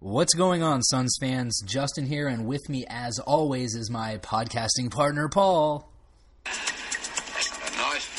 What's 0.00 0.32
going 0.32 0.62
on, 0.62 0.80
Suns 0.84 1.16
fans? 1.20 1.60
Justin 1.66 2.06
here, 2.06 2.28
and 2.28 2.46
with 2.46 2.68
me, 2.68 2.84
as 2.88 3.18
always, 3.18 3.74
is 3.74 3.90
my 3.90 4.18
podcasting 4.18 4.92
partner, 4.92 5.28
Paul. 5.28 5.90
That's 6.44 7.50
a 7.50 7.76
knife. 7.76 8.14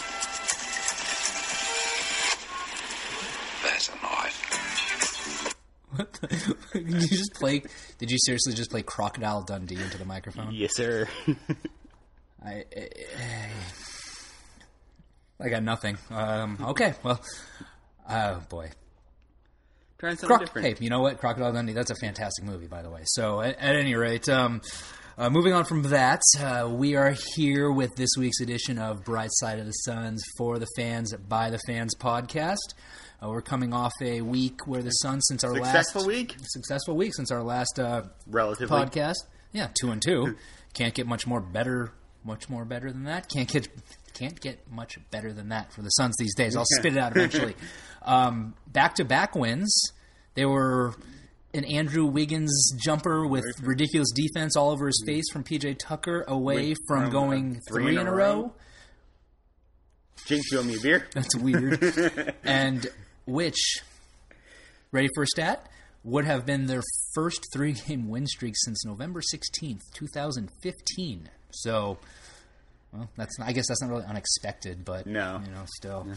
That's 3.64 3.88
a 3.88 3.96
knife. 4.04 5.56
What 5.96 6.12
the, 6.12 6.58
did 6.74 7.02
you 7.04 7.18
just 7.18 7.34
play? 7.36 7.62
Did 7.98 8.12
you 8.12 8.18
seriously 8.26 8.56
just 8.56 8.72
play 8.72 8.82
Crocodile 8.82 9.44
Dundee 9.44 9.82
into 9.82 9.98
the 9.98 10.04
microphone? 10.04 10.54
Yes, 10.54 10.76
sir. 10.76 11.08
I, 12.46 12.66
I, 12.76 12.90
I 15.40 15.48
got 15.48 15.64
nothing. 15.64 15.98
Um, 16.12 16.58
okay, 16.62 16.94
well, 17.04 17.22
oh 18.10 18.44
boy, 18.50 18.70
Trying 20.00 20.16
something 20.16 20.28
Croc- 20.38 20.42
different. 20.48 20.68
Hey, 20.80 20.84
you 20.84 20.90
know 20.90 21.02
what? 21.02 21.18
Crocodile 21.20 21.52
Dundee. 21.52 21.74
That's 21.74 21.92
a 21.92 21.96
fantastic 21.96 22.46
movie, 22.46 22.68
by 22.68 22.82
the 22.82 22.90
way. 22.90 23.02
So, 23.06 23.42
at, 23.42 23.58
at 23.60 23.76
any 23.76 23.96
rate, 23.96 24.30
um, 24.30 24.62
uh, 25.18 25.30
moving 25.30 25.52
on 25.54 25.66
from 25.66 25.84
that, 25.84 26.22
uh, 26.40 26.70
we 26.72 26.96
are 26.96 27.14
here 27.36 27.70
with 27.70 27.96
this 27.98 28.10
week's 28.18 28.40
edition 28.40 28.80
of 28.80 29.04
Bright 29.04 29.30
Side 29.34 29.60
of 29.60 29.66
the 29.66 29.72
Suns 29.74 30.24
for 30.38 30.58
the 30.58 30.68
fans 30.78 31.14
by 31.28 31.50
the 31.50 31.60
fans 31.68 31.94
podcast. 32.00 32.56
Uh, 33.22 33.28
we're 33.28 33.42
coming 33.42 33.74
off 33.74 33.92
a 34.02 34.22
week 34.22 34.66
where 34.66 34.82
the 34.82 34.92
Suns, 34.92 35.26
since 35.28 35.44
our 35.44 35.54
Successful 35.54 36.02
last 36.04 36.08
week? 36.08 36.36
successful 36.44 36.96
week 36.96 37.14
since 37.14 37.32
our 37.32 37.44
last 37.44 37.78
uh, 37.78 38.04
Relatively. 38.28 38.78
podcast, 38.78 39.18
yeah, 39.52 39.68
two 39.82 39.92
and 39.92 40.02
two, 40.02 40.38
can't 40.74 40.94
get 40.94 41.06
much 41.08 41.28
more 41.28 41.42
better, 41.42 41.92
much 42.24 42.48
more 42.50 42.64
better 42.64 42.90
than 42.90 43.04
that. 43.04 43.28
Can't 43.28 43.50
get 43.50 43.68
can't 44.20 44.40
get 44.40 44.70
much 44.70 45.00
better 45.12 45.32
than 45.32 45.50
that 45.50 45.72
for 45.72 45.82
the 45.82 45.90
Suns 45.90 46.16
these 46.20 46.36
days. 46.36 46.56
I'll 46.56 46.66
spit 46.66 46.94
it 46.94 47.00
out 47.00 47.16
eventually. 47.16 47.56
Um, 48.02 48.56
back-to-back 48.66 49.36
wins. 49.36 49.92
They 50.34 50.46
were 50.46 50.96
an 51.54 51.66
Andrew 51.66 52.06
Wiggins 52.06 52.74
jumper 52.82 53.28
with 53.28 53.44
ridiculous 53.62 54.10
defense 54.16 54.56
all 54.56 54.70
over 54.70 54.88
his 54.88 55.04
face 55.06 55.26
from 55.34 55.44
PJ 55.44 55.80
Tucker, 55.80 56.24
away 56.26 56.70
Wait, 56.70 56.78
from 56.88 57.04
from, 57.04 57.12
going 57.12 57.56
uh, 57.58 57.60
three, 57.70 57.98
in 57.98 58.08
a 58.08 58.14
row. 58.14 58.54
Jinx, 60.26 60.50
you 60.50 60.60
owe 60.60 60.64
me 60.64 60.78
a 60.78 60.80
beer? 60.80 61.08
That's 61.14 61.36
weird. 61.36 62.34
and 62.46 62.88
which, 63.28 63.84
ready 64.94 65.10
for 65.14 65.24
a 65.24 65.28
stat, 65.28 65.68
would 66.04 66.24
have 66.24 66.46
been 66.46 66.68
their 66.68 66.84
first 67.14 67.48
three 67.54 67.74
game 67.74 68.08
win 68.08 68.28
streak 68.28 68.56
since 68.58 68.86
November 68.86 69.22
16th, 69.22 69.82
2015. 69.94 71.30
So, 71.52 71.98
well, 72.92 73.10
that's 73.18 73.38
not, 73.40 73.48
I 73.48 73.52
guess 73.52 73.66
that's 73.68 73.82
not 73.82 73.90
really 73.90 74.06
unexpected, 74.06 74.84
but, 74.86 75.06
No. 75.08 75.42
you 75.46 75.52
know, 75.52 75.64
still. 75.78 76.08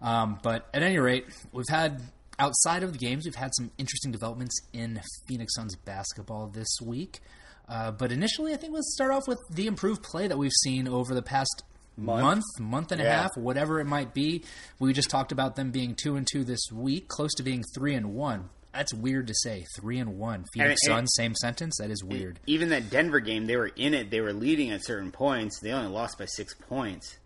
Um, 0.00 0.38
but 0.42 0.68
at 0.74 0.82
any 0.82 0.98
rate, 0.98 1.26
we've 1.52 1.68
had, 1.68 2.02
outside 2.38 2.82
of 2.82 2.92
the 2.92 2.98
games, 2.98 3.24
we've 3.26 3.34
had 3.34 3.50
some 3.54 3.70
interesting 3.78 4.10
developments 4.12 4.58
in 4.72 5.00
Phoenix 5.28 5.54
Suns 5.54 5.76
basketball 5.76 6.48
this 6.48 6.78
week. 6.82 7.20
Uh, 7.68 7.90
but 7.92 8.10
initially, 8.10 8.52
I 8.52 8.56
think 8.56 8.72
let's 8.72 8.92
start 8.94 9.12
off 9.12 9.28
with 9.28 9.38
the 9.50 9.66
improved 9.66 10.02
play 10.02 10.26
that 10.26 10.36
we've 10.38 10.50
seen 10.62 10.88
over 10.88 11.14
the 11.14 11.22
past 11.22 11.62
Month? 11.96 12.22
month, 12.22 12.44
month 12.60 12.92
and 12.92 13.00
a 13.02 13.04
half, 13.04 13.30
whatever 13.36 13.78
it 13.78 13.84
might 13.84 14.14
be. 14.14 14.42
We 14.78 14.94
just 14.94 15.10
talked 15.10 15.32
about 15.32 15.54
them 15.56 15.70
being 15.70 15.94
two 15.94 16.16
and 16.16 16.26
two 16.26 16.44
this 16.44 16.60
week, 16.72 17.08
close 17.08 17.30
to 17.34 17.42
being 17.42 17.62
three 17.74 17.94
and 17.94 18.14
one. 18.14 18.48
That's 18.72 18.94
weird 18.94 19.26
to 19.26 19.34
say. 19.34 19.64
Three 19.76 19.98
and 19.98 20.18
one. 20.18 20.44
Phoenix 20.54 20.80
And 20.86 20.92
it- 20.92 20.96
Suns, 20.96 21.12
same 21.16 21.34
sentence. 21.34 21.76
That 21.78 21.90
is 21.90 22.04
weird. 22.04 22.38
Even 22.46 22.68
that 22.70 22.88
Denver 22.90 23.20
game, 23.20 23.46
they 23.46 23.56
were 23.56 23.70
in 23.76 23.94
it. 23.94 24.10
They 24.10 24.20
were 24.20 24.32
leading 24.32 24.70
at 24.70 24.84
certain 24.84 25.10
points. 25.10 25.58
They 25.60 25.72
only 25.72 25.90
lost 25.90 26.18
by 26.18 26.26
six 26.26 26.54
points. 26.54 27.16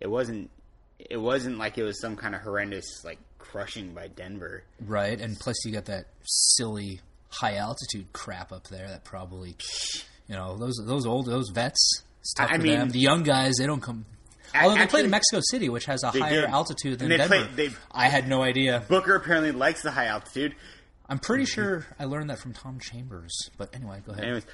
It 0.00 0.08
wasn't. 0.08 0.50
It 0.98 1.16
wasn't 1.16 1.56
like 1.58 1.78
it 1.78 1.82
was 1.84 1.98
some 2.00 2.16
kind 2.16 2.34
of 2.34 2.42
horrendous 2.42 3.02
like 3.04 3.18
crushing 3.38 3.94
by 3.94 4.08
Denver. 4.08 4.62
Right, 4.86 5.18
and 5.18 5.38
plus 5.38 5.56
you 5.64 5.72
got 5.72 5.86
that 5.86 6.04
silly 6.24 7.00
high 7.30 7.56
altitude 7.56 8.12
crap 8.12 8.52
up 8.52 8.68
there 8.68 8.86
that 8.88 9.04
probably, 9.04 9.56
you 10.28 10.34
know, 10.36 10.58
those 10.58 10.74
those 10.84 11.06
old 11.06 11.26
those 11.26 11.48
vets. 11.54 12.02
I 12.38 12.58
mean- 12.58 12.78
them. 12.78 12.88
The 12.90 12.98
young 12.98 13.22
guys, 13.22 13.54
they 13.58 13.66
don't 13.66 13.80
come. 13.80 14.04
Although 14.54 14.76
they 14.76 14.86
played 14.88 15.04
in 15.06 15.10
Mexico 15.10 15.40
City, 15.50 15.68
which 15.70 15.86
has 15.86 16.02
a 16.02 16.10
higher 16.10 16.42
did. 16.42 16.50
altitude 16.50 16.98
than 16.98 17.10
And 17.10 17.12
they 17.12 17.16
Denver. 17.28 17.46
played- 17.54 17.70
they- 17.70 17.76
I 17.92 18.08
had 18.08 18.28
no 18.28 18.42
idea. 18.42 18.84
Booker 18.88 19.14
apparently 19.14 19.52
likes 19.52 19.80
the 19.82 19.92
high 19.92 20.06
altitude. 20.06 20.54
I'm 21.10 21.18
pretty 21.18 21.44
mm-hmm. 21.44 21.60
sure 21.60 21.86
I 21.98 22.04
learned 22.04 22.30
that 22.30 22.38
from 22.38 22.52
Tom 22.52 22.78
Chambers. 22.78 23.50
But 23.58 23.74
anyway, 23.74 24.00
go 24.06 24.12
ahead. 24.12 24.24
Anyways, 24.24 24.46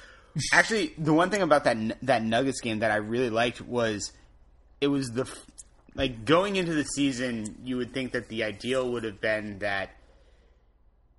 actually, 0.51 0.93
the 0.97 1.13
one 1.13 1.29
thing 1.29 1.43
about 1.43 1.63
that 1.65 1.77
that 2.01 2.23
Nuggets 2.23 2.59
game 2.61 2.79
that 2.79 2.91
I 2.91 2.95
really 2.97 3.29
liked 3.29 3.61
was 3.61 4.11
it 4.81 4.87
was 4.87 5.11
the 5.11 5.29
like 5.93 6.25
going 6.25 6.55
into 6.55 6.73
the 6.73 6.83
season. 6.83 7.59
You 7.63 7.77
would 7.77 7.93
think 7.93 8.11
that 8.13 8.27
the 8.27 8.43
ideal 8.43 8.91
would 8.91 9.03
have 9.03 9.21
been 9.21 9.59
that 9.59 9.91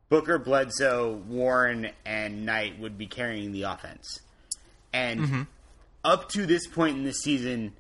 Booker, 0.09 0.39
Bledsoe, 0.39 1.23
Warren, 1.29 1.91
and 2.05 2.45
Knight 2.45 2.81
would 2.81 2.99
be 2.99 3.07
carrying 3.07 3.53
the 3.53 3.63
offense, 3.63 4.19
and 4.93 5.21
mm-hmm. 5.21 5.43
up 6.03 6.29
to 6.31 6.47
this 6.47 6.67
point 6.67 6.97
in 6.97 7.05
the 7.05 7.13
season, 7.13 7.75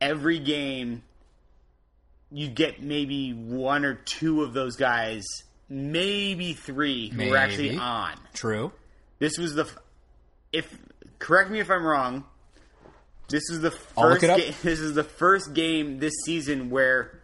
every 0.00 0.38
game 0.38 1.02
you 2.30 2.48
get 2.48 2.82
maybe 2.82 3.32
one 3.32 3.84
or 3.84 3.94
two 3.94 4.42
of 4.42 4.52
those 4.52 4.76
guys, 4.76 5.24
maybe 5.68 6.52
three 6.54 7.08
who 7.10 7.30
were 7.30 7.36
actually 7.36 7.76
on. 7.76 8.14
True. 8.32 8.72
This 9.18 9.38
was 9.38 9.54
the 9.54 9.64
f- 9.64 9.78
if 10.52 10.78
correct 11.18 11.50
me 11.50 11.60
if 11.60 11.70
I'm 11.70 11.84
wrong. 11.84 12.24
This 13.28 13.50
is 13.50 13.60
the 13.60 13.70
first. 13.70 14.22
it 14.22 14.30
up. 14.30 14.38
Ga- 14.38 14.54
this 14.62 14.80
is 14.80 14.94
the 14.94 15.04
first 15.04 15.52
game 15.52 15.98
this 15.98 16.14
season 16.24 16.70
where 16.70 17.20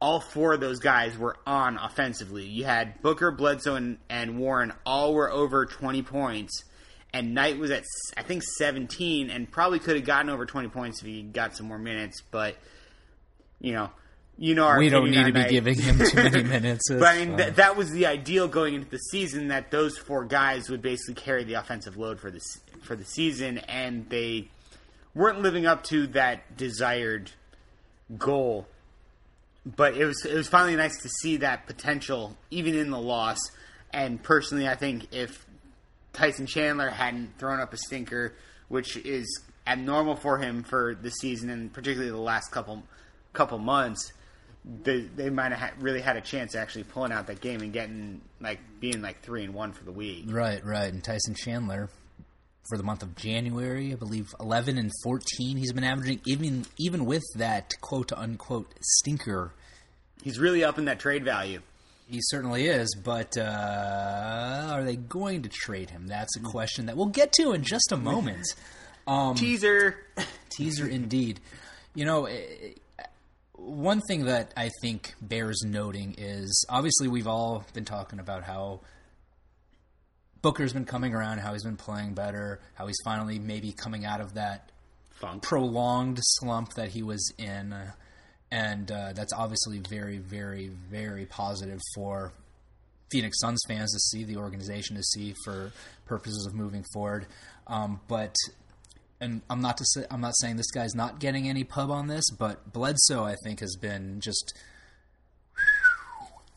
all 0.00 0.20
four 0.20 0.54
of 0.54 0.60
those 0.60 0.78
guys 0.78 1.16
were 1.16 1.36
on 1.46 1.76
offensively. 1.78 2.44
You 2.44 2.64
had 2.64 3.00
Booker, 3.02 3.30
Bledsoe, 3.30 3.74
and, 3.74 3.98
and 4.08 4.38
Warren 4.38 4.72
all 4.86 5.14
were 5.14 5.30
over 5.30 5.66
20 5.66 6.02
points, 6.02 6.64
and 7.12 7.34
Knight 7.34 7.58
was 7.58 7.70
at 7.70 7.84
I 8.16 8.22
think 8.22 8.42
17, 8.58 9.30
and 9.30 9.50
probably 9.50 9.78
could 9.78 9.96
have 9.96 10.04
gotten 10.04 10.30
over 10.30 10.46
20 10.46 10.68
points 10.68 11.00
if 11.00 11.06
he 11.06 11.22
got 11.22 11.56
some 11.56 11.66
more 11.66 11.78
minutes. 11.78 12.22
But 12.30 12.56
you 13.60 13.72
know, 13.72 13.90
you 14.38 14.54
know, 14.54 14.64
our 14.64 14.78
We 14.78 14.88
don't 14.88 15.10
need 15.10 15.24
to 15.24 15.32
be 15.32 15.40
Knight. 15.40 15.50
giving 15.50 15.78
him 15.80 15.98
too 15.98 16.14
many 16.16 16.42
minutes. 16.48 16.88
But 16.88 17.02
I 17.02 17.24
mean, 17.24 17.36
th- 17.36 17.54
that 17.54 17.76
was 17.76 17.90
the 17.90 18.06
ideal 18.06 18.46
going 18.48 18.74
into 18.74 18.88
the 18.88 18.98
season 18.98 19.48
that 19.48 19.70
those 19.70 19.98
four 19.98 20.24
guys 20.24 20.70
would 20.70 20.80
basically 20.80 21.14
carry 21.14 21.44
the 21.44 21.54
offensive 21.54 21.96
load 21.96 22.20
for 22.20 22.30
the 22.30 22.40
for 22.82 22.94
the 22.96 23.04
season, 23.04 23.58
and 23.58 24.08
they 24.08 24.48
weren't 25.14 25.40
living 25.42 25.66
up 25.66 25.82
to 25.84 26.06
that 26.08 26.56
desired 26.56 27.32
goal. 28.16 28.66
But 29.66 29.96
it 29.96 30.04
was 30.06 30.24
it 30.24 30.34
was 30.34 30.48
finally 30.48 30.76
nice 30.76 30.96
to 31.02 31.08
see 31.08 31.38
that 31.38 31.66
potential, 31.66 32.36
even 32.50 32.74
in 32.74 32.90
the 32.90 32.98
loss. 33.00 33.38
And 33.92 34.22
personally, 34.22 34.68
I 34.68 34.76
think 34.76 35.08
if 35.12 35.44
Tyson 36.12 36.46
Chandler 36.46 36.90
hadn't 36.90 37.38
thrown 37.38 37.58
up 37.60 37.72
a 37.72 37.76
stinker, 37.76 38.34
which 38.68 38.96
is 38.98 39.40
abnormal 39.66 40.16
for 40.16 40.38
him 40.38 40.62
for 40.62 40.94
the 40.94 41.10
season 41.10 41.50
and 41.50 41.72
particularly 41.72 42.10
the 42.10 42.16
last 42.16 42.50
couple 42.50 42.82
couple 43.34 43.58
months, 43.58 44.12
they 44.64 45.00
they 45.00 45.30
might 45.30 45.52
have 45.52 45.72
really 45.80 46.00
had 46.00 46.16
a 46.16 46.20
chance 46.20 46.54
actually 46.54 46.84
pulling 46.84 47.12
out 47.12 47.26
that 47.28 47.40
game 47.40 47.60
and 47.60 47.72
getting 47.72 48.20
like 48.40 48.58
being 48.80 49.00
like 49.02 49.22
three 49.22 49.44
and 49.44 49.54
one 49.54 49.72
for 49.72 49.84
the 49.84 49.92
week. 49.92 50.24
Right, 50.28 50.64
right. 50.64 50.92
And 50.92 51.02
Tyson 51.02 51.34
Chandler, 51.34 51.88
for 52.68 52.76
the 52.76 52.84
month 52.84 53.02
of 53.02 53.16
January, 53.16 53.92
I 53.92 53.96
believe 53.96 54.34
eleven 54.40 54.78
and 54.78 54.90
fourteen. 55.02 55.56
He's 55.56 55.72
been 55.72 55.84
averaging 55.84 56.20
even 56.26 56.66
even 56.78 57.04
with 57.04 57.24
that 57.36 57.72
quote 57.80 58.12
unquote 58.12 58.74
stinker. 58.80 59.52
He's 60.22 60.38
really 60.38 60.64
up 60.64 60.78
in 60.78 60.86
that 60.86 60.98
trade 60.98 61.24
value. 61.24 61.60
He 62.06 62.20
certainly 62.22 62.66
is, 62.66 62.94
but 63.04 63.36
uh, 63.36 64.68
are 64.70 64.82
they 64.82 64.96
going 64.96 65.42
to 65.42 65.48
trade 65.50 65.90
him? 65.90 66.06
That's 66.06 66.34
a 66.36 66.40
question 66.40 66.86
that 66.86 66.96
we'll 66.96 67.06
get 67.06 67.32
to 67.32 67.52
in 67.52 67.62
just 67.62 67.92
a 67.92 67.96
moment. 67.96 68.46
Um, 69.08 69.34
Teaser. 69.36 69.96
teaser 70.50 70.86
indeed. 70.86 71.40
You 71.94 72.04
know, 72.04 72.26
eh, 72.26 72.74
one 73.58 74.00
thing 74.00 74.26
that 74.26 74.52
I 74.56 74.70
think 74.80 75.14
bears 75.20 75.62
noting 75.64 76.14
is 76.16 76.64
obviously 76.68 77.08
we've 77.08 77.26
all 77.26 77.64
been 77.74 77.84
talking 77.84 78.18
about 78.18 78.44
how 78.44 78.80
Booker's 80.40 80.72
been 80.72 80.84
coming 80.84 81.14
around, 81.14 81.38
how 81.38 81.52
he's 81.52 81.64
been 81.64 81.76
playing 81.76 82.14
better, 82.14 82.60
how 82.74 82.86
he's 82.86 82.98
finally 83.04 83.38
maybe 83.38 83.72
coming 83.72 84.04
out 84.04 84.20
of 84.20 84.34
that 84.34 84.70
Funk. 85.20 85.42
prolonged 85.42 86.18
slump 86.22 86.74
that 86.74 86.90
he 86.90 87.02
was 87.02 87.32
in, 87.38 87.74
and 88.50 88.90
uh, 88.90 89.12
that's 89.14 89.32
obviously 89.32 89.80
very, 89.88 90.18
very, 90.18 90.68
very 90.90 91.26
positive 91.26 91.80
for 91.94 92.32
Phoenix 93.10 93.40
Suns 93.40 93.60
fans 93.66 93.92
to 93.92 93.98
see, 93.98 94.24
the 94.24 94.36
organization 94.36 94.96
to 94.96 95.02
see 95.02 95.34
for 95.44 95.72
purposes 96.06 96.46
of 96.46 96.54
moving 96.54 96.84
forward. 96.92 97.26
Um, 97.66 98.00
but 98.06 98.34
and 99.20 99.42
I'm 99.50 99.60
not 99.60 99.76
to 99.78 99.84
say 99.84 100.04
I'm 100.10 100.20
not 100.20 100.36
saying 100.36 100.56
this 100.56 100.70
guy's 100.70 100.94
not 100.94 101.18
getting 101.20 101.48
any 101.48 101.64
pub 101.64 101.90
on 101.90 102.06
this, 102.08 102.24
but 102.30 102.72
Bledsoe 102.72 103.24
I 103.24 103.34
think 103.44 103.60
has 103.60 103.76
been 103.76 104.20
just 104.20 104.54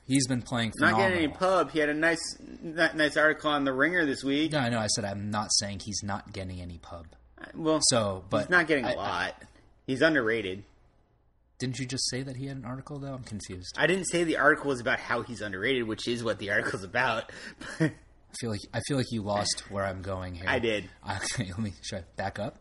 he's 0.08 0.28
been 0.28 0.42
playing 0.42 0.72
for 0.78 0.86
Not 0.86 0.98
getting 0.98 1.18
any 1.18 1.28
pub. 1.28 1.72
He 1.72 1.80
had 1.80 1.90
a 1.90 1.94
nice 1.94 2.19
nice 2.63 3.18
article 3.18 3.50
on 3.52 3.63
the 3.66 3.74
Ringer 3.74 4.06
this 4.06 4.24
week. 4.24 4.52
no, 4.52 4.60
I 4.60 4.69
know. 4.69 4.80
I 4.80 4.88
said 4.88 5.06
I'm 5.06 5.31
not 5.31 5.52
saying 5.54 5.81
he's 5.86 6.02
not 6.04 6.34
getting 6.34 6.62
any 6.62 6.78
pub. 6.78 7.08
Uh, 7.40 7.46
well, 7.56 7.80
So, 7.90 8.24
but 8.30 8.42
he's 8.42 8.50
not 8.50 8.68
getting 8.68 8.86
a 8.86 8.90
I- 8.92 8.96
lot. 8.96 9.44
He's 9.88 10.02
underrated. 10.02 10.63
Didn't 11.60 11.78
you 11.78 11.86
just 11.86 12.10
say 12.10 12.24
that 12.24 12.38
he 12.38 12.48
had 12.48 12.58
an 12.58 12.66
article 12.66 12.98
though? 12.98 13.13
I'm 13.13 13.24
confused. 13.24 13.75
I 13.78 13.86
didn't 13.86 14.06
say 14.06 14.24
the 14.24 14.38
article 14.38 14.69
was 14.69 14.80
about 14.80 15.00
how 15.00 15.22
he's 15.22 15.42
underrated, 15.42 15.88
which 15.88 16.08
is 16.08 16.24
what 16.24 16.40
the 16.40 16.50
article's 16.52 16.84
about. 16.84 17.31
I 18.31 18.38
feel 18.39 18.50
like 18.50 18.62
I 18.74 18.80
feel 18.88 18.98
like 18.98 19.12
you 19.12 19.22
lost 19.22 19.63
where 19.69 19.86
I'm 19.86 20.01
going 20.01 20.36
here. 20.36 20.45
I 20.48 20.60
did. 20.60 20.89
Okay, 21.36 21.45
let 21.50 21.60
me 21.60 21.74
should 21.81 22.00
I 22.00 22.04
back 22.16 22.39
up. 22.39 22.57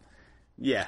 yeah, 0.59 0.87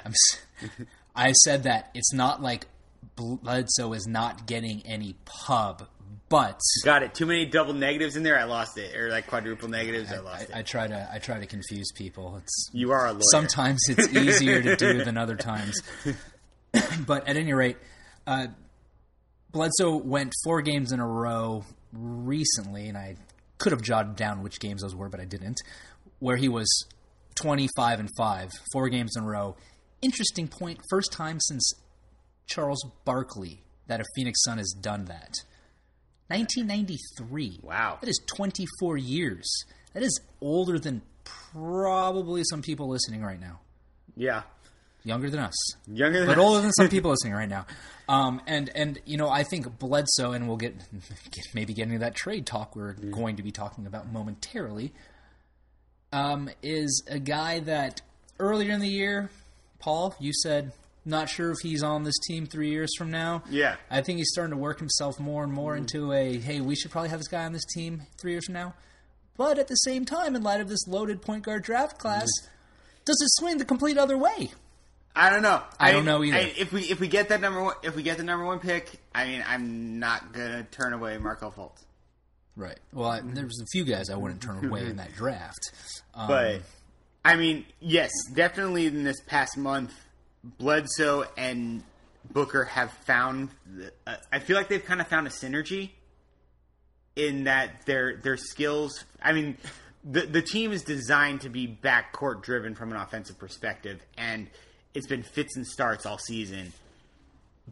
I 1.15 1.31
said 1.31 1.63
that 1.63 1.89
it's 1.93 2.13
not 2.13 2.41
like 2.41 2.67
Bledsoe 3.15 3.93
is 3.93 4.07
not 4.07 4.45
getting 4.47 4.81
any 4.85 5.15
pub, 5.25 5.87
but 6.29 6.59
got 6.83 7.03
it. 7.03 7.13
Too 7.13 7.25
many 7.25 7.45
double 7.45 7.73
negatives 7.73 8.15
in 8.15 8.23
there. 8.23 8.37
I 8.39 8.43
lost 8.45 8.77
it, 8.77 8.95
or 8.95 9.09
like 9.09 9.27
quadruple 9.27 9.69
negatives. 9.69 10.11
I, 10.11 10.19
lost 10.19 10.47
I, 10.53 10.59
I 10.59 10.61
try 10.63 10.87
to 10.87 11.09
I 11.11 11.19
try 11.19 11.39
to 11.39 11.45
confuse 11.45 11.91
people. 11.93 12.37
It's 12.41 12.69
You 12.73 12.91
are 12.91 13.07
a 13.07 13.11
lawyer. 13.13 13.21
sometimes 13.31 13.81
it's 13.89 14.13
easier 14.13 14.61
to 14.61 14.75
do 14.75 15.03
than 15.03 15.17
other 15.17 15.35
times. 15.35 15.79
but 17.05 17.27
at 17.27 17.37
any 17.37 17.53
rate, 17.53 17.77
uh, 18.27 18.47
Bledsoe 19.51 19.97
went 19.97 20.33
four 20.43 20.61
games 20.61 20.91
in 20.91 20.99
a 20.99 21.07
row 21.07 21.63
recently, 21.91 22.87
and 22.89 22.97
I 22.97 23.15
could 23.63 23.71
have 23.71 23.81
jotted 23.81 24.17
down 24.17 24.43
which 24.43 24.59
games 24.59 24.81
those 24.81 24.93
were, 24.93 25.07
but 25.07 25.21
I 25.21 25.25
didn't. 25.25 25.61
Where 26.19 26.35
he 26.35 26.49
was 26.49 26.67
twenty 27.35 27.69
five 27.77 27.99
and 28.01 28.09
five, 28.17 28.51
four 28.73 28.89
games 28.89 29.15
in 29.15 29.23
a 29.23 29.25
row. 29.25 29.55
Interesting 30.01 30.49
point. 30.49 30.81
First 30.89 31.13
time 31.13 31.39
since 31.39 31.73
Charles 32.45 32.85
Barkley 33.05 33.63
that 33.87 34.01
a 34.01 34.05
Phoenix 34.15 34.43
Sun 34.43 34.57
has 34.57 34.75
done 34.81 35.05
that. 35.05 35.31
1993. 36.27 37.59
Wow. 37.63 37.99
That 38.01 38.09
is 38.09 38.19
24 38.35 38.97
years. 38.97 39.45
That 39.93 40.03
is 40.03 40.19
older 40.41 40.79
than 40.79 41.01
probably 41.23 42.43
some 42.49 42.61
people 42.61 42.89
listening 42.89 43.21
right 43.23 43.39
now. 43.39 43.59
yeah, 44.15 44.43
Younger 45.05 45.29
than 45.29 45.41
us, 45.41 45.75
younger 45.85 46.19
than 46.19 46.27
but 46.27 46.37
us. 46.37 46.43
older 46.43 46.61
than 46.61 46.71
some 46.71 46.87
people 46.89 47.11
listening 47.11 47.33
right 47.33 47.49
now. 47.49 47.65
Um, 48.07 48.41
and 48.47 48.69
and 48.73 48.99
you 49.05 49.17
know, 49.17 49.29
I 49.29 49.43
think 49.43 49.79
Bledsoe, 49.79 50.31
and 50.31 50.47
we'll 50.47 50.57
get, 50.57 50.75
get 51.31 51.45
maybe 51.53 51.73
get 51.73 51.87
into 51.87 51.99
that 51.99 52.15
trade 52.15 52.45
talk 52.45 52.75
we're 52.75 52.93
going 52.93 53.35
to 53.37 53.43
be 53.43 53.51
talking 53.51 53.85
about 53.85 54.11
momentarily. 54.11 54.93
Um, 56.11 56.49
is 56.61 57.03
a 57.09 57.19
guy 57.19 57.59
that 57.61 58.01
earlier 58.39 58.71
in 58.71 58.79
the 58.79 58.87
year, 58.87 59.29
Paul, 59.79 60.15
you 60.19 60.31
said 60.31 60.71
not 61.05 61.29
sure 61.29 61.51
if 61.51 61.57
he's 61.61 61.83
on 61.83 62.03
this 62.03 62.17
team 62.27 62.45
three 62.45 62.69
years 62.69 62.89
from 62.97 63.11
now. 63.11 63.43
Yeah. 63.49 63.75
I 63.89 64.01
think 64.01 64.19
he's 64.19 64.29
starting 64.31 64.51
to 64.51 64.57
work 64.57 64.79
himself 64.79 65.19
more 65.19 65.43
and 65.43 65.51
more 65.51 65.75
into 65.75 66.13
a 66.13 66.37
hey, 66.37 66.61
we 66.61 66.75
should 66.75 66.91
probably 66.91 67.09
have 67.09 67.19
this 67.19 67.27
guy 67.27 67.45
on 67.45 67.53
this 67.53 67.65
team 67.73 68.03
three 68.21 68.31
years 68.31 68.45
from 68.45 68.53
now. 68.53 68.73
But 69.35 69.57
at 69.57 69.67
the 69.67 69.75
same 69.75 70.05
time, 70.05 70.35
in 70.35 70.43
light 70.43 70.61
of 70.61 70.69
this 70.69 70.87
loaded 70.87 71.21
point 71.21 71.43
guard 71.43 71.63
draft 71.63 71.97
class, 71.97 72.29
does 73.03 73.19
it 73.21 73.29
swing 73.31 73.57
the 73.57 73.65
complete 73.65 73.97
other 73.97 74.17
way? 74.17 74.51
I 75.15 75.29
don't 75.29 75.43
know. 75.43 75.61
I 75.79 75.91
don't 75.91 76.05
know 76.05 76.23
either. 76.23 76.37
I, 76.37 76.53
if 76.57 76.73
we 76.73 76.83
if 76.83 76.99
we 76.99 77.07
get 77.07 77.29
that 77.29 77.39
number 77.39 77.61
one, 77.63 77.75
if 77.83 77.95
we 77.95 78.03
get 78.03 78.17
the 78.17 78.23
number 78.23 78.45
one 78.45 78.59
pick, 78.59 78.89
I 79.13 79.25
mean, 79.25 79.43
I'm 79.47 79.99
not 79.99 80.33
gonna 80.33 80.63
turn 80.71 80.93
away 80.93 81.17
Markelle 81.17 81.51
Fultz. 81.51 81.83
Right. 82.55 82.79
Well, 82.91 83.09
I, 83.09 83.21
there 83.21 83.45
was 83.45 83.59
a 83.61 83.65
few 83.67 83.83
guys 83.83 84.09
I 84.09 84.15
wouldn't 84.15 84.41
turn 84.41 84.65
away 84.65 84.81
in 84.85 84.97
that 84.97 85.13
draft. 85.15 85.71
Um, 86.15 86.27
But 86.27 86.61
I 87.23 87.35
mean, 87.35 87.65
yes, 87.79 88.11
definitely 88.33 88.87
in 88.87 89.03
this 89.03 89.19
past 89.21 89.57
month, 89.57 89.93
Bledsoe 90.43 91.25
and 91.37 91.83
Booker 92.31 92.63
have 92.65 92.91
found. 93.05 93.49
Uh, 94.07 94.15
I 94.31 94.39
feel 94.39 94.55
like 94.57 94.67
they've 94.67 94.83
kind 94.83 95.01
of 95.01 95.07
found 95.07 95.27
a 95.27 95.31
synergy 95.31 95.91
in 97.15 97.43
that 97.43 97.85
their 97.85 98.17
their 98.17 98.37
skills. 98.37 99.03
I 99.21 99.33
mean, 99.33 99.57
the 100.03 100.21
the 100.21 100.41
team 100.41 100.71
is 100.71 100.83
designed 100.83 101.41
to 101.41 101.49
be 101.49 101.67
backcourt 101.67 102.41
driven 102.41 102.73
from 102.75 102.91
an 102.91 102.97
offensive 102.97 103.37
perspective, 103.37 104.01
and 104.17 104.47
it's 104.93 105.07
been 105.07 105.23
fits 105.23 105.55
and 105.55 105.65
starts 105.65 106.05
all 106.05 106.17
season. 106.17 106.73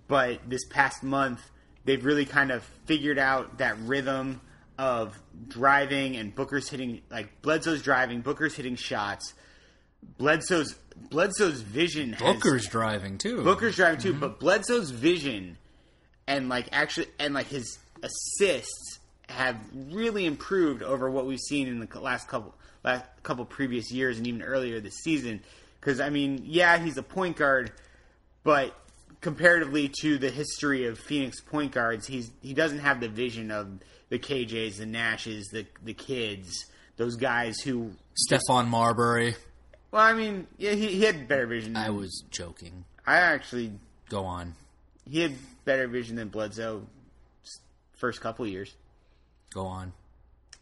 But 0.07 0.49
this 0.49 0.65
past 0.69 1.03
month, 1.03 1.41
they've 1.85 2.03
really 2.03 2.25
kind 2.25 2.51
of 2.51 2.63
figured 2.85 3.19
out 3.19 3.57
that 3.57 3.77
rhythm 3.79 4.41
of 4.77 5.17
driving 5.47 6.15
and 6.15 6.33
Booker's 6.33 6.69
hitting 6.69 7.01
like 7.09 7.41
Bledsoe's 7.41 7.81
driving, 7.81 8.21
Booker's 8.21 8.55
hitting 8.55 8.75
shots. 8.75 9.33
Bledsoe's 10.17 10.75
Bledsoe's 10.95 11.61
vision 11.61 12.13
has, 12.13 12.21
Booker's 12.21 12.67
driving 12.67 13.17
too. 13.17 13.43
Booker's 13.43 13.75
driving 13.75 13.99
too, 13.99 14.11
mm-hmm. 14.11 14.19
but 14.21 14.39
Bledsoe's 14.39 14.89
vision 14.91 15.57
and 16.27 16.49
like 16.49 16.67
actually 16.71 17.07
and 17.19 17.33
like 17.33 17.47
his 17.47 17.77
assists 18.01 18.99
have 19.29 19.57
really 19.73 20.25
improved 20.25 20.83
over 20.83 21.09
what 21.09 21.25
we've 21.25 21.39
seen 21.39 21.67
in 21.67 21.79
the 21.79 21.99
last 21.99 22.27
couple 22.27 22.55
last 22.83 23.05
couple 23.23 23.45
previous 23.45 23.91
years 23.91 24.17
and 24.17 24.27
even 24.27 24.41
earlier 24.41 24.79
this 24.79 24.95
season. 24.95 25.41
Because 25.81 25.99
I 25.99 26.09
mean, 26.09 26.43
yeah, 26.45 26.77
he's 26.77 26.95
a 26.97 27.03
point 27.03 27.35
guard, 27.35 27.71
but 28.43 28.73
comparatively 29.19 29.91
to 30.01 30.17
the 30.17 30.29
history 30.29 30.85
of 30.85 30.97
Phoenix 30.97 31.41
point 31.41 31.73
guards, 31.73 32.07
he's 32.07 32.31
he 32.41 32.53
doesn't 32.53 32.79
have 32.79 33.01
the 33.01 33.09
vision 33.09 33.51
of 33.51 33.67
the 34.09 34.19
KJs, 34.19 34.77
the 34.77 34.85
Nashes, 34.85 35.49
the 35.51 35.65
the 35.83 35.93
Kidds, 35.93 36.65
those 36.97 37.15
guys 37.15 37.59
who. 37.59 37.91
Stephon 38.29 38.67
Marbury. 38.67 39.35
Well, 39.89 40.03
I 40.03 40.13
mean, 40.13 40.47
yeah, 40.57 40.71
he, 40.71 40.87
he 40.87 41.01
had 41.03 41.27
better 41.27 41.47
vision. 41.47 41.75
I 41.75 41.89
was 41.89 42.23
joking. 42.29 42.85
I 43.05 43.17
actually 43.17 43.73
Go 44.09 44.23
on. 44.25 44.53
he 45.09 45.21
had 45.21 45.33
better 45.65 45.87
vision 45.87 46.15
than 46.15 46.27
Bledsoe 46.29 46.85
first 47.97 48.21
couple 48.21 48.45
years. 48.47 48.73
Go 49.53 49.65
on. 49.65 49.93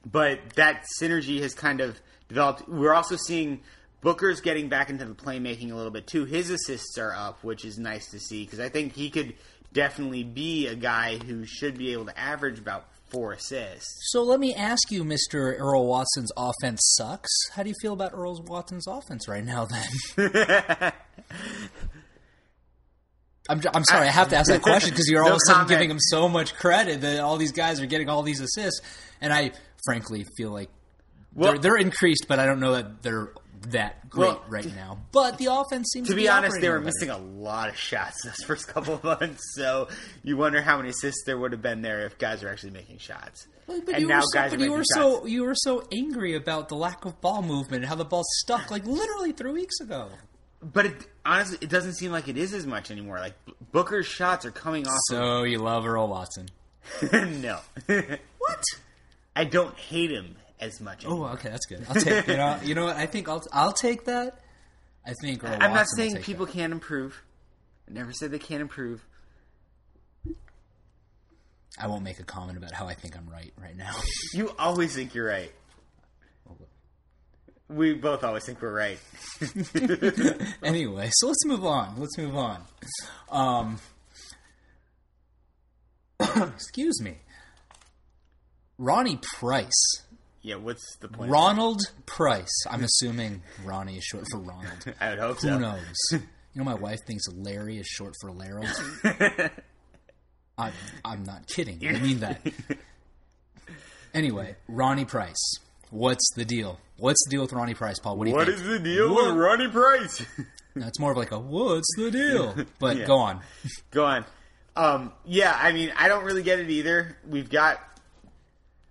But 0.10 0.40
that 0.56 0.86
synergy 1.02 1.42
has 1.42 1.54
kind 1.54 1.82
of 1.82 2.00
developed. 2.28 2.70
We're 2.70 2.94
also 2.94 3.18
seeing 3.18 3.62
Booker's 4.02 4.42
getting 4.42 4.70
back 4.70 4.90
into 4.90 5.06
the 5.06 5.14
playmaking 5.14 5.72
a 5.72 5.76
little 5.76 5.92
bit 5.92 6.08
too. 6.08 6.26
His 6.26 6.50
assists 6.50 6.98
are 6.98 7.14
up, 7.14 7.44
which 7.44 7.66
is 7.66 7.78
nice 7.78 8.10
to 8.12 8.20
see 8.20 8.46
because 8.46 8.60
I 8.60 8.70
think 8.70 8.94
he 8.96 9.10
could 9.10 9.34
definitely 9.74 10.24
be 10.24 10.68
a 10.68 10.76
guy 10.76 11.18
who 11.18 11.46
should 11.46 11.78
be 11.78 11.92
able 11.94 12.06
to 12.06 12.18
average 12.20 12.60
about 12.60 12.86
four 13.10 13.34
assists. 13.34 13.88
So 14.12 14.24
let 14.24 14.40
me 14.40 14.54
ask 14.56 14.92
you, 14.92 15.04
Mr. 15.04 15.60
Earl 15.60 15.86
Watson's 15.88 16.32
offense 16.38 16.80
sucks. 16.98 17.30
How 17.54 17.64
do 17.64 17.70
you 17.70 17.76
feel 17.82 17.94
about 17.94 18.14
Earl 18.14 18.42
Watson's 18.44 18.88
offense 18.88 19.28
right 19.28 19.44
now 19.44 19.66
then? 20.18 20.92
I'm, 23.50 23.62
I'm 23.74 23.84
sorry, 23.84 24.08
I 24.08 24.12
have 24.12 24.30
to 24.30 24.36
ask 24.36 24.50
that 24.52 24.62
question 24.62 24.92
because 24.92 25.08
you're 25.10 25.22
all 25.24 25.30
No 25.30 25.36
of 25.36 25.38
a 25.38 25.46
sudden 25.48 25.62
comment. 25.64 25.70
giving 25.70 25.92
him 25.92 25.98
so 26.00 26.30
much 26.30 26.54
credit 26.56 27.02
that 27.02 27.20
all 27.20 27.38
these 27.38 27.52
guys 27.52 27.82
are 27.82 27.88
getting 27.88 28.08
all 28.10 28.22
these 28.22 28.42
assists. 28.42 28.82
And 29.22 29.34
I 29.34 29.52
frankly 29.86 30.26
feel 30.38 30.52
like 30.52 30.70
Well- 31.34 31.54
they're, 31.54 31.62
they're 31.62 31.78
increased, 31.78 32.26
but 32.28 32.38
I 32.40 32.46
don't 32.46 32.60
know 32.60 32.74
that 32.74 33.02
they're 33.02 33.34
that 33.70 34.10
great 34.10 34.28
Well, 34.30 34.44
right 34.50 34.76
now. 34.76 35.00
But 35.12 35.38
the 35.38 35.48
offense 35.48 35.90
seems 35.94 36.08
to, 36.08 36.14
To 36.14 36.16
be 36.16 36.28
honest, 36.30 36.60
they 36.62 36.70
were 36.70 36.80
better. 36.80 36.86
missing 36.86 37.10
a 37.10 37.18
lot 37.18 37.70
of 37.70 37.78
shots 37.78 38.24
those 38.24 38.36
first 38.46 38.68
couple 38.68 38.96
of 38.96 39.04
months, 39.04 39.42
so 39.56 39.88
you 40.24 40.38
wonder 40.38 40.62
how 40.62 40.78
many 40.78 40.90
assists 40.90 41.24
there 41.26 41.38
would 41.38 41.52
have 41.52 41.62
been 41.62 41.82
there 41.82 42.06
if 42.06 42.18
guys 42.18 42.42
were 42.44 42.50
actually 42.50 42.72
making 42.72 42.98
shots. 43.00 43.48
But 43.68 43.88
and 43.90 44.02
you 44.02 44.08
now 44.08 44.18
were 44.18 44.22
so, 44.24 44.40
guys 44.40 44.52
but 44.52 44.60
you 44.60 44.66
making 44.66 44.72
were 44.78 44.84
shots. 44.84 44.94
so 44.96 45.26
you 45.26 45.44
were 45.44 45.56
so 45.56 45.84
angry 45.92 46.36
about 46.36 46.70
the 46.70 46.76
lack 46.76 47.06
of 47.06 47.20
ball 47.22 47.42
movement 47.44 47.84
and 47.84 47.90
how 47.90 47.96
the 47.96 48.06
ball 48.06 48.24
stuck 48.40 48.72
like 48.72 48.86
literally 48.86 49.32
three 49.32 49.52
weeks 49.52 49.80
ago. 49.80 50.10
But 50.62 50.88
it, 50.88 51.08
honestly, 51.26 51.58
it 51.62 51.70
doesn't 51.70 51.94
seem 51.94 52.12
like 52.12 52.28
it 52.28 52.36
is 52.38 52.54
as 52.54 52.66
much 52.66 52.90
anymore. 52.92 53.20
Like 53.20 53.36
Booker's 53.72 54.08
shots 54.08 54.46
are 54.46 54.52
coming 54.52 54.88
off. 54.88 54.98
So 55.10 55.44
you 55.44 55.60
love 55.60 55.86
Earl 55.86 56.08
Watson? 56.08 56.50
no, 57.14 57.60
What? 57.88 58.64
I 59.36 59.44
don't 59.44 59.78
hate 59.78 60.12
him 60.12 60.36
as 60.60 60.80
much. 60.82 61.06
Oh, 61.06 61.12
Anymore. 61.12 61.30
okay, 61.32 61.50
that's 61.50 61.66
good. 61.66 61.86
I'll 61.90 61.96
take 61.96 62.28
you 62.28 62.38
know 62.38 62.60
you 62.64 62.76
know 62.76 62.86
what 62.86 62.96
I 62.98 63.06
think 63.06 63.28
I'll 63.30 63.44
I'll 63.54 63.74
take 63.74 64.06
that. 64.06 64.40
I 65.06 65.14
think 65.22 65.44
I'm 65.44 65.60
not 65.60 65.72
Watson 65.72 66.04
will 66.04 66.12
saying 66.12 66.24
people 66.24 66.46
that. 66.46 66.54
can't 66.54 66.74
improve. 66.74 67.22
I 67.90 67.94
never 67.94 68.12
said 68.12 68.32
they 68.32 68.40
can't 68.40 68.62
improve. 68.62 69.04
I 71.82 71.88
won't 71.88 72.04
make 72.04 72.20
a 72.20 72.24
comment 72.24 72.58
about 72.58 72.74
how 72.74 72.88
I 72.88 72.94
think 72.94 73.16
I'm 73.18 73.30
right 73.30 73.54
right 73.62 73.76
now. 73.78 73.94
You 74.34 74.52
always 74.60 74.94
think 74.94 75.16
you're 75.16 75.28
right. 75.28 75.52
We 77.68 77.94
both 77.94 78.24
always 78.24 78.44
think 78.46 78.62
we're 78.64 78.74
right. 78.74 78.98
anyway, 80.64 81.10
so 81.14 81.28
let's 81.28 81.46
move 81.46 81.64
on. 81.64 82.00
Let's 82.00 82.18
move 82.18 82.36
on. 82.36 82.64
Um, 83.32 83.78
excuse 86.20 87.00
me, 87.02 87.18
Ronnie 88.80 89.20
Price. 89.38 90.02
Yeah, 90.42 90.56
what's 90.56 90.96
the 90.98 91.08
point? 91.10 91.30
Ronald 91.32 91.82
Price. 92.06 92.66
I'm 92.70 92.84
assuming 92.84 93.42
Ronnie 93.66 93.98
is 93.98 94.04
short 94.04 94.24
for 94.32 94.40
Ronald. 94.40 94.94
I 95.02 95.10
would 95.10 95.20
hope 95.20 95.36
Who 95.42 95.48
so. 95.48 95.54
Who 95.54 95.60
knows? 95.60 95.96
You 96.12 96.20
know, 96.56 96.64
my 96.64 96.76
wife 96.76 97.00
thinks 97.06 97.24
Larry 97.34 97.78
is 97.78 97.88
short 97.88 98.14
for 98.22 98.32
Larold. 98.32 98.70
I'm, 100.58 100.74
I'm 101.06 101.24
not 101.24 101.48
kidding. 101.48 101.86
I 101.88 102.00
mean 102.00 102.20
that. 102.20 102.42
Anyway, 104.12 104.56
Ronnie 104.68 105.06
Price. 105.06 105.60
What's 105.92 106.28
the 106.36 106.44
deal? 106.44 106.80
What's 106.98 107.24
the 107.26 107.30
deal 107.30 107.42
with 107.44 107.54
Ronnie 107.54 107.76
Price, 107.76 108.00
Paul? 108.00 108.18
What 108.18 108.26
do 108.26 108.32
you 108.32 108.36
What 108.36 108.48
think? 108.48 108.58
is 108.58 108.64
the 108.64 108.80
deal 108.80 109.14
What? 109.14 109.28
with 109.28 109.36
Ronnie 109.38 109.68
Price? 109.68 110.26
That's 110.76 111.00
more 111.00 111.12
of 111.12 111.18
like 111.18 111.32
a 111.32 111.38
what's 111.40 111.88
the 111.96 112.10
deal? 112.10 112.56
But 112.80 112.98
Yeah. 112.98 113.06
go 113.06 113.18
on. 113.18 113.42
Go 113.92 114.06
on. 114.06 114.26
Um, 114.76 115.14
yeah, 115.26 115.56
I 115.62 115.72
mean, 115.74 115.94
I 115.96 116.08
don't 116.08 116.24
really 116.24 116.42
get 116.42 116.60
it 116.60 116.72
either. 116.72 117.18
We've 117.28 117.50
got 117.52 117.80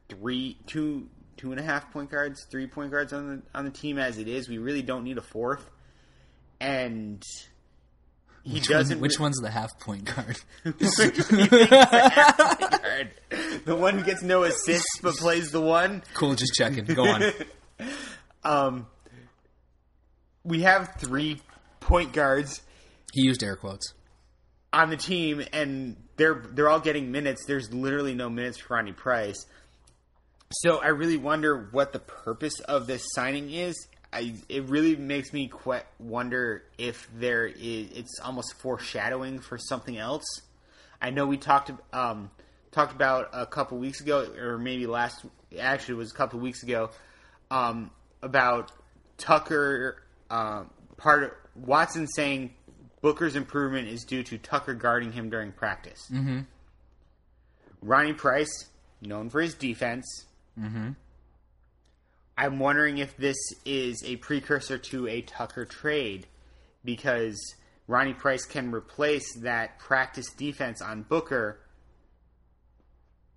three, 0.08 0.56
two, 0.68 1.08
two 1.38 1.52
and 1.52 1.60
a 1.60 1.62
half 1.62 1.90
point 1.92 2.10
guards, 2.10 2.44
three 2.50 2.66
point 2.66 2.90
guards 2.90 3.12
on 3.14 3.28
the 3.28 3.42
on 3.58 3.64
the 3.64 3.70
team 3.70 3.98
as 3.98 4.18
it 4.18 4.28
is. 4.28 4.46
We 4.48 4.58
really 4.58 4.82
don't 4.82 5.04
need 5.04 5.16
a 5.16 5.22
fourth. 5.22 5.70
And 6.60 7.22
he 8.42 8.54
Which, 8.54 8.68
doesn't. 8.68 8.96
one, 8.96 9.02
which 9.02 9.18
one's 9.20 9.36
the 9.38 9.50
half 9.50 9.70
point 9.80 10.04
guard? 10.04 10.38
guard? 10.64 10.74
the 13.64 13.76
one 13.76 13.98
who 13.98 14.04
gets 14.04 14.22
no 14.22 14.44
assists 14.44 15.00
but 15.02 15.14
plays 15.16 15.50
the 15.50 15.60
one. 15.60 16.02
cool, 16.14 16.34
just 16.34 16.54
checking. 16.54 16.84
Go 16.84 17.04
on. 17.06 17.22
Um, 18.44 18.86
we 20.44 20.62
have 20.62 20.94
three 20.98 21.40
point 21.80 22.12
guards 22.12 22.62
He 23.12 23.22
used 23.22 23.42
air 23.42 23.56
quotes. 23.56 23.94
on 24.72 24.90
the 24.90 24.96
team, 24.96 25.42
and 25.52 25.96
they're 26.16 26.42
they're 26.52 26.68
all 26.68 26.78
getting 26.80 27.10
minutes. 27.10 27.44
There's 27.46 27.72
literally 27.74 28.14
no 28.14 28.30
minutes 28.30 28.58
for 28.58 28.74
Ronnie 28.74 28.92
Price. 28.92 29.44
So 30.50 30.78
I 30.78 30.88
really 30.88 31.18
wonder 31.18 31.68
what 31.72 31.92
the 31.92 31.98
purpose 31.98 32.58
of 32.60 32.86
this 32.86 33.04
signing 33.14 33.52
is. 33.52 33.76
I, 34.12 34.34
it 34.48 34.64
really 34.64 34.96
makes 34.96 35.32
me 35.32 35.48
que- 35.48 35.82
wonder 35.98 36.64
if 36.78 37.08
there 37.14 37.46
is. 37.46 37.90
It's 37.92 38.18
almost 38.24 38.54
foreshadowing 38.54 39.40
for 39.40 39.58
something 39.58 39.98
else. 39.98 40.24
I 41.02 41.10
know 41.10 41.26
we 41.26 41.36
talked 41.36 41.70
um, 41.92 42.30
talked 42.72 42.92
about 42.94 43.28
a 43.32 43.44
couple 43.44 43.78
weeks 43.78 44.00
ago, 44.00 44.26
or 44.38 44.56
maybe 44.56 44.86
last. 44.86 45.24
Actually, 45.58 45.94
it 45.94 45.98
was 45.98 46.12
a 46.12 46.14
couple 46.14 46.40
weeks 46.40 46.62
ago 46.62 46.90
um, 47.50 47.90
about 48.22 48.72
Tucker. 49.18 50.02
Um, 50.30 50.70
part 50.96 51.24
of 51.24 51.30
Watson 51.54 52.06
saying 52.06 52.54
Booker's 53.02 53.36
improvement 53.36 53.88
is 53.88 54.04
due 54.04 54.22
to 54.24 54.38
Tucker 54.38 54.74
guarding 54.74 55.12
him 55.12 55.28
during 55.28 55.52
practice. 55.52 56.08
Mm-hmm. 56.10 56.40
Ronnie 57.82 58.14
Price, 58.14 58.66
known 59.02 59.28
for 59.28 59.42
his 59.42 59.54
defense. 59.54 60.24
Mm-hmm. 60.58 60.90
I'm 62.36 62.58
wondering 62.58 62.98
if 62.98 63.16
this 63.16 63.36
is 63.64 64.02
a 64.04 64.16
precursor 64.16 64.78
to 64.78 65.08
a 65.08 65.22
Tucker 65.22 65.64
trade 65.64 66.26
because 66.84 67.36
Ronnie 67.88 68.14
Price 68.14 68.44
can 68.44 68.70
replace 68.70 69.34
that 69.38 69.78
practice 69.78 70.30
defense 70.30 70.80
on 70.80 71.02
Booker, 71.02 71.58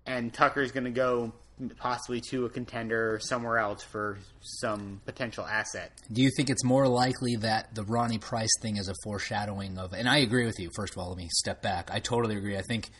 and 0.06 0.32
Tucker's 0.32 0.72
going 0.72 0.84
to 0.84 0.90
go 0.90 1.32
possibly 1.78 2.20
to 2.20 2.44
a 2.44 2.50
contender 2.50 3.14
or 3.14 3.20
somewhere 3.20 3.58
else 3.58 3.82
for 3.82 4.18
some 4.40 5.00
potential 5.04 5.44
asset. 5.46 5.92
Do 6.12 6.22
you 6.22 6.30
think 6.36 6.50
it's 6.50 6.64
more 6.64 6.88
likely 6.88 7.36
that 7.36 7.74
the 7.74 7.84
Ronnie 7.84 8.18
Price 8.18 8.50
thing 8.60 8.76
is 8.76 8.88
a 8.88 8.94
foreshadowing 9.04 9.78
of? 9.78 9.92
And 9.92 10.08
I 10.08 10.18
agree 10.18 10.46
with 10.46 10.58
you. 10.58 10.70
First 10.76 10.94
of 10.94 10.98
all, 10.98 11.08
let 11.08 11.18
me 11.18 11.28
step 11.30 11.62
back. 11.62 11.90
I 11.92 12.00
totally 12.00 12.36
agree. 12.36 12.56
I 12.56 12.62
think 12.62 12.90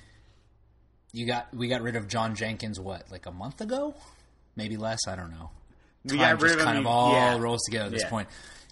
you 1.12 1.26
got 1.26 1.52
we 1.54 1.68
got 1.68 1.82
rid 1.82 1.96
of 1.96 2.08
John 2.08 2.34
Jenkins 2.34 2.80
what 2.80 3.10
like 3.10 3.26
a 3.26 3.32
month 3.32 3.60
ago, 3.60 3.94
maybe 4.56 4.76
less. 4.76 5.00
I 5.06 5.16
don't 5.16 5.30
know. 5.30 5.50
We 6.04 6.16
Time 6.16 6.18
got 6.18 6.42
rid 6.42 6.48
just 6.48 6.58
of 6.60 6.64
kind 6.64 6.78
him, 6.78 6.86
of 6.86 6.92
all 6.92 7.12
yeah. 7.12 7.38
rolls 7.38 7.60
together 7.64 7.86
at 7.86 7.92
this 7.92 8.02
Yeah. 8.02 8.10
point. 8.10 8.28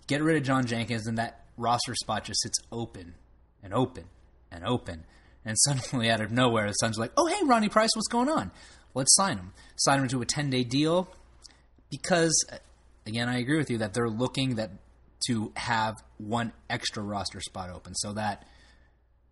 Get 0.06 0.22
rid 0.22 0.36
of 0.36 0.42
John 0.42 0.66
Jenkins, 0.66 1.06
and 1.06 1.18
that 1.18 1.44
roster 1.56 1.94
spot 1.94 2.24
just 2.24 2.40
sits 2.42 2.58
open 2.72 3.14
and 3.62 3.72
open 3.72 4.04
and 4.50 4.64
open. 4.64 5.04
And 5.44 5.56
suddenly, 5.64 6.10
out 6.10 6.20
of 6.20 6.32
nowhere, 6.32 6.66
the 6.66 6.72
Suns 6.74 6.98
are 6.98 7.02
like, 7.02 7.12
"Oh, 7.16 7.26
hey, 7.26 7.44
Ronnie 7.44 7.68
Price, 7.68 7.90
what's 7.94 8.08
going 8.08 8.28
on? 8.28 8.50
Let's 8.94 9.14
sign 9.14 9.36
him. 9.38 9.52
Sign 9.76 10.00
him 10.00 10.08
to 10.08 10.20
a 10.22 10.26
ten 10.26 10.50
day 10.50 10.64
deal." 10.64 11.08
Because, 11.90 12.32
again, 13.06 13.28
I 13.28 13.38
agree 13.38 13.56
with 13.58 13.70
you 13.70 13.78
that 13.78 13.94
they're 13.94 14.08
looking 14.08 14.56
that 14.56 14.70
to 15.26 15.52
have 15.56 15.96
one 16.18 16.52
extra 16.68 17.02
roster 17.02 17.40
spot 17.40 17.70
open, 17.70 17.94
so 17.94 18.12
that 18.14 18.46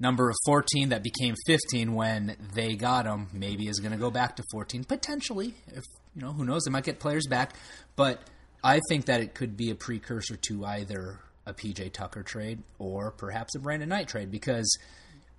number 0.01 0.29
of 0.31 0.37
14 0.47 0.91
that 0.91 1.03
became 1.03 1.35
15 1.47 1.93
when 1.95 2.37
they 2.55 2.75
got 2.77 3.05
him 3.07 3.27
maybe 3.33 3.67
is 3.69 3.81
going 3.81 3.93
to 3.93 3.99
go 3.99 4.11
back 4.11 4.37
to 4.37 4.43
14 4.53 4.85
potentially 4.85 5.55
if 5.69 5.85
you 6.15 6.23
know 6.23 6.33
who 6.33 6.45
knows 6.45 6.63
they 6.65 6.71
might 6.71 6.85
get 6.85 7.01
players 7.01 7.27
back 7.29 7.55
but 7.97 8.21
i 8.63 8.81
think 8.89 9.07
that 9.07 9.21
it 9.21 9.35
could 9.35 9.57
be 9.57 9.71
a 9.71 9.75
precursor 9.75 10.37
to 10.37 10.65
either 10.65 11.19
a 11.47 11.53
pj 11.53 11.93
tucker 11.93 12.23
trade 12.23 12.63
or 12.79 13.11
perhaps 13.11 13.55
a 13.57 13.59
brandon 13.59 13.89
knight 13.89 14.07
trade 14.09 14.31
because 14.31 14.79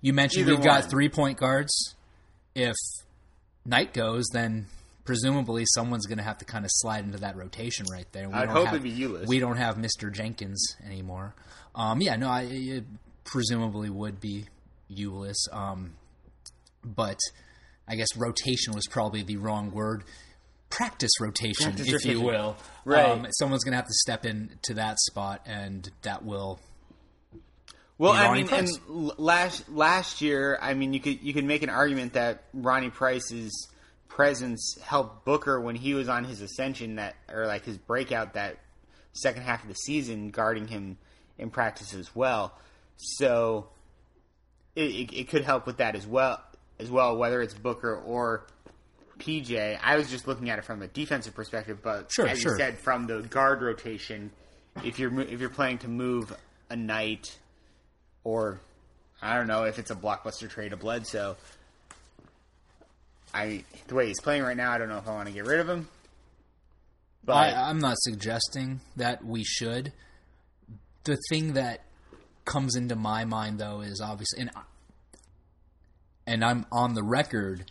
you 0.02 0.12
mentioned 0.12 0.42
Either 0.46 0.56
we've 0.56 0.64
got 0.64 0.90
three 0.90 1.08
point 1.08 1.38
guards 1.38 1.94
if 2.54 2.74
knight 3.64 3.94
goes 3.94 4.26
then 4.32 4.66
presumably 5.04 5.64
someone's 5.74 6.06
going 6.06 6.18
to 6.18 6.24
have 6.24 6.38
to 6.38 6.44
kind 6.44 6.64
of 6.64 6.70
slide 6.74 7.04
into 7.04 7.18
that 7.18 7.36
rotation 7.36 7.86
right 7.90 8.06
there 8.12 8.28
We 8.28 8.34
I'd 8.34 8.46
don't 8.46 8.56
hope 8.56 8.66
have- 8.66 8.84
it'd 8.84 8.96
be 8.96 9.26
we 9.26 9.38
don't 9.38 9.56
have 9.56 9.76
Mr. 9.76 10.12
Jenkins 10.12 10.76
anymore. 10.84 11.34
Um, 11.74 12.00
yeah, 12.00 12.16
no, 12.16 12.28
I 12.28 12.82
presumably 13.24 13.90
would 13.90 14.20
be 14.20 14.46
Ulis, 14.90 15.52
um, 15.52 15.94
but 16.84 17.18
I 17.88 17.96
guess 17.96 18.16
rotation 18.16 18.74
was 18.74 18.86
probably 18.86 19.22
the 19.22 19.36
wrong 19.36 19.70
word. 19.72 20.04
Practice 20.68 21.10
rotation, 21.20 21.72
Practice 21.72 21.92
if 21.92 22.04
you 22.04 22.20
will. 22.20 22.56
Right. 22.84 23.04
Um, 23.04 23.26
someone's 23.32 23.64
going 23.64 23.72
to 23.72 23.76
have 23.76 23.86
to 23.86 23.94
step 23.94 24.24
in 24.24 24.56
to 24.62 24.74
that 24.74 25.00
spot, 25.00 25.42
and 25.44 25.90
that 26.02 26.24
will. 26.24 26.60
Well, 27.98 28.12
I 28.12 28.32
mean, 28.32 28.46
Price. 28.46 28.78
l- 28.88 29.14
last 29.18 29.68
last 29.68 30.20
year, 30.22 30.58
I 30.62 30.74
mean, 30.74 30.94
you 30.94 31.00
could 31.00 31.20
you 31.22 31.34
could 31.34 31.44
make 31.44 31.62
an 31.62 31.70
argument 31.70 32.14
that 32.14 32.44
Ronnie 32.54 32.90
Price's 32.90 33.68
presence 34.08 34.78
helped 34.82 35.24
Booker 35.24 35.60
when 35.60 35.74
he 35.74 35.92
was 35.94 36.08
on 36.08 36.24
his 36.24 36.40
ascension, 36.40 36.96
that 36.96 37.16
or 37.30 37.46
like 37.46 37.64
his 37.64 37.76
breakout 37.76 38.34
that 38.34 38.58
second 39.12 39.42
half 39.42 39.62
of 39.62 39.68
the 39.68 39.74
season, 39.74 40.30
guarding 40.30 40.68
him 40.68 40.98
in 41.36 41.50
practice 41.50 41.92
as 41.94 42.14
well. 42.14 42.54
So 43.02 43.68
it, 44.76 44.90
it, 44.90 45.12
it 45.12 45.28
could 45.28 45.44
help 45.44 45.66
with 45.66 45.78
that 45.78 45.96
as 45.96 46.06
well, 46.06 46.42
as 46.78 46.90
well, 46.90 47.16
whether 47.16 47.40
it's 47.40 47.54
Booker 47.54 47.96
or 47.96 48.46
PJ. 49.18 49.78
I 49.82 49.96
was 49.96 50.10
just 50.10 50.26
looking 50.26 50.50
at 50.50 50.58
it 50.58 50.64
from 50.64 50.82
a 50.82 50.86
defensive 50.88 51.34
perspective, 51.34 51.78
but 51.82 52.10
Sure, 52.12 52.26
as 52.26 52.40
sure. 52.40 52.52
you 52.52 52.58
said, 52.58 52.78
from 52.78 53.06
the 53.06 53.20
guard 53.22 53.62
rotation, 53.62 54.30
if 54.84 54.98
you're 54.98 55.18
if 55.20 55.40
you're 55.40 55.48
playing 55.50 55.78
to 55.78 55.88
move 55.88 56.34
a 56.70 56.76
Knight 56.76 57.36
or 58.24 58.60
I 59.20 59.36
don't 59.36 59.46
know 59.48 59.64
if 59.64 59.78
it's 59.78 59.90
a 59.90 59.96
blockbuster 59.96 60.48
trade 60.48 60.72
of 60.72 60.80
Bledsoe. 60.80 61.36
I 63.32 63.64
the 63.86 63.94
way 63.94 64.06
he's 64.08 64.20
playing 64.20 64.42
right 64.42 64.56
now, 64.56 64.72
I 64.72 64.78
don't 64.78 64.88
know 64.88 64.98
if 64.98 65.06
I 65.08 65.12
want 65.12 65.28
to 65.28 65.34
get 65.34 65.46
rid 65.46 65.60
of 65.60 65.68
him. 65.68 65.88
But 67.24 67.54
I, 67.54 67.68
I'm 67.68 67.78
not 67.78 67.96
suggesting 67.98 68.80
that 68.96 69.24
we 69.24 69.44
should. 69.44 69.92
The 71.04 71.18
thing 71.28 71.52
that 71.52 71.80
comes 72.50 72.74
into 72.74 72.96
my 72.96 73.24
mind, 73.24 73.58
though, 73.58 73.80
is 73.80 74.00
obviously, 74.00 74.40
and, 74.40 74.50
and 76.26 76.44
I'm 76.44 76.66
on 76.72 76.94
the 76.94 77.02
record 77.02 77.70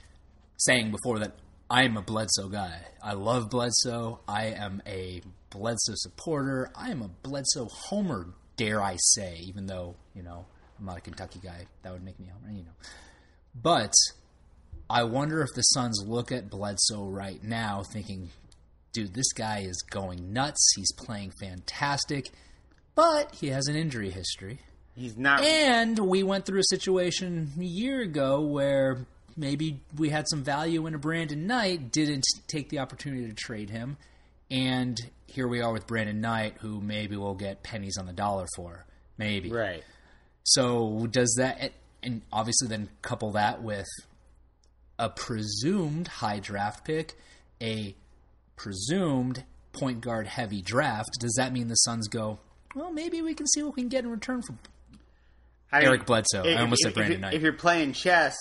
saying 0.57 0.91
before 0.91 1.19
that 1.19 1.35
I'm 1.69 1.97
a 1.97 2.01
Bledsoe 2.01 2.47
guy. 2.47 2.81
I 3.03 3.13
love 3.13 3.49
Bledsoe. 3.49 4.21
I 4.27 4.47
am 4.47 4.81
a 4.87 5.21
Bledsoe 5.49 5.93
supporter. 5.95 6.71
I 6.75 6.91
am 6.91 7.01
a 7.01 7.09
Bledsoe 7.09 7.67
homer, 7.69 8.33
dare 8.55 8.81
I 8.81 8.95
say, 8.97 9.37
even 9.43 9.67
though, 9.67 9.95
you 10.15 10.23
know, 10.23 10.45
I'm 10.79 10.85
not 10.85 10.97
a 10.97 11.01
Kentucky 11.01 11.39
guy. 11.43 11.65
That 11.83 11.91
would 11.91 12.03
make 12.03 12.19
me 12.19 12.27
homer, 12.27 12.51
you 12.51 12.63
know. 12.63 12.71
But 13.53 13.93
I 14.89 15.03
wonder 15.03 15.41
if 15.41 15.49
the 15.55 15.61
Suns 15.61 16.03
look 16.07 16.31
at 16.31 16.49
Bledsoe 16.49 17.05
right 17.05 17.43
now 17.43 17.83
thinking, 17.91 18.29
dude, 18.93 19.13
this 19.13 19.33
guy 19.33 19.59
is 19.59 19.83
going 19.89 20.31
nuts. 20.31 20.73
He's 20.75 20.93
playing 20.93 21.33
fantastic, 21.39 22.29
but 22.95 23.35
he 23.35 23.47
has 23.47 23.67
an 23.67 23.75
injury 23.75 24.09
history. 24.09 24.61
He's 24.99 25.17
not. 25.17 25.43
And 25.43 25.97
we 25.97 26.23
went 26.23 26.45
through 26.45 26.59
a 26.59 26.69
situation 26.69 27.51
a 27.59 27.63
year 27.63 28.01
ago 28.01 28.41
where 28.41 29.05
maybe 29.35 29.79
we 29.97 30.09
had 30.09 30.27
some 30.27 30.43
value 30.43 30.85
in 30.85 30.93
a 30.93 30.97
Brandon 30.97 31.47
Knight, 31.47 31.91
didn't 31.91 32.25
take 32.47 32.69
the 32.69 32.79
opportunity 32.79 33.27
to 33.27 33.33
trade 33.33 33.69
him, 33.69 33.97
and 34.51 34.99
here 35.27 35.47
we 35.47 35.61
are 35.61 35.71
with 35.71 35.87
Brandon 35.87 36.19
Knight, 36.21 36.55
who 36.59 36.81
maybe 36.81 37.15
we'll 37.15 37.35
get 37.35 37.63
pennies 37.63 37.97
on 37.97 38.05
the 38.05 38.13
dollar 38.13 38.45
for. 38.55 38.85
Maybe. 39.17 39.51
right. 39.51 39.83
So 40.43 41.07
does 41.11 41.35
that, 41.37 41.73
and 42.01 42.21
obviously 42.31 42.67
then 42.67 42.89
couple 43.01 43.31
that 43.33 43.61
with 43.61 43.87
a 44.97 45.09
presumed 45.09 46.07
high 46.07 46.39
draft 46.39 46.85
pick, 46.85 47.15
a 47.61 47.95
presumed 48.55 49.43
point 49.71 50.01
guard 50.01 50.27
heavy 50.27 50.61
draft. 50.61 51.09
Does 51.19 51.33
that 51.37 51.53
mean 51.53 51.67
the 51.67 51.75
Suns 51.75 52.07
go? 52.07 52.39
Well, 52.75 52.91
maybe 52.91 53.21
we 53.21 53.33
can 53.33 53.47
see 53.47 53.63
what 53.63 53.75
we 53.75 53.81
can 53.81 53.89
get 53.89 54.03
in 54.03 54.11
return 54.11 54.41
for. 54.41 54.55
I 55.71 55.83
Eric 55.83 56.05
Bledsoe. 56.05 56.43
I 56.43 56.61
almost 56.61 56.81
said 56.81 56.89
if, 56.89 56.95
Brandon 56.95 57.15
if, 57.15 57.21
Knight. 57.21 57.33
If 57.33 57.41
you're 57.41 57.53
playing 57.53 57.93
chess, 57.93 58.35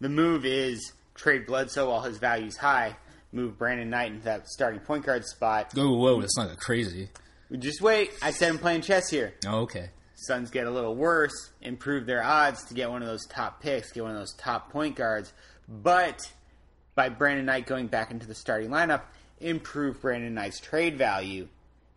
the 0.00 0.08
move 0.08 0.44
is 0.44 0.92
trade 1.14 1.46
Bledsoe 1.46 1.88
while 1.88 2.02
his 2.02 2.18
value's 2.18 2.56
high. 2.56 2.96
Move 3.32 3.56
Brandon 3.56 3.88
Knight 3.88 4.12
into 4.12 4.24
that 4.24 4.48
starting 4.48 4.80
point 4.80 5.06
guard 5.06 5.24
spot. 5.24 5.72
Oh, 5.76 5.94
whoa, 5.96 6.20
that's 6.20 6.36
not 6.36 6.48
that 6.48 6.58
crazy. 6.58 7.08
Just 7.58 7.80
wait. 7.80 8.10
I 8.20 8.30
said 8.30 8.50
I'm 8.50 8.58
playing 8.58 8.82
chess 8.82 9.08
here. 9.10 9.34
Oh, 9.46 9.60
okay. 9.60 9.90
Suns 10.14 10.50
get 10.50 10.66
a 10.66 10.70
little 10.70 10.94
worse, 10.94 11.50
improve 11.60 12.06
their 12.06 12.22
odds 12.22 12.64
to 12.66 12.74
get 12.74 12.90
one 12.90 13.02
of 13.02 13.08
those 13.08 13.26
top 13.26 13.60
picks, 13.60 13.90
get 13.92 14.02
one 14.02 14.12
of 14.12 14.18
those 14.18 14.34
top 14.34 14.70
point 14.70 14.96
guards. 14.96 15.32
But 15.68 16.30
by 16.94 17.08
Brandon 17.08 17.46
Knight 17.46 17.66
going 17.66 17.88
back 17.88 18.10
into 18.10 18.26
the 18.26 18.34
starting 18.34 18.70
lineup, 18.70 19.02
improve 19.40 20.00
Brandon 20.00 20.32
Knight's 20.34 20.60
trade 20.60 20.96
value, 20.96 21.48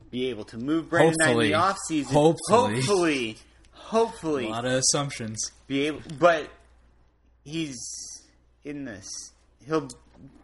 be 0.09 0.29
able 0.29 0.45
to 0.45 0.57
move 0.57 0.89
Brandon 0.89 1.13
Hopefully. 1.19 1.51
Knight 1.51 1.75
in 1.91 1.97
the 1.97 2.03
offseason. 2.03 2.13
Hopefully. 2.13 2.75
hopefully, 2.75 3.37
hopefully, 3.95 4.47
A 4.47 4.49
lot 4.49 4.65
of 4.65 4.73
assumptions. 4.73 5.51
be 5.67 5.87
able. 5.87 6.01
But 6.19 6.49
he's 7.43 7.77
in 8.63 8.85
this. 8.85 9.07
He'll 9.65 9.87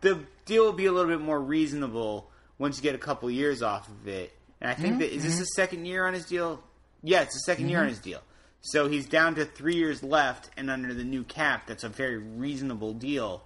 the 0.02 0.24
deal 0.46 0.66
will 0.66 0.74
be 0.74 0.86
a 0.86 0.92
little 0.92 1.10
bit 1.10 1.22
more 1.22 1.40
reasonable 1.40 2.30
once 2.58 2.78
you 2.78 2.84
get 2.84 2.96
a 2.96 3.00
couple 3.00 3.30
years 3.30 3.62
off 3.62 3.88
of 3.88 4.08
it. 4.08 4.34
And 4.60 4.70
I 4.70 4.74
think 4.74 4.94
mm-hmm, 4.94 5.00
that 5.00 5.14
is 5.14 5.24
this 5.24 5.34
mm-hmm. 5.34 5.42
the 5.42 5.46
second 5.46 5.86
year 5.86 6.06
on 6.06 6.14
his 6.14 6.26
deal? 6.26 6.62
Yeah, 7.04 7.22
it's 7.22 7.46
the 7.46 7.54
2nd 7.54 7.70
year 7.70 7.80
on 7.80 7.86
mm-hmm. 7.86 7.90
his 7.90 8.00
deal. 8.00 8.22
So 8.62 8.88
he's 8.88 9.08
down 9.08 9.36
to 9.36 9.46
three 9.46 9.76
years 9.76 10.04
left, 10.04 10.52
and 10.56 10.70
under 10.70 10.94
the 10.94 11.04
new 11.04 11.24
cap, 11.24 11.66
that's 11.66 11.84
a 11.84 11.90
very 11.90 12.20
reasonable 12.20 12.94
deal 12.94 13.44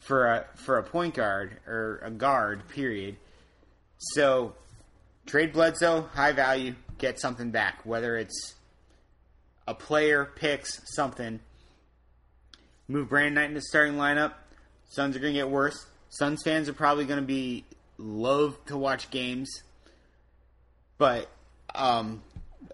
for 0.00 0.26
a 0.26 0.46
for 0.56 0.78
a 0.78 0.82
point 0.82 1.14
guard 1.14 1.58
or 1.66 2.00
a 2.02 2.10
guard. 2.10 2.68
Period. 2.68 3.16
So 4.14 4.54
trade 5.26 5.52
Bledsoe, 5.52 6.02
high 6.12 6.32
value, 6.32 6.74
get 6.98 7.20
something 7.20 7.52
back, 7.52 7.80
whether 7.84 8.16
it's 8.16 8.54
a 9.70 9.74
player, 9.74 10.24
picks, 10.34 10.80
something. 10.94 11.38
Move 12.88 13.08
Brandon 13.08 13.34
Knight 13.34 13.44
into 13.44 13.60
the 13.60 13.66
starting 13.66 13.94
lineup. 13.94 14.32
Suns 14.88 15.14
are 15.14 15.20
going 15.20 15.32
to 15.32 15.38
get 15.38 15.48
worse. 15.48 15.86
Suns 16.08 16.42
fans 16.42 16.68
are 16.68 16.72
probably 16.72 17.04
going 17.04 17.20
to 17.20 17.26
be 17.26 17.64
loath 17.96 18.66
to 18.66 18.76
watch 18.76 19.10
games, 19.10 19.62
but 20.98 21.30
um, 21.72 22.20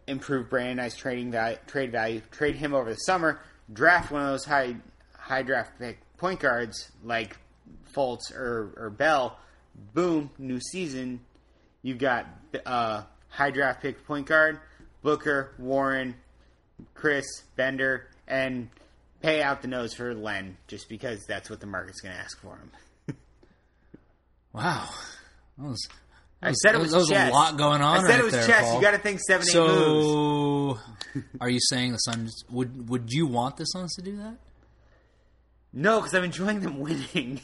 improve 0.06 0.48
Brandon 0.48 0.78
Knight's 0.78 0.96
trading 0.96 1.30
value, 1.30 1.58
trade 1.66 1.92
value. 1.92 2.22
Trade 2.30 2.56
him 2.56 2.72
over 2.72 2.88
the 2.88 2.96
summer. 2.96 3.40
Draft 3.70 4.10
one 4.10 4.22
of 4.22 4.28
those 4.28 4.46
high 4.46 4.76
high 5.12 5.42
draft 5.42 5.78
pick 5.78 5.98
point 6.16 6.40
guards 6.40 6.90
like 7.04 7.36
Fultz 7.94 8.34
or, 8.34 8.72
or 8.76 8.90
Ball. 8.90 9.38
Boom, 9.92 10.30
new 10.38 10.60
season. 10.60 11.20
You've 11.82 11.98
got 11.98 12.26
uh, 12.64 13.02
high 13.28 13.50
draft 13.50 13.82
pick 13.82 14.06
point 14.06 14.26
guard 14.26 14.60
Booker, 15.02 15.52
Warren, 15.58 16.14
Chriss, 16.94 17.42
Bender, 17.56 18.08
and 18.26 18.68
pay 19.22 19.42
out 19.42 19.62
the 19.62 19.68
nose 19.68 19.94
for 19.94 20.14
Len 20.14 20.56
just 20.66 20.88
because 20.88 21.24
that's 21.26 21.48
what 21.50 21.60
the 21.60 21.66
market's 21.66 22.00
going 22.00 22.14
to 22.14 22.20
ask 22.20 22.40
for 22.40 22.56
him. 22.56 23.16
Wow. 24.52 24.88
That 25.58 25.68
was, 25.68 25.88
I 26.42 26.52
said 26.52 26.74
it 26.74 26.78
was 26.78 26.90
there 26.90 27.00
was 27.00 27.08
chess. 27.08 27.30
a 27.30 27.32
lot 27.34 27.56
going 27.56 27.82
on 27.82 27.98
I 27.98 28.00
said 28.00 28.08
right 28.10 28.20
it 28.20 28.24
was 28.24 28.32
there, 28.32 28.46
chess. 28.46 28.62
Paul. 28.62 28.74
You 28.76 28.80
got 28.82 28.90
to 28.92 28.98
think 28.98 29.20
seven, 29.20 29.46
eight 29.48 29.54
moves. 29.54 30.80
So, 30.80 31.20
are 31.40 31.48
you 31.50 31.60
saying 31.60 31.92
the 31.92 31.98
Suns 31.98 32.44
would 32.50 32.88
would 32.88 33.12
you 33.12 33.26
want 33.26 33.56
the 33.56 33.64
Suns 33.64 33.94
to 33.96 34.02
do 34.02 34.16
that? 34.18 34.36
No, 35.72 36.00
because 36.00 36.14
I'm 36.14 36.24
enjoying 36.24 36.60
them 36.60 36.78
winning. 36.78 37.40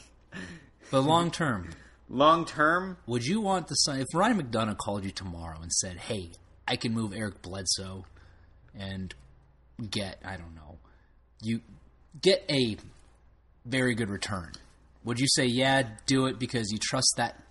But 0.91 1.01
long 1.01 1.31
term, 1.31 1.69
Long 2.09 2.45
term, 2.45 2.97
would 3.07 3.25
you 3.25 3.41
want 3.41 3.67
the 3.67 3.75
Suns? 3.75 4.01
If 4.01 4.07
Ryan 4.13 4.41
McDonough 4.41 4.77
called 4.77 5.03
you 5.05 5.11
tomorrow 5.11 5.59
and 5.61 5.71
said, 5.71 5.97
"Hey, 5.97 6.31
I 6.67 6.75
can 6.75 6.93
move 6.93 7.13
Eric 7.13 7.41
Bledsoe 7.41 8.05
and 8.75 9.13
get 9.89 10.19
I 10.25 10.37
don't 10.37 10.55
know, 10.55 10.77
you 11.41 11.61
get 12.21 12.43
a 12.49 12.77
very 13.65 13.95
good 13.95 14.09
return," 14.09 14.51
would 15.03 15.19
you 15.19 15.27
say, 15.29 15.45
"Yeah, 15.45 15.83
do 16.05 16.25
it" 16.27 16.39
because 16.39 16.71
you 16.71 16.77
trust 16.79 17.13
that? 17.17 17.41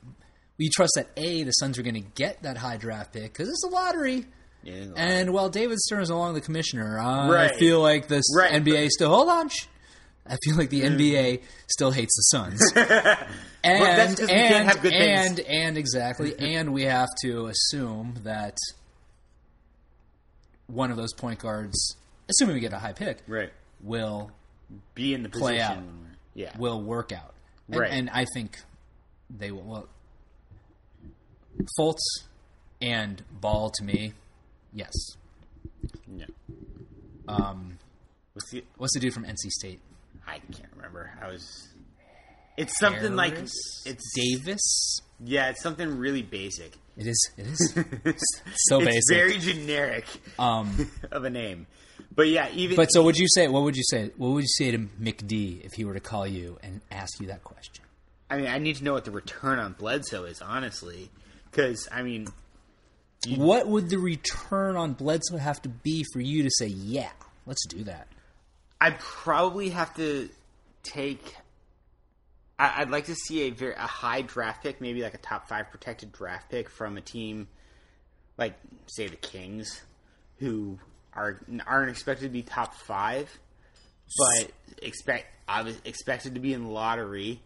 You 0.58 0.68
trust 0.70 0.92
that 0.96 1.08
a 1.16 1.42
the 1.42 1.50
Suns 1.52 1.78
are 1.78 1.82
going 1.82 1.94
to 1.94 2.00
get 2.14 2.42
that 2.42 2.56
high 2.58 2.76
draft 2.76 3.12
pick 3.12 3.32
because 3.32 3.48
it's 3.48 3.64
a 3.64 3.68
lottery. 3.68 4.26
yeah, 4.62 4.84
And 4.94 5.32
while 5.32 5.48
David 5.48 5.78
Stern 5.80 6.02
is 6.02 6.10
no 6.10 6.18
longer 6.18 6.38
the 6.38 6.44
commissioner, 6.44 6.98
I 7.00 7.28
Right. 7.28 7.56
feel 7.56 7.80
like 7.80 8.06
this 8.06 8.24
Right, 8.36 8.52
NBA 8.52 8.88
still 8.90 9.08
hold 9.10 9.28
on. 9.28 9.50
I 10.24 10.36
feel 10.44 10.56
like 10.56 10.70
the 10.70 10.82
NBA 10.82 11.42
still 11.66 11.90
hates 11.90 12.14
the 12.16 12.22
Suns. 12.38 12.60
and 13.64 13.98
that's 13.98 14.14
'cause 14.14 14.28
we 14.28 14.34
can't 14.36 14.52
and 14.60 14.68
have 14.68 14.80
good 14.82 14.92
things. 14.92 15.26
and 15.30 15.40
and 15.40 15.76
exactly, 15.78 16.38
and 16.38 16.72
we 16.72 16.82
have 16.84 17.08
to 17.22 17.46
assume 17.46 18.14
that 18.22 18.56
one 20.66 20.90
of 20.90 20.96
those 20.96 21.12
point 21.12 21.40
guards, 21.40 21.96
assuming 22.28 22.54
we 22.54 22.60
get 22.60 22.72
a 22.72 22.78
high 22.78 22.92
pick, 22.92 23.18
right. 23.26 23.50
will 23.82 24.30
Be 24.94 25.14
in 25.14 25.22
the 25.22 25.28
Play 25.28 25.58
position. 25.58 25.78
out. 25.78 25.84
Yeah, 26.34 26.56
will 26.58 26.80
work 26.82 27.12
out. 27.12 27.34
And, 27.68 27.80
Right. 27.80 27.90
and 27.90 28.10
I 28.10 28.24
think 28.34 28.58
they 29.30 29.50
will. 29.50 29.62
Well, 29.62 29.88
Fultz 31.78 32.00
and 32.80 33.22
Ball 33.40 33.70
to 33.70 33.84
me, 33.84 34.12
yes. 34.72 34.92
yeah. 36.16 36.26
Um, 37.28 37.78
What's 38.32 38.50
the? 38.50 38.64
what's 38.78 38.94
the 38.94 39.00
dude 39.00 39.12
from 39.12 39.24
NC 39.24 39.50
State? 39.50 39.80
I 40.26 40.38
can't 40.38 40.70
remember. 40.74 41.12
I 41.20 41.28
was. 41.28 41.68
It's 42.56 42.78
something 42.78 43.14
like 43.14 43.34
it's 43.34 44.12
Davis. 44.14 45.00
Yeah, 45.24 45.50
it's 45.50 45.62
something 45.62 45.98
really 45.98 46.22
basic. 46.22 46.72
It 46.96 47.06
is. 47.06 47.30
It 47.36 47.46
is. 47.46 47.74
so 48.68 48.80
it's 48.80 48.86
basic. 48.86 49.16
very 49.16 49.38
generic 49.38 50.06
um, 50.38 50.90
of 51.12 51.24
a 51.24 51.30
name. 51.30 51.66
But 52.14 52.28
yeah, 52.28 52.48
even 52.52 52.76
but 52.76 52.86
so 52.86 53.02
would 53.04 53.16
you 53.16 53.26
say? 53.34 53.48
What 53.48 53.62
would 53.62 53.76
you 53.76 53.84
say? 53.88 54.10
What 54.16 54.30
would 54.32 54.42
you 54.42 54.48
say 54.48 54.70
to 54.72 54.78
McD 54.78 55.64
if 55.64 55.72
he 55.74 55.84
were 55.84 55.94
to 55.94 56.00
call 56.00 56.26
you 56.26 56.58
and 56.62 56.80
ask 56.90 57.20
you 57.20 57.28
that 57.28 57.42
question? 57.44 57.84
I 58.28 58.36
mean, 58.36 58.46
I 58.46 58.58
need 58.58 58.76
to 58.76 58.84
know 58.84 58.92
what 58.94 59.04
the 59.04 59.10
return 59.10 59.58
on 59.58 59.72
Bledsoe 59.72 60.24
is, 60.24 60.42
honestly, 60.42 61.10
because 61.50 61.88
I 61.92 62.02
mean, 62.02 62.28
What 63.36 63.68
would 63.68 63.88
the 63.88 63.98
return 63.98 64.76
on 64.76 64.94
Bledsoe 64.94 65.36
have 65.36 65.62
to 65.62 65.68
be 65.68 66.04
for 66.12 66.20
you 66.20 66.42
to 66.42 66.50
say, 66.50 66.66
"Yeah, 66.66 67.10
let's 67.46 67.64
do 67.66 67.84
that"? 67.84 68.08
I'd 68.80 68.98
probably 68.98 69.70
have 69.70 69.94
to 69.96 70.28
take. 70.82 71.36
I- 72.58 72.82
I'd 72.82 72.90
like 72.90 73.06
to 73.06 73.14
see 73.14 73.42
a 73.42 73.50
very 73.50 73.74
a 73.74 73.86
high 73.86 74.22
draft 74.22 74.62
pick, 74.62 74.80
maybe 74.80 75.02
like 75.02 75.14
a 75.14 75.18
top 75.18 75.48
five 75.48 75.70
protected 75.70 76.12
draft 76.12 76.50
pick 76.50 76.68
from 76.68 76.96
a 76.96 77.00
team 77.00 77.48
like, 78.38 78.54
say, 78.86 79.06
the 79.08 79.16
Kings, 79.16 79.82
who 80.38 80.78
are 81.14 81.40
aren't 81.66 81.90
expected 81.90 82.24
to 82.24 82.30
be 82.30 82.42
top 82.42 82.74
five, 82.74 83.30
but 84.18 84.50
expect 84.82 85.26
expected 85.84 86.34
to 86.34 86.40
be 86.40 86.52
in 86.52 86.64
the 86.64 86.70
lottery. 86.70 87.40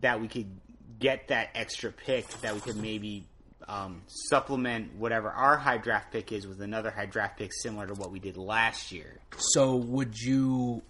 That 0.00 0.20
we 0.20 0.28
could 0.28 0.50
get 0.98 1.28
that 1.28 1.50
extra 1.54 1.92
pick, 1.92 2.28
that 2.40 2.54
we 2.54 2.60
could 2.60 2.76
maybe 2.76 3.24
um, 3.68 4.02
supplement 4.06 4.94
whatever 4.96 5.30
our 5.30 5.56
high 5.56 5.78
draft 5.78 6.12
pick 6.12 6.32
is 6.32 6.46
with 6.46 6.60
another 6.60 6.90
high 6.90 7.06
draft 7.06 7.38
pick 7.38 7.52
similar 7.52 7.86
to 7.86 7.94
what 7.94 8.10
we 8.10 8.18
did 8.18 8.36
last 8.36 8.92
year. 8.92 9.18
So 9.36 9.76
would 9.76 10.18
you? 10.18 10.82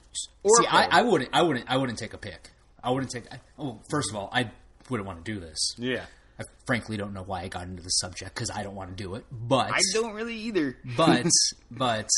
Or 0.42 0.62
see, 0.62 0.66
I. 0.66 1.00
I 1.00 1.02
wouldn't. 1.02 1.30
I 1.32 1.42
wouldn't. 1.42 1.66
I 1.68 1.76
wouldn't 1.76 1.98
take 1.98 2.14
a 2.14 2.18
pick. 2.18 2.50
I 2.82 2.90
wouldn't 2.90 3.10
take. 3.10 3.24
Oh, 3.58 3.80
first 3.90 4.10
of 4.10 4.16
all, 4.16 4.30
I 4.32 4.50
wouldn't 4.88 5.06
want 5.06 5.24
to 5.24 5.32
do 5.32 5.40
this. 5.40 5.74
Yeah. 5.78 6.04
I 6.38 6.44
frankly 6.66 6.96
don't 6.96 7.14
know 7.14 7.22
why 7.22 7.42
I 7.42 7.48
got 7.48 7.64
into 7.64 7.82
the 7.82 7.88
subject 7.88 8.34
because 8.34 8.50
I 8.50 8.62
don't 8.62 8.74
want 8.74 8.96
to 8.96 9.02
do 9.02 9.14
it. 9.14 9.24
But 9.30 9.72
I 9.72 9.80
don't 9.92 10.14
really 10.14 10.34
either. 10.34 10.76
but 10.96 11.26
but 11.70 12.08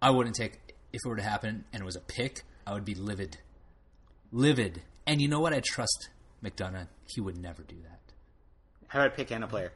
I 0.00 0.10
wouldn't 0.10 0.36
take 0.36 0.74
if 0.92 1.00
it 1.04 1.08
were 1.08 1.16
to 1.16 1.22
happen 1.22 1.64
and 1.72 1.82
it 1.82 1.84
was 1.84 1.96
a 1.96 2.00
pick. 2.00 2.42
I 2.66 2.72
would 2.72 2.84
be 2.84 2.94
livid, 2.94 3.38
livid. 4.32 4.82
And 5.06 5.20
you 5.20 5.28
know 5.28 5.40
what? 5.40 5.52
I 5.52 5.60
trust 5.64 6.08
McDonough. 6.42 6.88
He 7.06 7.20
would 7.20 7.38
never 7.38 7.62
do 7.62 7.76
that. 7.84 8.00
How 8.88 9.00
about 9.00 9.12
a 9.12 9.16
pick 9.16 9.30
and 9.30 9.44
a 9.44 9.46
player? 9.46 9.72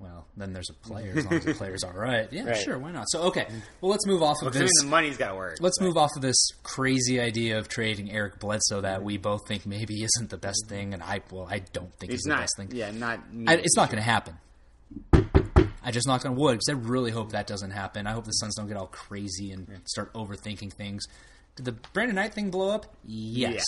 Well, 0.00 0.26
then 0.36 0.54
there's 0.54 0.70
a 0.70 0.72
player. 0.72 1.12
As 1.14 1.24
long 1.26 1.34
as 1.34 1.44
the 1.44 1.52
player's 1.54 1.84
all 1.84 1.92
right, 1.92 2.26
yeah, 2.32 2.44
Right. 2.44 2.56
sure, 2.56 2.78
why 2.78 2.90
not? 2.90 3.04
So 3.10 3.20
okay, 3.24 3.46
well, 3.82 3.90
let's 3.90 4.06
move 4.06 4.22
off 4.22 4.36
of 4.40 4.48
Assuming 4.48 4.66
this. 4.66 4.80
the 4.80 4.86
money's 4.88 5.16
got 5.18 5.28
to 5.32 5.34
work. 5.36 5.58
Let's 5.60 5.78
move 5.78 5.98
off 5.98 6.10
of 6.16 6.22
this 6.22 6.36
crazy 6.62 7.20
idea 7.20 7.58
of 7.58 7.68
trading 7.68 8.10
Eric 8.10 8.38
Bledsoe 8.40 8.80
that 8.80 9.02
we 9.02 9.18
both 9.18 9.46
think 9.46 9.66
maybe 9.66 10.02
isn't 10.02 10.30
the 10.30 10.38
best 10.38 10.64
thing, 10.68 10.94
and 10.94 11.02
I 11.02 11.20
well, 11.30 11.46
I 11.50 11.58
don't 11.58 11.94
think 11.98 12.12
It's 12.12 12.24
the 12.24 12.30
not. 12.30 12.40
best 12.40 12.56
thing. 12.56 12.68
Yeah, 12.72 12.90
not. 12.92 13.20
I, 13.46 13.56
it's 13.56 13.76
not 13.76 13.90
going 13.90 14.02
to 14.02 14.08
happen. 14.08 14.38
I 15.82 15.90
just 15.92 16.06
knocked 16.06 16.26
on 16.26 16.34
wood 16.36 16.58
because 16.58 16.68
I 16.70 16.72
really 16.88 17.10
hope 17.10 17.32
that 17.32 17.46
doesn't 17.46 17.70
happen. 17.70 18.06
I 18.06 18.12
hope 18.12 18.24
the 18.24 18.32
Suns 18.32 18.54
don't 18.54 18.68
get 18.68 18.76
all 18.76 18.86
crazy 18.86 19.50
and 19.52 19.66
start 19.84 20.12
overthinking 20.14 20.72
things. 20.72 21.04
Did 21.60 21.74
the 21.76 21.88
Brandon 21.92 22.16
Knight 22.16 22.32
thing 22.32 22.50
blow 22.50 22.70
up? 22.70 22.86
Yes. 23.04 23.62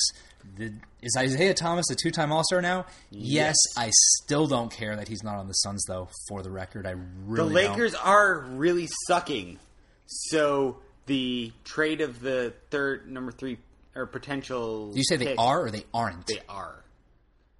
The, 0.56 0.72
is 1.02 1.14
Isaiah 1.18 1.52
Thomas 1.52 1.84
a 1.90 1.94
two-time 1.94 2.32
All-Star 2.32 2.62
now? 2.62 2.86
Yes. 3.10 3.54
Yes. 3.54 3.56
I 3.76 3.90
still 3.92 4.46
don't 4.46 4.72
care 4.72 4.96
that 4.96 5.08
he's 5.08 5.22
not 5.22 5.36
on 5.36 5.46
the 5.46 5.52
Suns, 5.52 5.84
though. 5.86 6.08
For 6.28 6.42
the 6.42 6.50
record, 6.50 6.86
I 6.86 6.94
really 7.26 7.48
The 7.48 7.68
Lakers 7.68 7.94
are 7.94 8.38
really 8.38 8.88
sucking. 9.06 9.58
So 10.06 10.78
the 11.04 11.52
trade 11.64 12.00
of 12.00 12.20
the 12.20 12.54
third 12.70 13.10
number 13.10 13.30
three 13.30 13.58
or 13.94 14.06
potential. 14.06 14.86
Don't. 14.86 14.96
You 14.96 15.04
say 15.04 15.16
they 15.16 15.36
are 15.36 15.64
or 15.64 15.70
they 15.70 15.84
aren't? 15.92 16.26
They 16.26 16.40
are. 16.48 16.82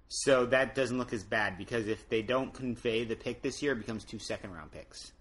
So 0.09 0.47
that 0.47 0.73
doesn't 0.73 0.97
look 0.97 1.13
as 1.13 1.23
bad 1.23 1.59
because 1.59 1.87
if 1.87 2.09
they 2.09 2.23
don't 2.23 2.51
convey 2.53 3.03
the 3.03 3.15
pick 3.15 3.43
this 3.43 3.61
year, 3.61 3.73
it 3.73 3.77
becomes 3.77 4.03
two 4.03 4.17
second 4.19 4.51
round 4.51 4.71
picks. 4.71 5.11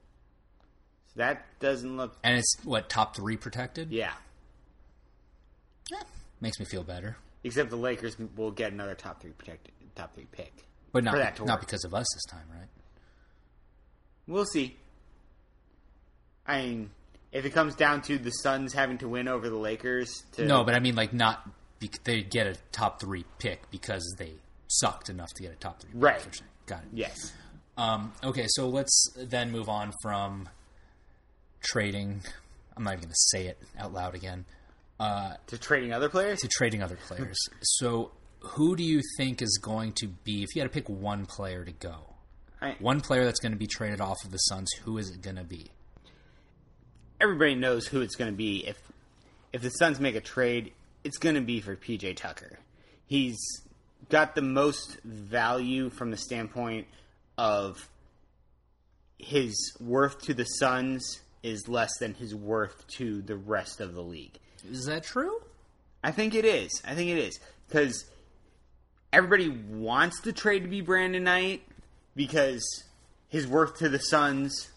So 1.08 1.12
that 1.16 1.44
doesn't 1.60 1.98
look. 1.98 2.16
and 2.24 2.38
it's 2.38 2.56
what 2.64 2.88
top 2.88 3.14
three 3.14 3.36
protected? 3.36 3.90
Yeah. 3.90 4.12
Makes 6.40 6.58
me 6.58 6.66
feel 6.66 6.82
better, 6.82 7.16
Except 7.44 7.70
the 7.70 7.76
Lakers 7.76 8.16
will 8.36 8.50
get 8.50 8.72
another 8.72 8.94
top 8.94 9.20
three 9.20 9.30
protected 9.32 9.72
top 9.94 10.14
three 10.14 10.26
pick. 10.32 10.52
but 10.92 11.04
not 11.04 11.14
not 11.16 11.40
work. 11.48 11.60
because 11.60 11.84
of 11.84 11.92
us 11.94 12.06
this 12.14 12.24
time, 12.30 12.46
right? 12.50 12.68
We'll 14.26 14.44
see. 14.46 14.76
I 16.46 16.62
mean, 16.62 16.90
if 17.30 17.44
it 17.44 17.50
comes 17.50 17.74
down 17.74 18.02
to 18.02 18.18
the 18.18 18.30
Suns 18.30 18.72
having 18.72 18.98
to 18.98 19.08
win 19.08 19.28
over 19.28 19.48
the 19.48 19.56
Lakers, 19.56 20.10
to 20.32 20.44
No, 20.46 20.64
but 20.64 20.74
I 20.74 20.80
mean 20.80 20.94
like 20.94 21.12
not. 21.12 21.48
They 22.04 22.22
get 22.22 22.46
a 22.46 22.54
top 22.70 23.00
three 23.00 23.24
pick 23.40 23.68
because 23.72 24.04
they 24.18 24.34
sucked 24.68 25.08
enough 25.08 25.32
to 25.34 25.42
get 25.42 25.52
a 25.52 25.56
top 25.56 25.80
three. 25.80 25.90
Pick, 25.92 26.02
Right. 26.02 26.16
is 26.20 26.24
what 26.26 26.34
you're 26.34 26.38
saying. 26.38 26.48
Got 26.66 26.82
it. 26.84 26.88
yes, 26.92 27.32
Um, 27.76 28.12
okay, 28.22 28.46
so 28.48 28.68
let's 28.68 29.12
then 29.16 29.50
move 29.50 29.68
on 29.68 29.92
from 30.00 30.48
trading. 31.60 32.22
I'm 32.76 32.84
not 32.84 32.92
even 32.92 33.00
going 33.02 33.10
to 33.10 33.14
say 33.36 33.46
it 33.46 33.58
out 33.76 33.92
loud 33.92 34.14
again. 34.14 34.44
Uh, 35.02 35.36
to 35.48 35.58
trading 35.58 35.92
other 35.92 36.08
players. 36.08 36.38
to 36.40 36.48
trading 36.48 36.80
other 36.80 36.96
players. 37.08 37.36
so, 37.62 38.12
who 38.40 38.76
do 38.76 38.84
you 38.84 39.00
think 39.16 39.42
is 39.42 39.58
going 39.60 39.92
to 39.92 40.06
be 40.06 40.44
if 40.44 40.54
you 40.54 40.62
had 40.62 40.70
to 40.70 40.72
pick 40.72 40.88
one 40.88 41.26
player 41.26 41.64
to 41.64 41.72
go? 41.72 42.14
I- 42.60 42.76
one 42.78 43.00
player 43.00 43.24
that's 43.24 43.40
going 43.40 43.50
to 43.52 43.58
be 43.58 43.66
traded 43.66 44.00
off 44.00 44.24
of 44.24 44.30
the 44.30 44.38
Suns. 44.38 44.70
Who 44.84 44.98
is 44.98 45.10
it 45.10 45.20
going 45.20 45.36
to 45.36 45.44
be? 45.44 45.72
Everybody 47.20 47.56
knows 47.56 47.86
who 47.86 48.00
it's 48.00 48.14
going 48.14 48.30
to 48.30 48.36
be. 48.36 48.64
If 48.66 48.78
if 49.52 49.62
the 49.62 49.70
Suns 49.70 49.98
make 49.98 50.14
a 50.14 50.20
trade, 50.20 50.72
it's 51.02 51.18
going 51.18 51.34
to 51.34 51.40
be 51.40 51.60
for 51.60 51.74
PJ 51.74 52.16
Tucker. 52.16 52.58
He's 53.06 53.38
got 54.08 54.34
the 54.36 54.42
most 54.42 55.00
value 55.02 55.90
from 55.90 56.10
the 56.10 56.16
standpoint 56.16 56.86
of 57.36 57.88
his 59.18 59.76
worth 59.80 60.20
to 60.22 60.34
the 60.34 60.44
Suns 60.44 61.20
is 61.42 61.66
less 61.66 61.90
than 61.98 62.14
his 62.14 62.34
worth 62.34 62.86
to 62.98 63.20
the 63.22 63.36
rest 63.36 63.80
of 63.80 63.94
the 63.94 64.02
league. 64.02 64.38
Is 64.70 64.84
that 64.86 65.02
true? 65.04 65.40
I 66.04 66.10
think 66.12 66.34
it 66.34 66.44
is. 66.44 66.70
I 66.86 66.94
think 66.94 67.10
it 67.10 67.18
is 67.18 67.38
because 67.68 68.04
everybody 69.12 69.48
wants 69.48 70.20
the 70.20 70.32
trade 70.32 70.60
to 70.60 70.68
be 70.68 70.80
Brandon 70.80 71.24
Knight 71.24 71.62
because 72.16 72.62
his 73.28 73.46
worth 73.46 73.76
to 73.78 73.88
the 73.88 73.98
Suns 73.98 74.70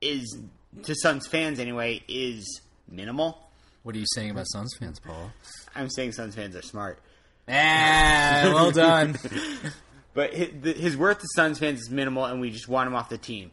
is 0.00 0.38
to 0.82 0.94
Suns 0.94 1.26
fans 1.26 1.58
anyway 1.58 2.02
is 2.08 2.60
minimal. 2.88 3.38
What 3.82 3.94
are 3.94 3.98
you 3.98 4.06
saying 4.14 4.30
about 4.30 4.46
Suns 4.48 4.74
fans, 4.78 4.98
Paul? 4.98 5.30
I'm 5.74 5.90
saying 5.90 6.12
Suns 6.12 6.34
fans 6.34 6.56
are 6.56 6.62
smart, 6.62 6.98
Ah, 7.48 8.50
well 8.54 8.70
done. 8.72 9.16
but 10.14 10.32
his, 10.32 10.76
his 10.76 10.96
worth 10.96 11.18
to 11.20 11.26
Suns 11.34 11.58
fans 11.58 11.80
is 11.80 11.90
minimal, 11.90 12.24
and 12.24 12.40
we 12.40 12.50
just 12.50 12.66
want 12.68 12.86
him 12.86 12.94
off 12.94 13.08
the 13.10 13.18
team. 13.18 13.50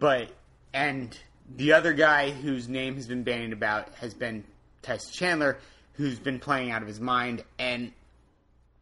But 0.00 0.30
and 0.72 1.16
the 1.56 1.72
other 1.72 1.92
guy 1.92 2.30
whose 2.30 2.68
name 2.68 2.96
has 2.96 3.06
been 3.06 3.22
bandied 3.22 3.52
about 3.52 3.92
has 3.96 4.14
been 4.14 4.44
Tyson 4.82 5.12
Chandler, 5.12 5.58
who's 5.94 6.18
been 6.18 6.38
playing 6.38 6.70
out 6.70 6.82
of 6.82 6.88
his 6.88 7.00
mind, 7.00 7.42
and 7.58 7.92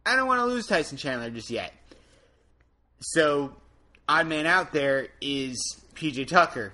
I 0.05 0.15
don't 0.15 0.27
want 0.27 0.39
to 0.39 0.45
lose 0.45 0.67
Tyson 0.67 0.97
Chandler 0.97 1.29
just 1.29 1.49
yet. 1.49 1.73
So, 2.99 3.53
odd 4.07 4.27
man 4.27 4.45
out 4.45 4.71
there 4.73 5.07
is 5.21 5.57
PJ 5.95 6.27
Tucker. 6.27 6.73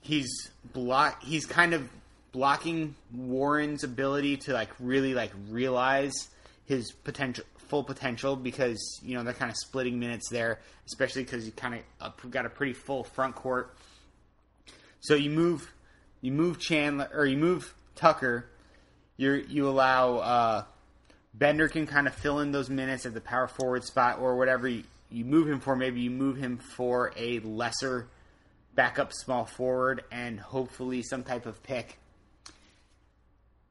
He's 0.00 0.50
block. 0.72 1.22
He's 1.22 1.46
kind 1.46 1.74
of 1.74 1.88
blocking 2.32 2.94
Warren's 3.14 3.82
ability 3.82 4.36
to 4.38 4.52
like 4.52 4.70
really 4.78 5.14
like 5.14 5.32
realize 5.48 6.28
his 6.66 6.92
potential, 6.92 7.44
full 7.68 7.84
potential, 7.84 8.36
because 8.36 9.00
you 9.02 9.14
know 9.14 9.22
they're 9.22 9.32
kind 9.32 9.50
of 9.50 9.56
splitting 9.56 9.98
minutes 9.98 10.28
there, 10.30 10.60
especially 10.86 11.24
because 11.24 11.46
you 11.46 11.52
kind 11.52 11.82
of 12.00 12.30
got 12.30 12.46
a 12.46 12.50
pretty 12.50 12.72
full 12.72 13.04
front 13.04 13.34
court. 13.34 13.74
So 15.00 15.14
you 15.14 15.30
move, 15.30 15.72
you 16.20 16.32
move 16.32 16.58
Chandler 16.58 17.10
or 17.12 17.26
you 17.26 17.36
move 17.36 17.74
Tucker. 17.94 18.46
You 19.16 19.44
you 19.48 19.68
allow 19.68 20.16
uh, 20.16 20.64
Bender 21.34 21.68
can 21.68 21.86
kind 21.86 22.06
of 22.06 22.14
fill 22.14 22.40
in 22.40 22.52
those 22.52 22.70
minutes 22.70 23.06
at 23.06 23.14
the 23.14 23.20
power 23.20 23.46
forward 23.48 23.84
spot 23.84 24.18
or 24.20 24.36
whatever 24.36 24.68
you, 24.68 24.84
you 25.10 25.24
move 25.24 25.48
him 25.48 25.60
for. 25.60 25.76
Maybe 25.76 26.00
you 26.00 26.10
move 26.10 26.36
him 26.36 26.58
for 26.58 27.12
a 27.16 27.40
lesser 27.40 28.08
backup 28.74 29.12
small 29.12 29.44
forward 29.44 30.04
and 30.12 30.38
hopefully 30.38 31.02
some 31.02 31.22
type 31.22 31.46
of 31.46 31.62
pick. 31.62 31.98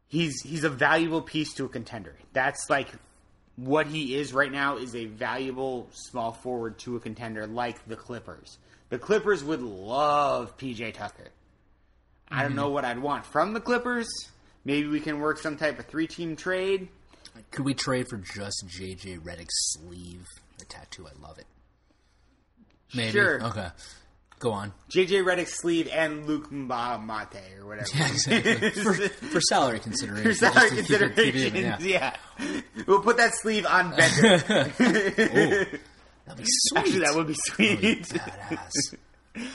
He's 0.07 0.41
he's 0.41 0.63
a 0.63 0.69
valuable 0.69 1.21
piece 1.21 1.53
to 1.55 1.65
a 1.65 1.69
contender. 1.69 2.15
That's 2.33 2.69
like 2.69 2.89
what 3.55 3.87
he 3.87 4.15
is 4.15 4.33
right 4.33 4.51
now 4.51 4.77
is 4.77 4.95
a 4.95 5.05
valuable 5.05 5.87
small 5.91 6.33
forward 6.33 6.77
to 6.79 6.95
a 6.97 6.99
contender 6.99 7.47
like 7.47 7.85
the 7.87 7.95
Clippers. 7.95 8.57
The 8.89 8.99
Clippers 8.99 9.43
would 9.43 9.61
love 9.61 10.57
PJ 10.57 10.93
Tucker. 10.93 11.29
I 12.29 12.43
don't 12.43 12.55
know 12.55 12.65
mm-hmm. 12.65 12.73
what 12.73 12.85
I'd 12.85 12.99
want 12.99 13.25
from 13.25 13.53
the 13.53 13.59
Clippers. 13.59 14.07
Maybe 14.63 14.87
we 14.87 14.99
can 14.99 15.19
work 15.19 15.37
some 15.37 15.57
type 15.57 15.79
of 15.79 15.85
three 15.85 16.07
team 16.07 16.35
trade. 16.35 16.87
Could 17.51 17.65
we 17.65 17.73
trade 17.73 18.07
for 18.09 18.17
just 18.17 18.65
JJ 18.67 19.19
Redick's 19.19 19.73
sleeve? 19.73 20.25
The 20.57 20.65
tattoo, 20.65 21.07
I 21.07 21.21
love 21.21 21.37
it. 21.37 21.45
Maybe. 22.93 23.11
Sure. 23.11 23.43
Okay. 23.43 23.67
Go 24.39 24.51
on. 24.51 24.73
JJ 24.89 25.23
Redick's 25.23 25.59
sleeve 25.59 25.87
and 25.91 26.25
Luke 26.25 26.51
Mate 26.51 26.71
or 27.59 27.65
whatever. 27.65 27.87
Yeah, 27.95 28.07
exactly. 28.07 28.69
for, 28.71 28.93
for 28.93 29.41
salary 29.41 29.79
consideration. 29.79 30.23
For 30.31 30.33
salary 30.33 30.69
just 30.71 30.87
keep 30.87 31.01
it- 31.01 31.15
keep 31.15 31.35
it 31.35 31.41
considerations, 31.41 31.85
yeah. 31.85 32.15
yeah. 32.39 32.61
We'll 32.85 33.01
put 33.01 33.17
that 33.17 33.33
sleeve 33.35 33.65
on 33.65 33.95
Bender. 33.95 35.79
That'd 36.25 36.43
be 36.43 36.49
sweet. 36.49 36.79
Actually, 36.79 36.99
that 36.99 37.15
would 37.15 37.27
be 37.27 37.35
sweet. 37.35 38.03
badass. 38.03 38.95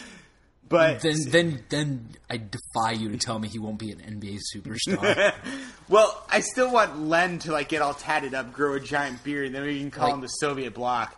But 0.70 1.00
then, 1.00 1.16
then, 1.30 1.64
then 1.68 2.08
I 2.30 2.36
defy 2.36 2.92
you 2.92 3.08
to 3.08 3.18
tell 3.18 3.40
me 3.40 3.48
he 3.48 3.58
won't 3.58 3.80
be 3.80 3.90
an 3.90 3.98
NBA 3.98 4.38
superstar. 4.54 5.34
well, 5.88 6.24
I 6.30 6.38
still 6.38 6.72
want 6.72 6.96
Len 6.96 7.40
to 7.40 7.50
like 7.50 7.68
get 7.68 7.82
all 7.82 7.92
tatted 7.92 8.34
up, 8.34 8.52
grow 8.52 8.74
a 8.74 8.80
giant 8.80 9.24
beard, 9.24 9.46
and 9.46 9.54
then 9.54 9.64
we 9.64 9.80
can 9.80 9.90
call 9.90 10.06
Like- 10.06 10.14
him 10.14 10.20
the 10.20 10.28
Soviet 10.28 10.72
bloc. 10.72 11.16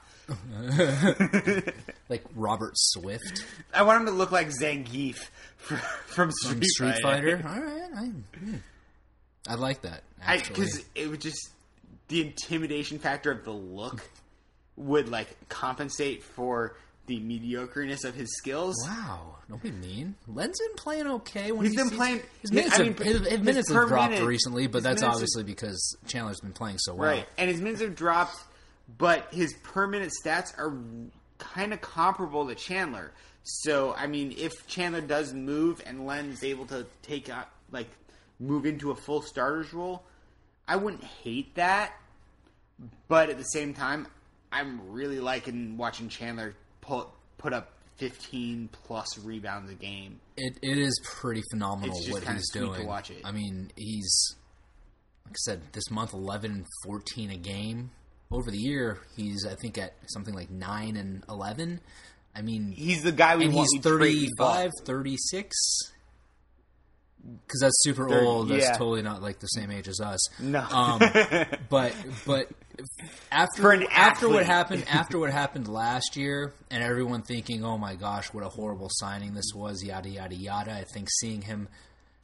like 2.08 2.24
Robert 2.34 2.72
Swift 2.76 3.44
I 3.74 3.82
want 3.82 4.00
him 4.00 4.06
to 4.06 4.12
look 4.12 4.30
like 4.32 4.48
Zangief 4.48 5.16
from, 5.58 5.78
from 6.06 6.30
Street, 6.32 6.52
from 6.54 6.62
Street 6.62 6.94
Fighter. 7.02 7.42
All 7.46 7.60
right, 7.60 7.90
I, 7.94 8.04
hmm. 8.38 8.54
I 9.46 9.54
like 9.56 9.82
that. 9.82 10.02
Actually, 10.22 10.54
because 10.54 10.84
it 10.94 11.10
would 11.10 11.20
just 11.20 11.50
the 12.08 12.22
intimidation 12.22 12.98
factor 12.98 13.30
of 13.30 13.44
the 13.44 13.52
look 13.52 14.00
would 14.76 15.08
like 15.08 15.48
compensate 15.48 16.22
for 16.22 16.76
the 17.06 17.18
mediocreness 17.20 18.04
of 18.04 18.14
his 18.14 18.36
skills. 18.38 18.76
wow, 18.86 19.36
don't 19.48 19.60
be 19.62 19.72
mean. 19.72 20.14
Len's 20.28 20.58
been 20.60 20.74
playing 20.76 21.06
okay. 21.08 21.50
When 21.52 21.62
He's 21.66 21.72
he 21.72 21.76
been 21.76 21.88
sees- 21.88 21.96
playing- 21.98 22.20
His 22.40 22.50
I 22.52 22.54
minutes, 22.54 22.78
mean, 22.78 22.88
have, 22.94 22.98
his, 23.06 23.26
his 23.28 23.40
minutes 23.40 23.72
have 23.72 23.88
dropped 23.88 24.12
minute- 24.12 24.26
recently, 24.26 24.66
but 24.68 24.82
that's 24.84 25.02
obviously 25.02 25.42
because 25.42 25.96
Chandler's 26.06 26.40
been 26.40 26.52
playing 26.52 26.78
so 26.78 26.94
well. 26.94 27.10
Right, 27.10 27.26
and 27.36 27.50
his 27.50 27.60
minutes 27.60 27.82
have 27.82 27.96
dropped, 27.96 28.36
but 28.98 29.26
his 29.32 29.52
per 29.64 29.86
minute 29.88 30.12
stats 30.24 30.56
are 30.56 30.72
kind 31.38 31.72
of 31.72 31.80
comparable 31.80 32.46
to 32.46 32.54
Chandler. 32.54 33.10
So, 33.42 33.92
I 33.94 34.06
mean, 34.06 34.32
if 34.38 34.68
Chandler 34.68 35.00
does 35.00 35.34
move 35.34 35.82
and 35.84 36.06
Len 36.06 36.30
is 36.30 36.44
able 36.44 36.66
to 36.66 36.86
take 37.02 37.28
up 37.28 37.50
like, 37.72 37.88
move 38.38 38.64
into 38.64 38.92
a 38.92 38.94
full 38.94 39.22
starter's 39.22 39.72
role, 39.74 40.04
I 40.68 40.76
wouldn't 40.76 41.02
hate 41.02 41.56
that. 41.56 41.92
But 43.08 43.28
at 43.30 43.38
the 43.38 43.44
same 43.44 43.74
time, 43.74 44.06
I'm 44.52 44.90
really 44.92 45.18
liking 45.20 45.76
watching 45.76 46.08
Chandler 46.08 46.54
put 46.80 47.08
put 47.38 47.52
up 47.52 47.72
15 47.96 48.68
plus 48.84 49.18
rebounds 49.18 49.70
a 49.70 49.74
game. 49.74 50.20
It 50.36 50.58
it 50.62 50.78
is 50.78 50.98
pretty 51.04 51.42
phenomenal 51.52 51.96
It's 51.96 52.10
what 52.10 52.24
he's 52.24 52.50
doing. 52.50 52.88
I 53.24 53.32
mean, 53.32 53.70
he's 53.76 54.36
like 55.24 55.32
I 55.32 55.40
said, 55.44 55.62
this 55.72 55.90
month 55.90 56.12
11 56.12 56.50
and 56.50 56.66
14 56.84 57.30
a 57.30 57.36
game. 57.36 57.90
Over 58.30 58.50
the 58.50 58.58
year, 58.58 58.98
he's 59.16 59.46
I 59.46 59.54
think 59.54 59.78
at 59.78 59.94
something 60.06 60.34
like 60.34 60.50
9 60.50 60.96
and 60.96 61.22
11. 61.28 61.80
I 62.34 62.40
mean, 62.42 62.72
He's 62.72 63.02
the 63.02 63.12
guy 63.12 63.36
we 63.36 63.44
and 63.44 63.54
want. 63.54 63.68
he's 63.72 63.82
35, 63.82 64.70
36. 64.84 65.54
Cuz 67.48 67.60
that's 67.60 67.82
super 67.82 68.08
Thirty- 68.08 68.26
old. 68.26 68.48
That's 68.48 68.64
yeah. 68.64 68.72
totally 68.72 69.02
not 69.02 69.22
like 69.22 69.38
the 69.38 69.46
same 69.46 69.70
age 69.70 69.86
as 69.88 70.00
us. 70.00 70.18
No. 70.40 70.60
Um, 70.60 70.98
but 71.68 71.94
but 72.26 72.48
after 73.30 73.90
after 73.92 74.28
what 74.28 74.44
happened 74.44 74.84
after 74.88 75.18
what 75.18 75.30
happened 75.30 75.68
last 75.68 76.16
year, 76.16 76.52
and 76.70 76.82
everyone 76.82 77.22
thinking, 77.22 77.64
"Oh 77.64 77.78
my 77.78 77.94
gosh, 77.94 78.32
what 78.32 78.44
a 78.44 78.48
horrible 78.48 78.88
signing 78.90 79.34
this 79.34 79.52
was," 79.54 79.84
yada 79.84 80.08
yada 80.08 80.34
yada. 80.34 80.72
I 80.72 80.84
think 80.92 81.08
seeing 81.20 81.42
him 81.42 81.68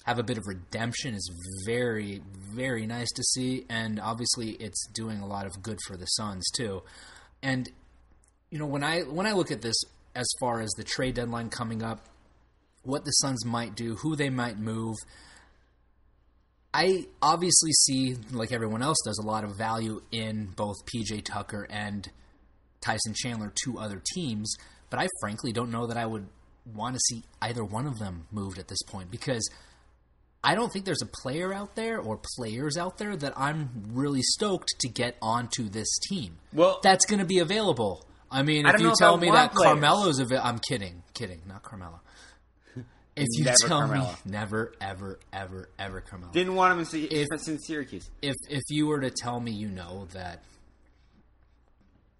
have 0.04 0.18
a 0.18 0.22
bit 0.22 0.38
of 0.38 0.44
redemption 0.46 1.14
is 1.14 1.30
very 1.66 2.22
very 2.54 2.86
nice 2.86 3.10
to 3.12 3.22
see, 3.22 3.66
and 3.68 4.00
obviously 4.00 4.50
it's 4.52 4.86
doing 4.94 5.20
a 5.20 5.26
lot 5.26 5.46
of 5.46 5.62
good 5.62 5.78
for 5.86 5.96
the 5.96 6.06
Suns 6.06 6.44
too. 6.56 6.82
And 7.42 7.68
you 8.50 8.58
know 8.58 8.66
when 8.66 8.82
I 8.82 9.02
when 9.02 9.26
I 9.26 9.32
look 9.32 9.50
at 9.52 9.62
this 9.62 9.76
as 10.16 10.26
far 10.40 10.60
as 10.60 10.70
the 10.76 10.82
trade 10.84 11.14
deadline 11.14 11.50
coming 11.50 11.82
up, 11.82 12.00
what 12.88 13.04
the 13.04 13.10
Suns 13.10 13.44
might 13.44 13.74
do, 13.74 13.96
who 13.96 14.16
they 14.16 14.30
might 14.30 14.58
move. 14.58 14.96
I 16.72 17.06
obviously 17.20 17.72
see, 17.72 18.16
like 18.32 18.50
everyone 18.50 18.82
else 18.82 18.96
does, 19.04 19.18
a 19.22 19.26
lot 19.26 19.44
of 19.44 19.56
value 19.58 20.00
in 20.10 20.46
both 20.56 20.76
PJ 20.86 21.24
Tucker 21.24 21.66
and 21.70 22.08
Tyson 22.80 23.12
Chandler, 23.14 23.52
two 23.62 23.78
other 23.78 24.02
teams, 24.14 24.54
but 24.88 24.98
I 24.98 25.08
frankly 25.20 25.52
don't 25.52 25.70
know 25.70 25.86
that 25.86 25.96
I 25.98 26.06
would 26.06 26.28
want 26.74 26.94
to 26.94 27.00
see 27.00 27.24
either 27.42 27.62
one 27.64 27.86
of 27.86 27.98
them 27.98 28.26
moved 28.30 28.58
at 28.58 28.68
this 28.68 28.82
point 28.86 29.10
because 29.10 29.48
I 30.42 30.54
don't 30.54 30.72
think 30.72 30.84
there's 30.84 31.02
a 31.02 31.08
player 31.22 31.52
out 31.52 31.74
there 31.74 31.98
or 31.98 32.20
players 32.36 32.76
out 32.76 32.96
there 32.98 33.16
that 33.16 33.32
I'm 33.36 33.70
really 33.92 34.22
stoked 34.22 34.74
to 34.80 34.88
get 34.88 35.16
onto 35.20 35.68
this 35.68 35.88
team. 36.08 36.38
Well- 36.54 36.80
that's 36.82 37.04
going 37.06 37.20
to 37.20 37.26
be 37.26 37.38
available. 37.38 38.04
I 38.30 38.42
mean, 38.42 38.66
I 38.66 38.74
if 38.74 38.80
you 38.80 38.90
if 38.90 38.94
tell 38.98 39.16
me 39.16 39.30
that 39.30 39.52
players. 39.52 39.72
Carmelo's 39.72 40.18
available, 40.20 40.46
I'm 40.48 40.58
kidding, 40.58 41.02
kidding, 41.14 41.40
not 41.46 41.62
Carmelo. 41.62 42.00
If 43.20 43.26
you 43.38 43.44
Never 43.44 43.56
tell 43.60 43.78
Carmelo. 43.80 44.10
me 44.10 44.16
never, 44.32 44.72
ever, 44.80 45.18
ever, 45.32 45.68
ever 45.78 46.00
Carmelo. 46.00 46.32
Didn't 46.32 46.54
want 46.54 46.72
him 46.72 46.78
in, 46.80 46.84
Sy- 46.86 47.08
If- 47.10 47.48
in 47.48 47.58
Syracuse. 47.58 48.10
if 48.22 48.34
if 48.48 48.62
you 48.68 48.86
were 48.86 49.00
to 49.00 49.10
tell 49.10 49.40
me, 49.40 49.52
you 49.52 49.68
know 49.68 50.06
that 50.12 50.42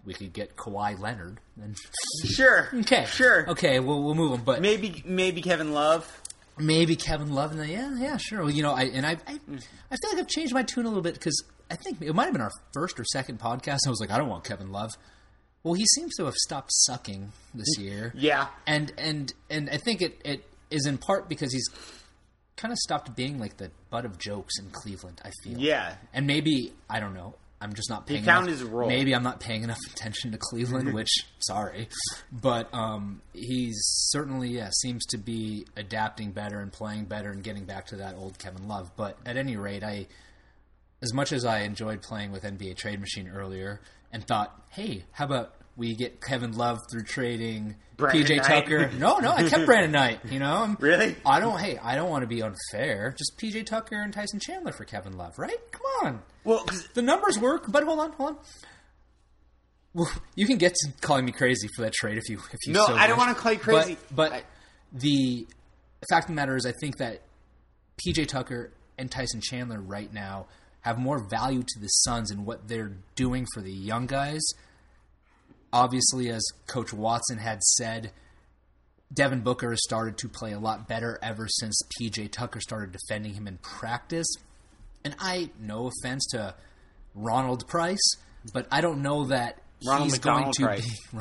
we 0.05 0.15
could 0.15 0.33
get 0.33 0.57
Kawhi 0.57 0.99
Leonard, 0.99 1.39
then 1.57 1.75
Sure. 2.25 2.69
okay, 2.75 3.05
Sure. 3.07 3.49
okay, 3.51 3.81
we'll 3.81 4.03
we'll 4.03 4.15
move 4.15 4.33
him. 4.39 4.45
But 4.45 4.61
Maybe 4.61 5.03
maybe 5.05 5.43
Kevin 5.43 5.73
Love. 5.73 6.23
maybe 6.57 6.97
Kevin 6.97 7.33
Love. 7.33 7.51
And 7.53 7.61
then, 7.61 7.69
yeah, 7.69 7.97
yeah, 7.99 8.17
sure. 8.17 8.41
Well, 8.43 8.51
you 8.51 8.63
know, 8.63 8.73
I 8.73 8.85
and 8.85 9.05
I, 9.07 9.17
I 9.27 9.33
hmm. 9.35 9.57
I 9.91 9.97
feel 9.97 10.11
like 10.13 10.21
I've 10.21 10.29
changed 10.29 10.55
my 10.55 10.63
tune 10.63 10.85
a 10.87 10.89
little 10.89 11.03
bit 11.03 11.15
because 11.15 11.43
I 11.71 11.77
think 11.77 12.01
it 12.01 12.15
might 12.15 12.25
have 12.25 12.33
been 12.33 12.43
our 12.43 12.53
first 12.73 12.99
or 12.99 13.05
second 13.05 13.39
podcast. 13.39 13.81
and 13.85 13.89
I 13.89 13.91
was 13.91 14.01
like, 14.01 14.11
I 14.11 14.17
don't 14.19 14.29
want 14.29 14.45
Kevin 14.45 14.73
Love. 14.73 14.93
Well, 15.65 15.75
he 15.75 15.85
seems 15.87 16.15
to 16.17 16.25
have 16.25 16.35
stopped 16.35 16.71
sucking 16.73 17.33
this 17.53 17.77
year. 17.79 18.13
Yeah. 18.17 18.47
and 18.67 18.93
and 18.97 19.33
and 19.51 19.69
I 19.69 19.77
think 19.77 20.01
it 20.01 20.21
it 20.25 20.45
is 20.71 20.87
in 20.87 20.99
part 20.99 21.29
because 21.29 21.53
he's 21.53 21.69
kind 22.57 22.73
of 22.73 22.79
stopped 22.79 23.15
being 23.17 23.39
like 23.39 23.57
the 23.57 23.71
butt 23.91 24.05
of 24.05 24.19
jokes 24.19 24.59
in 24.59 24.71
Cleveland. 24.71 25.21
I 25.25 25.31
feel. 25.43 25.59
Yeah. 25.59 25.95
and 26.13 26.27
maybe 26.27 26.73
I 26.89 27.01
don't 27.01 27.15
know. 27.15 27.35
I'm 27.61 27.73
just 27.73 27.91
not 27.91 28.07
paying. 28.07 28.23
found 28.23 28.47
enough, 28.47 28.61
his 28.61 28.69
role. 28.69 28.89
Maybe 28.89 29.15
I'm 29.15 29.25
not 29.25 29.41
paying 29.41 29.65
enough 29.65 29.79
attention 29.93 30.31
to 30.33 30.39
Cleveland, 30.39 30.95
which 30.95 31.11
sorry, 31.41 31.89
but 32.31 32.73
um, 32.73 33.21
he's 33.33 33.77
certainly 34.11 34.51
yeah 34.51 34.71
seems 34.71 35.05
to 35.07 35.19
be 35.19 35.67
adapting 35.77 36.31
better 36.31 36.61
and 36.61 36.73
playing 36.73 37.07
better 37.07 37.31
and 37.31 37.43
getting 37.43 37.65
back 37.65 37.87
to 37.87 37.97
that 37.97 38.15
old 38.15 38.39
Kevin 38.39 38.69
Love. 38.69 38.93
But 38.97 39.19
at 39.27 39.37
any 39.37 39.57
rate, 39.57 39.83
I 39.83 40.07
as 41.03 41.13
much 41.13 41.33
as 41.33 41.45
I 41.45 41.61
enjoyed 41.61 42.03
playing 42.03 42.31
with 42.31 42.45
NBA 42.45 42.77
Trade 42.77 43.01
Machine 43.01 43.29
earlier 43.29 43.81
and 44.13 44.25
thought, 44.25 44.67
hey, 44.71 45.05
how 45.13 45.25
about 45.25 45.55
we 45.79 45.95
get 45.95 46.21
Kevin 46.21 46.53
Love 46.53 46.81
through 46.91 47.05
trading 47.05 47.77
Brandon 47.97 48.23
PJ 48.25 48.37
Knight. 48.37 48.45
Tucker? 48.45 48.91
No, 48.99 49.19
no, 49.19 49.31
I 49.33 49.49
kept 49.49 49.65
Brandon 49.65 49.93
Knight. 49.93 50.21
You 50.29 50.39
know, 50.41 50.53
I'm- 50.53 50.77
Really? 50.81 51.17
I 51.25 51.41
don't. 51.41 51.59
Hey, 51.59 51.79
I 51.79 51.95
don't 51.95 52.11
want 52.11 52.23
to 52.23 52.27
be 52.27 52.43
unfair. 52.43 53.15
Just 53.17 53.39
PJ 53.39 53.65
Tucker 53.65 53.95
and 54.03 54.13
Tyson 54.13 54.41
Chandler 54.41 54.73
for 54.73 54.85
Kevin 54.85 55.17
Love, 55.17 55.39
right? 55.39 55.57
Come 55.73 55.83
on. 56.05 56.23
Well, 56.45 56.67
The 56.95 57.03
numbers 57.03 57.39
work, 57.39 57.65
but 57.71 57.85
hold 57.85 58.01
on, 58.01 58.13
hold 58.13 58.31
on. 58.31 58.37
Well, 59.95 60.11
you 60.35 60.47
can 60.47 60.59
get 60.59 60.75
to 60.75 60.93
calling 61.01 61.25
me 61.25 61.33
crazy 61.33 61.69
for 61.75 61.83
that 61.83 61.93
trade 61.95 62.19
if 62.19 62.29
you 62.29 62.39
if 62.39 62.59
you. 62.67 62.73
No, 62.75 62.87
so 62.87 62.95
I 62.95 63.07
don't 63.07 63.17
wanna 63.19 63.35
call 63.35 63.53
you 63.53 63.59
crazy. 63.59 63.97
But, 64.15 64.17
but 64.17 64.33
I- 64.33 64.43
the 64.93 65.47
fact 66.11 66.25
of 66.25 66.29
the 66.29 66.35
matter 66.35 66.57
is, 66.57 66.67
I 66.67 66.73
think 66.81 66.99
that 66.99 67.23
PJ 68.05 68.27
Tucker 68.27 68.73
and 68.99 69.11
Tyson 69.11 69.41
Chandler 69.41 69.81
right 69.81 70.13
now 70.13 70.47
have 70.83 70.99
more 70.99 71.19
value 71.19 71.63
to 71.63 71.81
the 71.81 71.89
Suns 71.89 72.31
in 72.31 72.45
what 72.45 72.69
they're 72.69 72.93
doing 73.17 73.47
for 73.53 73.61
the 73.61 73.73
young 73.73 74.07
guys. 74.07 74.41
Obviously, 75.73 76.31
as 76.31 76.45
Coach 76.67 76.93
Watson 76.93 77.39
had 77.39 77.63
said, 77.63 78.13
Devin 79.13 79.41
Booker 79.41 79.71
has 79.71 79.81
started 79.83 80.19
to 80.19 80.29
play 80.29 80.53
a 80.53 80.59
lot 80.59 80.89
better 80.89 81.19
ever 81.23 81.47
since 81.49 81.81
PJ 82.01 82.31
Tucker 82.33 82.61
started 82.61 82.93
defending 82.93 83.35
him 83.35 83.47
in 83.47 83.59
practice. 83.59 84.27
And 85.05 85.15
I, 85.19 85.51
no 85.61 85.89
offense 85.89 86.27
to 86.33 86.55
Ronald 87.15 87.67
Price, 87.69 88.17
but 88.53 88.67
I 88.71 88.81
don't 88.81 89.03
know 89.03 89.27
that 89.27 89.61
Ronald 89.87 90.11
he's 90.11 90.19
going 90.19 90.53
to 90.53 90.63
Price. 90.63 91.01
be. 91.13 91.19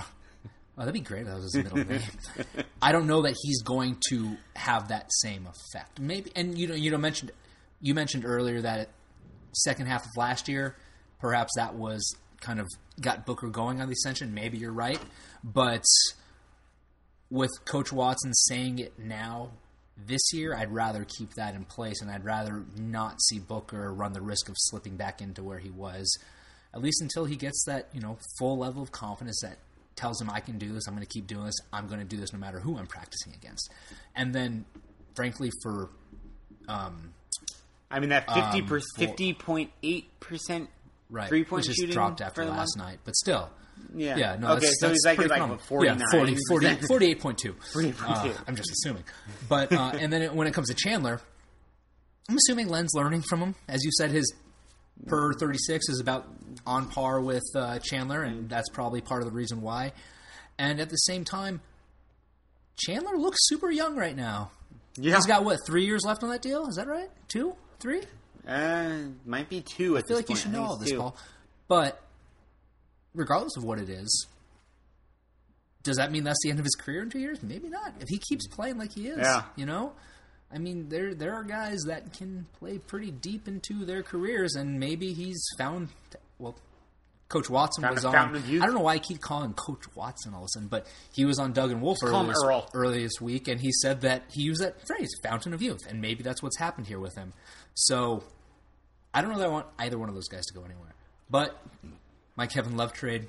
Oh, 0.77 0.81
that'd 0.81 0.93
be 0.93 0.99
great. 0.99 1.21
if 1.21 1.27
That 1.27 1.35
was 1.35 1.53
his 1.55 1.63
middle 1.63 1.77
name. 1.77 2.01
I 2.81 2.91
don't 2.91 3.07
know 3.07 3.23
that 3.23 3.35
he's 3.41 3.63
going 3.63 3.97
to 4.09 4.37
have 4.55 4.89
that 4.89 5.09
same 5.21 5.47
effect. 5.47 5.99
Maybe, 5.99 6.31
and 6.35 6.55
you 6.57 6.67
know, 6.67 6.75
you 6.75 6.91
know, 6.91 6.99
mentioned 6.99 7.31
you 7.81 7.95
mentioned 7.95 8.25
earlier 8.25 8.61
that 8.61 8.89
second 9.53 9.87
half 9.87 10.05
of 10.05 10.11
last 10.15 10.47
year, 10.47 10.75
perhaps 11.19 11.53
that 11.55 11.73
was 11.73 12.15
kind 12.41 12.59
of 12.59 12.67
got 13.01 13.25
Booker 13.25 13.47
going 13.47 13.81
on 13.81 13.87
the 13.87 13.93
ascension. 13.93 14.33
Maybe 14.33 14.57
you're 14.57 14.71
right, 14.71 14.99
but 15.43 15.83
with 17.29 17.51
Coach 17.65 17.91
Watson 17.91 18.33
saying 18.33 18.79
it 18.79 18.97
now 18.97 19.51
this 19.97 20.21
year, 20.31 20.55
I'd 20.55 20.71
rather 20.71 21.05
keep 21.05 21.33
that 21.33 21.55
in 21.55 21.65
place, 21.65 22.01
and 22.01 22.09
I'd 22.11 22.23
rather 22.23 22.63
not 22.77 23.21
see 23.23 23.39
Booker 23.39 23.91
run 23.93 24.13
the 24.13 24.21
risk 24.21 24.47
of 24.47 24.55
slipping 24.57 24.95
back 24.95 25.21
into 25.21 25.43
where 25.43 25.57
he 25.59 25.69
was, 25.71 26.07
at 26.73 26.81
least 26.81 27.01
until 27.01 27.25
he 27.25 27.35
gets 27.35 27.63
that 27.65 27.87
you 27.93 27.99
know 28.01 28.17
full 28.37 28.57
level 28.59 28.81
of 28.83 28.91
confidence 28.91 29.39
that 29.41 29.57
tells 29.95 30.21
him 30.21 30.29
I 30.29 30.39
can 30.39 30.59
do 30.59 30.71
this. 30.73 30.87
I'm 30.87 30.93
going 30.93 31.05
to 31.05 31.11
keep 31.11 31.25
doing 31.25 31.45
this. 31.45 31.55
I'm 31.73 31.87
going 31.87 31.99
to 31.99 32.05
do 32.05 32.17
this 32.17 32.31
no 32.31 32.37
matter 32.39 32.59
who 32.59 32.77
I'm 32.77 32.85
practicing 32.85 33.33
against. 33.33 33.71
And 34.15 34.31
then, 34.35 34.65
frankly, 35.15 35.49
for 35.63 35.89
um, 36.69 37.13
I 37.89 37.99
mean 37.99 38.09
that 38.09 38.27
50 38.31 38.61
per, 38.61 38.75
Um, 38.77 38.81
for- 38.95 39.05
50.8 39.05 40.05
percent 40.19 40.69
right, 41.09 41.29
three 41.29 41.43
point 41.43 41.65
shooting 41.65 41.89
dropped 41.89 42.21
after 42.21 42.45
last 42.45 42.77
month? 42.77 42.89
night, 42.89 42.99
but 43.03 43.15
still. 43.15 43.49
Yeah. 43.95 44.17
Yeah, 44.17 44.35
no. 44.39 44.53
Okay, 44.53 44.61
that's, 44.61 44.79
so 44.79 44.87
that's 44.87 44.97
he's 44.97 45.05
like 45.05 45.15
pretty 45.17 45.29
like 45.29 45.37
phenomenal. 45.37 45.57
what, 45.57 45.67
49. 45.67 45.99
Yeah, 45.99 46.05
40, 46.49 46.75
40, 46.87 47.15
48.2. 47.15 47.55
48.2. 47.73 48.01
Uh, 48.01 48.33
I'm 48.47 48.55
just 48.55 48.71
assuming. 48.71 49.03
But 49.47 49.71
uh, 49.71 49.93
and 49.99 50.11
then 50.11 50.21
it, 50.23 50.33
when 50.33 50.47
it 50.47 50.53
comes 50.53 50.67
to 50.69 50.75
Chandler, 50.75 51.21
I'm 52.29 52.35
assuming 52.35 52.67
Len's 52.67 52.93
learning 52.93 53.21
from 53.21 53.39
him. 53.39 53.55
As 53.67 53.83
you 53.83 53.91
said, 53.97 54.11
his 54.11 54.33
per 55.05 55.33
36 55.33 55.89
is 55.89 55.99
about 55.99 56.27
on 56.65 56.89
par 56.89 57.21
with 57.21 57.43
uh, 57.55 57.79
Chandler, 57.79 58.23
and 58.23 58.49
that's 58.49 58.69
probably 58.69 59.01
part 59.01 59.21
of 59.21 59.29
the 59.29 59.33
reason 59.33 59.61
why. 59.61 59.93
And 60.57 60.81
at 60.81 60.89
the 60.89 60.97
same 60.97 61.23
time, 61.23 61.61
Chandler 62.77 63.17
looks 63.17 63.37
super 63.41 63.69
young 63.69 63.95
right 63.95 64.15
now. 64.15 64.51
Yeah. 64.97 65.15
He's 65.15 65.25
got 65.27 65.45
what 65.45 65.59
three 65.65 65.85
years 65.85 66.03
left 66.03 66.23
on 66.23 66.29
that 66.31 66.41
deal? 66.41 66.67
Is 66.67 66.75
that 66.75 66.87
right? 66.87 67.09
Two, 67.27 67.55
three? 67.79 68.01
Uh, 68.47 68.97
might 69.25 69.49
be 69.49 69.61
two 69.61 69.97
at 69.97 70.03
I 70.05 70.07
feel 70.07 70.17
like 70.17 70.29
you 70.29 70.35
should 70.35 70.51
know 70.53 70.63
all 70.63 70.77
this, 70.77 70.89
two. 70.91 70.97
Paul. 70.99 71.15
But 71.67 72.01
regardless 73.13 73.57
of 73.57 73.63
what 73.63 73.79
it 73.79 73.89
is, 73.89 74.27
does 75.83 75.97
that 75.97 76.11
mean 76.11 76.23
that's 76.23 76.39
the 76.43 76.49
end 76.49 76.59
of 76.59 76.65
his 76.65 76.75
career 76.75 77.01
in 77.01 77.09
two 77.09 77.19
years? 77.19 77.41
Maybe 77.41 77.69
not. 77.69 77.93
If 77.99 78.07
he 78.09 78.17
keeps 78.17 78.47
playing 78.47 78.77
like 78.77 78.91
he 78.93 79.07
is, 79.07 79.17
Yeah. 79.19 79.43
you 79.55 79.65
know, 79.65 79.93
I 80.51 80.57
mean, 80.59 80.87
there 80.89 81.13
there 81.13 81.33
are 81.33 81.43
guys 81.43 81.79
that 81.87 82.13
can 82.13 82.45
play 82.59 82.77
pretty 82.77 83.11
deep 83.11 83.47
into 83.47 83.85
their 83.85 84.01
careers, 84.03 84.55
and 84.55 84.79
maybe 84.79 85.13
he's 85.13 85.41
found. 85.57 85.89
Well, 86.39 86.55
Coach 87.27 87.49
Watson 87.49 87.81
Found 87.83 87.95
was 87.95 88.05
on. 88.05 88.13
fountain 88.13 88.35
of 88.37 88.47
youth. 88.49 88.63
I 88.63 88.65
don't 88.67 88.75
know 88.75 88.81
why 88.81 88.93
I 88.93 88.99
keep 88.99 89.19
calling 89.19 89.53
Coach 89.53 89.83
Watson 89.95 90.33
all 90.33 90.43
of 90.43 90.45
a 90.45 90.49
sudden, 90.53 90.69
but 90.69 90.87
he 91.13 91.25
was 91.25 91.39
on 91.39 91.51
Doug 91.51 91.71
and 91.71 91.81
Wolf 91.81 91.97
earlier 92.01 92.33
earlier 92.73 93.01
this 93.01 93.19
week, 93.19 93.49
and 93.49 93.59
he 93.59 93.71
said 93.73 94.01
that 94.01 94.23
he 94.31 94.43
used 94.43 94.61
that 94.61 94.87
phrase, 94.87 95.09
"fountain 95.21 95.53
of 95.53 95.61
youth," 95.61 95.85
and 95.89 95.99
maybe 96.01 96.23
that's 96.23 96.41
what's 96.41 96.57
happened 96.57 96.87
here 96.87 96.99
with 96.99 97.15
him. 97.15 97.33
So 97.73 98.23
I 99.13 99.21
don't 99.21 99.31
know 99.31 99.39
that 99.39 99.45
I 99.45 99.51
want 99.51 99.67
either 99.79 99.97
one 99.97 100.09
of 100.09 100.15
those 100.15 100.27
guys 100.27 100.45
to 100.45 100.53
go 100.53 100.63
anywhere. 100.63 100.93
But 101.29 101.59
my 102.35 102.47
Kevin 102.47 102.77
Love 102.77 102.93
trade, 102.93 103.27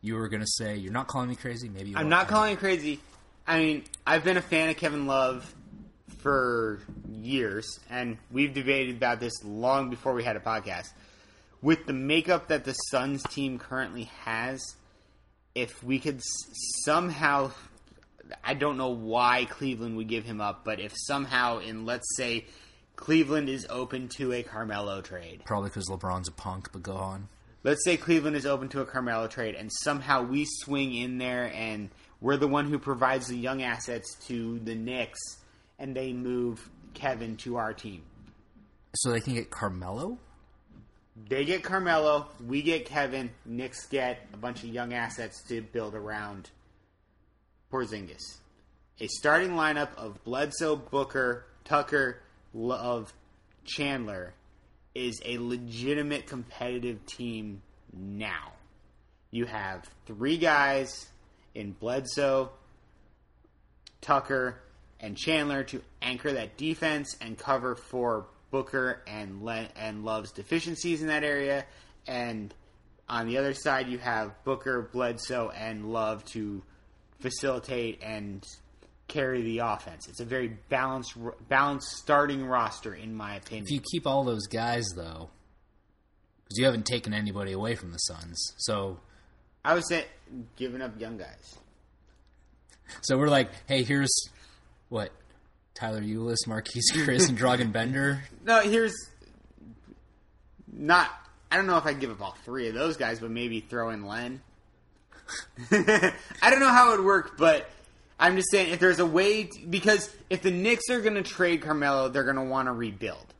you 0.00 0.14
were 0.14 0.28
going 0.28 0.40
to 0.40 0.46
say 0.46 0.76
you're 0.76 0.92
not 0.92 1.08
calling 1.08 1.28
me 1.28 1.36
crazy. 1.36 1.68
Maybe 1.68 1.90
you 1.90 1.96
I'm 1.96 2.08
not 2.08 2.28
calling 2.28 2.52
you 2.52 2.56
crazy. 2.56 3.00
I 3.46 3.58
mean, 3.58 3.84
I've 4.06 4.24
been 4.24 4.36
a 4.36 4.42
fan 4.42 4.70
of 4.70 4.76
Kevin 4.76 5.06
Love 5.06 5.54
for 6.18 6.80
years, 7.08 7.78
and 7.90 8.18
we've 8.30 8.52
debated 8.52 8.96
about 8.96 9.20
this 9.20 9.44
long 9.44 9.90
before 9.90 10.14
we 10.14 10.24
had 10.24 10.36
a 10.36 10.40
podcast. 10.40 10.88
With 11.62 11.86
the 11.86 11.92
makeup 11.92 12.48
that 12.48 12.64
the 12.64 12.72
Suns 12.72 13.22
team 13.24 13.58
currently 13.58 14.04
has, 14.24 14.60
if 15.54 15.82
we 15.82 15.98
could 15.98 16.20
somehow, 16.84 17.52
I 18.44 18.54
don't 18.54 18.76
know 18.76 18.90
why 18.90 19.46
Cleveland 19.46 19.96
would 19.96 20.08
give 20.08 20.24
him 20.24 20.40
up, 20.40 20.64
but 20.64 20.80
if 20.80 20.92
somehow, 20.96 21.58
in 21.58 21.86
let's 21.86 22.16
say, 22.16 22.46
Cleveland 22.96 23.48
is 23.48 23.66
open 23.70 24.08
to 24.16 24.32
a 24.32 24.42
Carmelo 24.42 25.00
trade, 25.02 25.42
Probably 25.44 25.68
because 25.68 25.88
LeBron's 25.88 26.28
a 26.28 26.32
punk. 26.32 26.70
But 26.72 26.82
go 26.82 26.94
on. 26.94 27.28
let's 27.62 27.84
say 27.84 27.96
Cleveland 27.96 28.36
is 28.36 28.46
open 28.46 28.68
to 28.70 28.80
a 28.80 28.86
Carmelo 28.86 29.28
trade, 29.28 29.54
and 29.54 29.70
somehow 29.82 30.22
we 30.22 30.46
swing 30.46 30.94
in 30.94 31.18
there 31.18 31.52
and 31.54 31.90
we're 32.20 32.36
the 32.38 32.48
one 32.48 32.68
who 32.70 32.78
provides 32.78 33.28
the 33.28 33.36
young 33.36 33.62
assets 33.62 34.16
to 34.26 34.58
the 34.60 34.74
Knicks, 34.74 35.20
and 35.78 35.94
they 35.94 36.12
move 36.12 36.70
Kevin 36.94 37.36
to 37.38 37.56
our 37.56 37.74
team. 37.74 38.02
So 38.94 39.10
they 39.10 39.20
can 39.20 39.34
get 39.34 39.50
Carmelo. 39.50 40.18
They 41.28 41.44
get 41.44 41.62
Carmelo, 41.62 42.28
we 42.46 42.62
get 42.62 42.86
Kevin, 42.86 43.30
Knicks 43.44 43.86
get 43.86 44.26
a 44.32 44.36
bunch 44.36 44.64
of 44.64 44.70
young 44.70 44.92
assets 44.92 45.42
to 45.48 45.62
build 45.62 45.94
around 45.94 46.50
Porzingis. 47.72 48.38
A 49.00 49.06
starting 49.08 49.50
lineup 49.50 49.94
of 49.96 50.22
Bledsoe, 50.24 50.76
Booker, 50.76 51.46
Tucker, 51.64 52.20
Love, 52.56 53.12
Chandler 53.64 54.32
is 54.94 55.20
a 55.26 55.36
legitimate 55.36 56.26
competitive 56.26 57.04
team 57.04 57.60
now. 57.92 58.52
You 59.30 59.44
have 59.44 59.84
three 60.06 60.38
guys 60.38 61.06
in 61.54 61.72
Bledsoe, 61.72 62.50
Tucker, 64.00 64.62
and 65.00 65.18
Chandler 65.18 65.64
to 65.64 65.82
anchor 66.00 66.32
that 66.32 66.56
defense 66.56 67.14
and 67.20 67.36
cover 67.36 67.74
for 67.74 68.26
Booker 68.50 69.02
and 69.06 69.42
Le- 69.42 69.68
and 69.76 70.04
Love's 70.06 70.32
deficiencies 70.32 71.02
in 71.02 71.08
that 71.08 71.24
area. 71.24 71.66
And 72.06 72.54
on 73.06 73.26
the 73.26 73.36
other 73.36 73.52
side, 73.52 73.88
you 73.88 73.98
have 73.98 74.32
Booker, 74.44 74.88
Bledsoe, 74.92 75.50
and 75.50 75.92
Love 75.92 76.24
to 76.26 76.62
facilitate 77.20 78.00
and 78.02 78.42
carry 79.08 79.42
the 79.42 79.58
offense. 79.58 80.08
It's 80.08 80.20
a 80.20 80.24
very 80.24 80.48
balanced 80.68 81.14
balanced 81.48 81.88
starting 81.96 82.44
roster, 82.44 82.94
in 82.94 83.14
my 83.14 83.36
opinion. 83.36 83.66
If 83.66 83.72
you 83.72 83.80
keep 83.92 84.06
all 84.06 84.24
those 84.24 84.46
guys 84.46 84.86
though, 84.96 85.30
because 86.44 86.58
you 86.58 86.64
haven't 86.64 86.86
taken 86.86 87.12
anybody 87.14 87.52
away 87.52 87.74
from 87.74 87.92
the 87.92 87.98
Suns, 87.98 88.54
so 88.58 88.98
I 89.64 89.74
would 89.74 89.86
say 89.86 90.06
giving 90.56 90.82
up 90.82 90.98
young 91.00 91.16
guys. 91.18 91.56
so 93.02 93.16
we're 93.16 93.28
like, 93.28 93.50
hey, 93.66 93.82
here's 93.82 94.10
what 94.88 95.10
Tyler 95.74 96.02
Ulis, 96.02 96.38
Marquese 96.46 96.92
Chriss, 96.92 97.28
and 97.28 97.38
Dragan 97.38 97.72
Bender. 97.72 98.22
No, 98.44 98.60
here's 98.60 98.94
not. 100.72 101.10
I 101.50 101.56
don't 101.56 101.66
know 101.66 101.76
if 101.78 101.86
I'd 101.86 102.00
give 102.00 102.10
up 102.10 102.20
all 102.20 102.36
three 102.44 102.68
of 102.68 102.74
those 102.74 102.96
guys, 102.96 103.20
but 103.20 103.30
maybe 103.30 103.60
throw 103.60 103.90
in 103.90 104.04
Len. 104.06 104.40
I 105.70 106.50
don't 106.50 106.60
know 106.60 106.70
how 106.70 106.92
it 106.92 106.96
would 106.98 107.06
work, 107.06 107.38
but 107.38 107.68
I'm 108.18 108.36
just 108.36 108.50
saying 108.50 108.72
if 108.72 108.80
there's 108.80 108.98
a 108.98 109.06
way 109.06 109.44
to, 109.44 109.66
because 109.66 110.14
if 110.30 110.42
the 110.42 110.50
Knicks 110.50 110.88
are 110.90 111.00
going 111.00 111.14
to 111.14 111.22
trade 111.22 111.62
Carmelo, 111.62 112.08
they're 112.08 112.24
going 112.24 112.36
to 112.36 112.42
want 112.42 112.66
to 112.66 112.72
rebuild. 112.72 113.34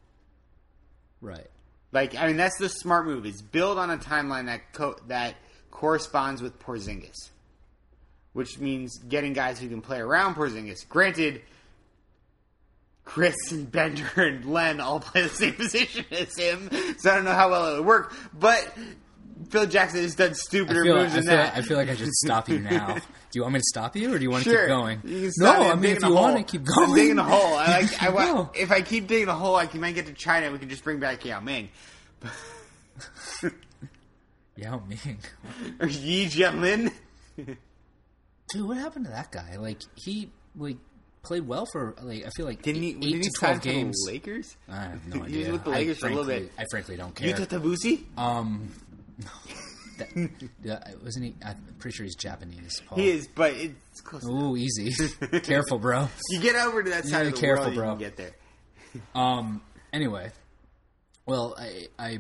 Right. 1.21 1.47
Like 1.93 2.15
I 2.15 2.27
mean, 2.27 2.37
that's 2.37 2.59
the 2.59 2.69
smart 2.69 3.07
move: 3.07 3.25
is 3.25 3.41
build 3.41 3.79
on 3.79 3.91
a 3.91 3.97
timeline 3.97 4.47
that 4.47 4.73
co- 4.73 4.99
that 5.09 5.37
corresponds 5.71 6.43
with 6.43 6.59
Porzingis, 6.61 7.31
which 8.33 8.59
means 8.59 8.99
getting 8.99 9.33
guys 9.33 9.59
who 9.59 9.69
can 9.69 9.81
play 9.81 9.99
around 9.99 10.35
Porzingis. 10.35 10.87
Granted, 10.89 11.41
Chriss 13.07 13.53
and 13.53 13.71
Bender 13.71 14.11
and 14.17 14.45
Len 14.45 14.81
all 14.81 15.01
play 15.01 15.23
the 15.23 15.29
same 15.29 15.55
position 15.57 16.05
as 16.11 16.37
him, 16.37 16.69
so 16.99 17.11
I 17.11 17.15
don't 17.15 17.25
know 17.25 17.33
how 17.33 17.51
well 17.51 17.75
it 17.75 17.79
would 17.79 17.87
work. 17.87 18.15
But 18.39 18.71
Phil 19.51 19.67
Jackson 19.67 20.03
has 20.03 20.15
done 20.15 20.35
stupider 20.35 20.85
moves 20.85 21.13
I, 21.13 21.17
than 21.17 21.25
feel, 21.25 21.37
that. 21.37 21.57
I 21.57 21.63
feel 21.63 21.77
like 21.77 21.89
I 21.89 21.95
should 21.95 22.13
stop 22.13 22.49
you 22.49 22.59
now. 22.61 22.99
Do 23.37 23.41
you 23.41 23.43
want 23.43 23.53
me 23.53 23.61
to 23.61 23.65
stop 23.69 23.95
you, 23.97 24.15
or 24.15 24.17
do 24.17 24.25
you 24.25 24.31
want 24.31 24.45
to 24.45 24.51
Sure. 24.51 24.61
keep 24.61 24.69
going? 24.69 25.01
You 25.05 25.31
no. 25.37 25.53
I 25.71 25.75
mean, 25.75 25.95
if 25.97 26.03
you 26.03 26.11
want 26.11 26.39
to 26.39 26.43
keep 26.43 26.63
I'm 26.67 26.87
going, 26.87 26.95
digging 26.95 27.19
a 27.19 27.23
hole. 27.23 27.55
I 27.59 27.67
like. 27.83 28.03
I 28.03 28.09
keep 28.55 28.63
if 28.63 28.71
I 28.73 28.81
keep 28.81 29.07
digging 29.09 29.29
a 29.29 29.35
hole, 29.35 29.57
I 29.57 29.67
can, 29.67 29.83
might 29.83 29.95
get 29.95 30.07
to 30.07 30.15
China. 30.15 30.51
We 30.51 30.59
can 30.59 30.71
just 30.71 30.83
bring 30.83 31.01
back 31.01 31.23
Yao 31.23 31.41
Ming 31.41 31.69
Yao 34.57 34.81
Ming. 34.89 35.19
or 35.81 35.87
Yi 35.89 36.25
Jianlian. 36.29 36.91
Dude, 37.37 38.67
what 38.67 38.79
happened 38.79 39.05
to 39.05 39.11
that 39.11 39.31
guy? 39.31 39.57
Like 39.59 39.83
he 39.97 40.31
like 40.57 40.79
played 41.23 41.47
well 41.47 41.67
for 41.71 41.95
like 42.01 42.25
I 42.25 42.31
feel 42.31 42.47
like 42.47 42.63
Didn't 42.63 42.85
he? 42.85 42.89
eight, 42.89 43.01
Didn't 43.03 43.17
eight 43.17 43.23
to 43.25 43.31
twelve 43.39 43.57
for 43.59 43.63
the 43.65 43.69
games. 43.71 44.03
Lakers? 44.07 44.57
I 44.67 44.81
have 44.85 45.07
no 45.15 45.25
He 45.25 45.41
was 45.41 45.49
with 45.49 45.65
the 45.65 45.71
I 45.73 45.75
Lakers 45.75 45.99
for 45.99 46.07
a 46.07 46.09
little 46.11 46.25
bit. 46.25 46.51
I 46.59 46.65
frankly 46.71 46.97
don't 46.97 47.15
care. 47.15 47.35
Yuta 47.35 47.47
Tabuse. 47.47 48.03
Um, 48.19 48.71
that, 49.99 50.97
wasn't 51.03 51.25
he? 51.27 51.35
I'm 51.45 51.57
pretty 51.79 51.97
sure 51.97 52.05
he's 52.05 52.17
Japanese. 52.17 52.81
Paul. 52.87 52.99
He 52.99 53.11
is, 53.11 53.29
but 53.35 53.53
it's 53.55 54.01
close. 54.01 54.25
Ooh, 54.25 54.57
easy. 54.57 54.93
Careful, 55.41 55.79
bro. 55.79 56.09
You 56.31 56.41
get 56.41 56.57
over 56.57 56.83
to 56.83 56.91
that 56.91 57.05
side 57.05 57.11
gotta 57.13 57.29
of 57.29 57.35
the 57.35 57.41
careful, 57.41 57.65
world, 57.67 57.75
bro. 57.77 57.93
you 57.93 57.99
get 57.99 58.17
there. 58.17 58.33
Um. 59.15 59.61
Anyway, 59.93 60.31
well, 61.27 61.55
I, 61.59 61.89
I, 61.99 62.19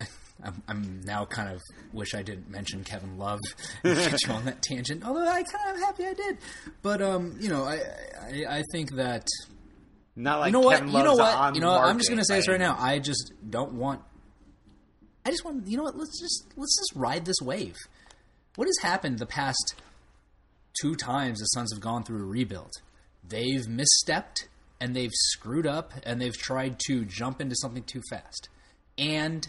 I'm, 0.44 0.62
I'm 0.68 1.00
now 1.04 1.24
kind 1.24 1.48
of 1.50 1.60
wish 1.92 2.14
I 2.14 2.22
didn't 2.22 2.50
mention 2.50 2.84
Kevin 2.84 3.16
Love 3.18 3.38
and 3.84 3.96
get 3.96 4.18
you 4.26 4.32
on 4.32 4.44
that 4.46 4.60
tangent. 4.62 5.04
Although 5.06 5.26
I 5.26 5.42
kind 5.42 5.74
of 5.74 5.78
happy 5.82 6.04
I 6.06 6.14
did. 6.14 6.38
But 6.82 7.00
um, 7.00 7.36
you 7.40 7.48
know, 7.48 7.64
I, 7.64 7.80
I, 8.20 8.58
I 8.58 8.62
think 8.72 8.92
that 8.96 9.26
Not 10.16 10.40
like 10.40 10.48
you 10.48 10.52
know 10.52 10.60
what? 10.60 10.78
Kevin 10.78 10.92
You 10.92 11.02
know 11.04 11.14
Love's 11.14 11.18
what? 11.20 11.54
You 11.54 11.60
know 11.62 11.70
what? 11.72 11.84
I'm 11.84 11.98
just 11.98 12.10
gonna 12.10 12.24
say 12.24 12.36
this 12.36 12.48
right 12.48 12.60
now. 12.60 12.76
I 12.78 12.98
just 12.98 13.32
don't 13.48 13.74
want. 13.74 14.02
I 15.24 15.30
just 15.30 15.44
want. 15.44 15.66
You 15.66 15.76
know 15.76 15.84
what? 15.84 15.96
Let's 15.96 16.20
just 16.20 16.46
let's 16.56 16.76
just 16.76 16.92
ride 16.96 17.24
this 17.24 17.40
wave. 17.40 17.76
What 18.56 18.66
has 18.66 18.78
happened 18.82 19.18
the 19.18 19.26
past 19.26 19.74
two 20.80 20.94
times 20.94 21.38
the 21.38 21.46
Suns 21.46 21.72
have 21.72 21.80
gone 21.80 22.02
through 22.04 22.22
a 22.22 22.26
rebuild? 22.26 22.72
They've 23.26 23.66
misstepped 23.66 24.48
and 24.80 24.96
they've 24.96 25.12
screwed 25.12 25.66
up 25.66 25.92
and 26.02 26.20
they've 26.20 26.36
tried 26.36 26.80
to 26.86 27.04
jump 27.04 27.40
into 27.40 27.54
something 27.56 27.84
too 27.84 28.02
fast, 28.10 28.48
and 28.98 29.46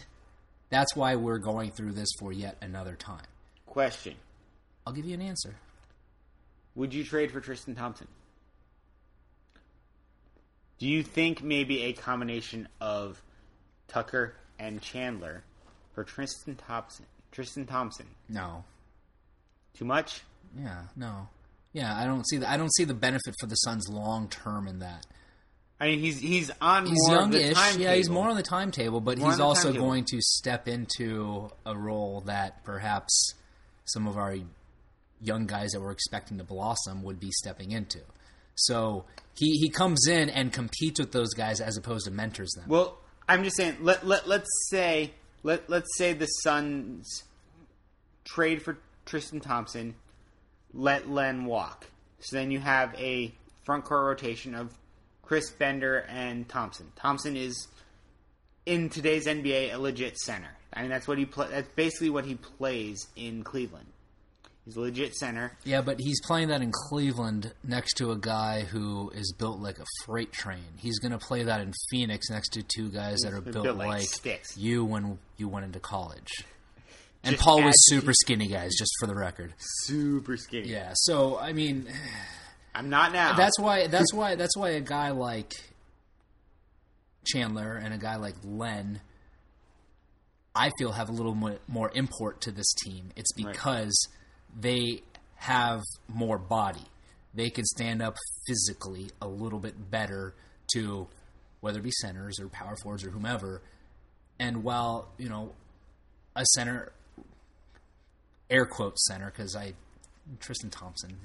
that's 0.70 0.94
why 0.94 1.16
we're 1.16 1.38
going 1.38 1.72
through 1.72 1.92
this 1.92 2.08
for 2.18 2.32
yet 2.32 2.56
another 2.60 2.94
time. 2.94 3.26
Question: 3.66 4.14
I'll 4.86 4.92
give 4.92 5.04
you 5.04 5.14
an 5.14 5.22
answer. 5.22 5.56
Would 6.76 6.94
you 6.94 7.04
trade 7.04 7.30
for 7.30 7.40
Tristan 7.40 7.74
Thompson? 7.74 8.08
Do 10.78 10.88
you 10.88 11.02
think 11.02 11.42
maybe 11.42 11.84
a 11.84 11.92
combination 11.92 12.68
of 12.80 13.22
Tucker 13.88 14.34
and 14.58 14.80
Chandler 14.80 15.44
for 15.94 16.04
Tristan 16.04 16.56
Thompson? 16.56 17.06
Tristan 17.32 17.66
Thompson, 17.66 18.06
No. 18.28 18.64
too 19.76 19.84
much? 19.84 20.22
Yeah. 20.58 20.82
No. 20.96 21.28
Yeah. 21.72 21.96
I 21.96 22.04
don't 22.06 22.26
see 22.28 22.36
the 22.36 22.48
I 22.48 22.56
don't 22.56 22.72
see 22.74 22.84
the 22.84 22.94
benefit 22.94 23.34
for 23.40 23.46
the 23.46 23.56
Suns 23.56 23.88
long 23.88 24.28
term 24.28 24.68
in 24.68 24.78
that. 24.80 25.06
I 25.80 25.86
mean, 25.88 25.98
he's 25.98 26.20
he's 26.20 26.50
on 26.60 26.86
He's 26.86 26.96
more 27.08 27.22
of 27.22 27.32
the 27.32 27.40
youngish. 27.40 27.76
Yeah, 27.78 27.94
he's 27.94 28.08
more 28.08 28.28
on 28.28 28.36
the 28.36 28.42
timetable, 28.44 29.00
but 29.00 29.18
More 29.18 29.30
he's 29.30 29.40
also 29.40 29.72
going 29.72 30.04
to 30.10 30.20
step 30.20 30.68
into 30.68 31.50
a 31.66 31.76
role 31.76 32.20
that 32.26 32.62
perhaps 32.64 33.34
some 33.84 34.06
of 34.06 34.16
our 34.16 34.36
young 35.20 35.46
guys 35.46 35.72
that 35.72 35.80
we're 35.80 35.90
expecting 35.90 36.38
to 36.38 36.44
blossom 36.44 37.02
would 37.02 37.18
be 37.18 37.30
stepping 37.32 37.72
into. 37.72 37.98
So 38.54 39.04
he, 39.36 39.56
he 39.58 39.68
comes 39.68 40.06
in 40.06 40.30
and 40.30 40.52
competes 40.52 41.00
with 41.00 41.10
those 41.10 41.34
guys 41.34 41.60
as 41.60 41.76
opposed 41.76 42.04
to 42.04 42.12
mentors 42.12 42.52
them. 42.52 42.66
Well, 42.68 42.98
I'm 43.28 43.42
just 43.42 43.56
saying. 43.56 43.78
Let 43.80 44.06
let 44.06 44.28
let's 44.28 44.48
say 44.70 45.10
let 45.44 45.70
let's 45.70 45.96
say 45.96 46.12
the 46.12 46.26
Suns 46.26 47.22
trade 48.24 48.62
for 48.62 48.78
Tristan 49.06 49.38
Thompson, 49.38 49.94
let 50.72 51.08
Len 51.08 51.44
walk. 51.44 51.86
So 52.18 52.36
then 52.36 52.50
you 52.50 52.58
have 52.58 52.92
a 52.98 53.32
front 53.64 53.84
court 53.84 54.04
rotation 54.04 54.54
of 54.54 54.76
Chriss 55.24 55.56
Bender 55.56 56.06
and 56.08 56.48
Thompson. 56.48 56.90
Thompson 56.96 57.36
is 57.36 57.68
in 58.66 58.88
today's 58.88 59.26
NBA 59.26 59.72
a 59.72 59.78
legit 59.78 60.18
center. 60.18 60.50
I 60.72 60.80
mean 60.80 60.90
that's 60.90 61.06
what 61.06 61.18
he 61.18 61.26
play. 61.26 61.46
That's 61.50 61.68
basically 61.76 62.10
what 62.10 62.24
he 62.24 62.34
plays 62.34 63.06
in 63.14 63.44
Cleveland. 63.44 63.86
He's 64.64 64.76
a 64.76 64.80
legit 64.80 65.14
center. 65.14 65.52
yeah, 65.64 65.82
but 65.82 66.00
he's 66.00 66.20
playing 66.22 66.48
that 66.48 66.62
in 66.62 66.72
Cleveland 66.72 67.52
next 67.62 67.94
to 67.98 68.12
a 68.12 68.16
guy 68.16 68.62
who 68.62 69.10
is 69.10 69.34
built 69.38 69.60
like 69.60 69.78
a 69.78 69.84
freight 70.06 70.32
train. 70.32 70.64
He's 70.78 70.98
going 70.98 71.12
to 71.12 71.18
play 71.18 71.42
that 71.42 71.60
in 71.60 71.72
Phoenix 71.90 72.30
next 72.30 72.50
to 72.54 72.62
two 72.62 72.88
guys 72.88 73.18
that 73.24 73.34
are 73.34 73.42
built, 73.42 73.64
built 73.64 73.76
like 73.76 74.02
sticks. 74.06 74.56
you 74.56 74.84
when 74.84 75.18
you 75.36 75.48
went 75.48 75.66
into 75.66 75.80
college. 75.80 76.30
And 77.22 77.34
Just 77.34 77.44
Paul 77.44 77.62
was 77.62 77.74
super 77.88 78.12
skinny, 78.14 78.48
guys, 78.48 78.72
just 78.78 78.92
for 79.00 79.06
the 79.06 79.14
record. 79.14 79.52
Super 79.58 80.36
skinny. 80.38 80.68
Yeah, 80.68 80.92
so 80.94 81.38
I 81.38 81.52
mean, 81.52 81.86
I'm 82.74 82.88
not 82.88 83.12
now. 83.12 83.34
that's 83.34 83.58
why 83.58 83.86
that's 83.86 84.12
why 84.14 84.34
that's 84.34 84.56
why 84.56 84.70
a 84.70 84.80
guy 84.80 85.10
like 85.10 85.52
Chandler 87.26 87.76
and 87.76 87.94
a 87.94 87.98
guy 87.98 88.16
like 88.16 88.34
Len, 88.44 89.00
I 90.54 90.70
feel 90.78 90.92
have 90.92 91.08
a 91.08 91.12
little 91.12 91.34
more, 91.34 91.56
more 91.68 91.90
import 91.94 92.40
to 92.42 92.50
this 92.50 92.72
team. 92.84 93.10
It's 93.16 93.32
because 93.32 94.08
they 94.58 95.02
have 95.36 95.82
more 96.08 96.38
body. 96.38 96.86
They 97.34 97.50
can 97.50 97.64
stand 97.64 98.00
up 98.00 98.16
physically 98.46 99.10
a 99.20 99.26
little 99.26 99.58
bit 99.58 99.90
better 99.90 100.34
to 100.74 101.08
whether 101.60 101.78
it 101.78 101.82
be 101.82 101.90
centers 101.90 102.38
or 102.38 102.48
power 102.48 102.76
forwards 102.76 103.04
or 103.04 103.10
whomever. 103.10 103.62
And 104.38 104.62
while 104.62 105.08
you 105.18 105.28
know 105.28 105.52
a 106.36 106.44
center, 106.54 106.92
air 108.50 108.66
quote 108.66 108.98
center, 108.98 109.26
because 109.26 109.56
I 109.56 109.74
Tristan 110.40 110.70
Thompson, 110.70 111.16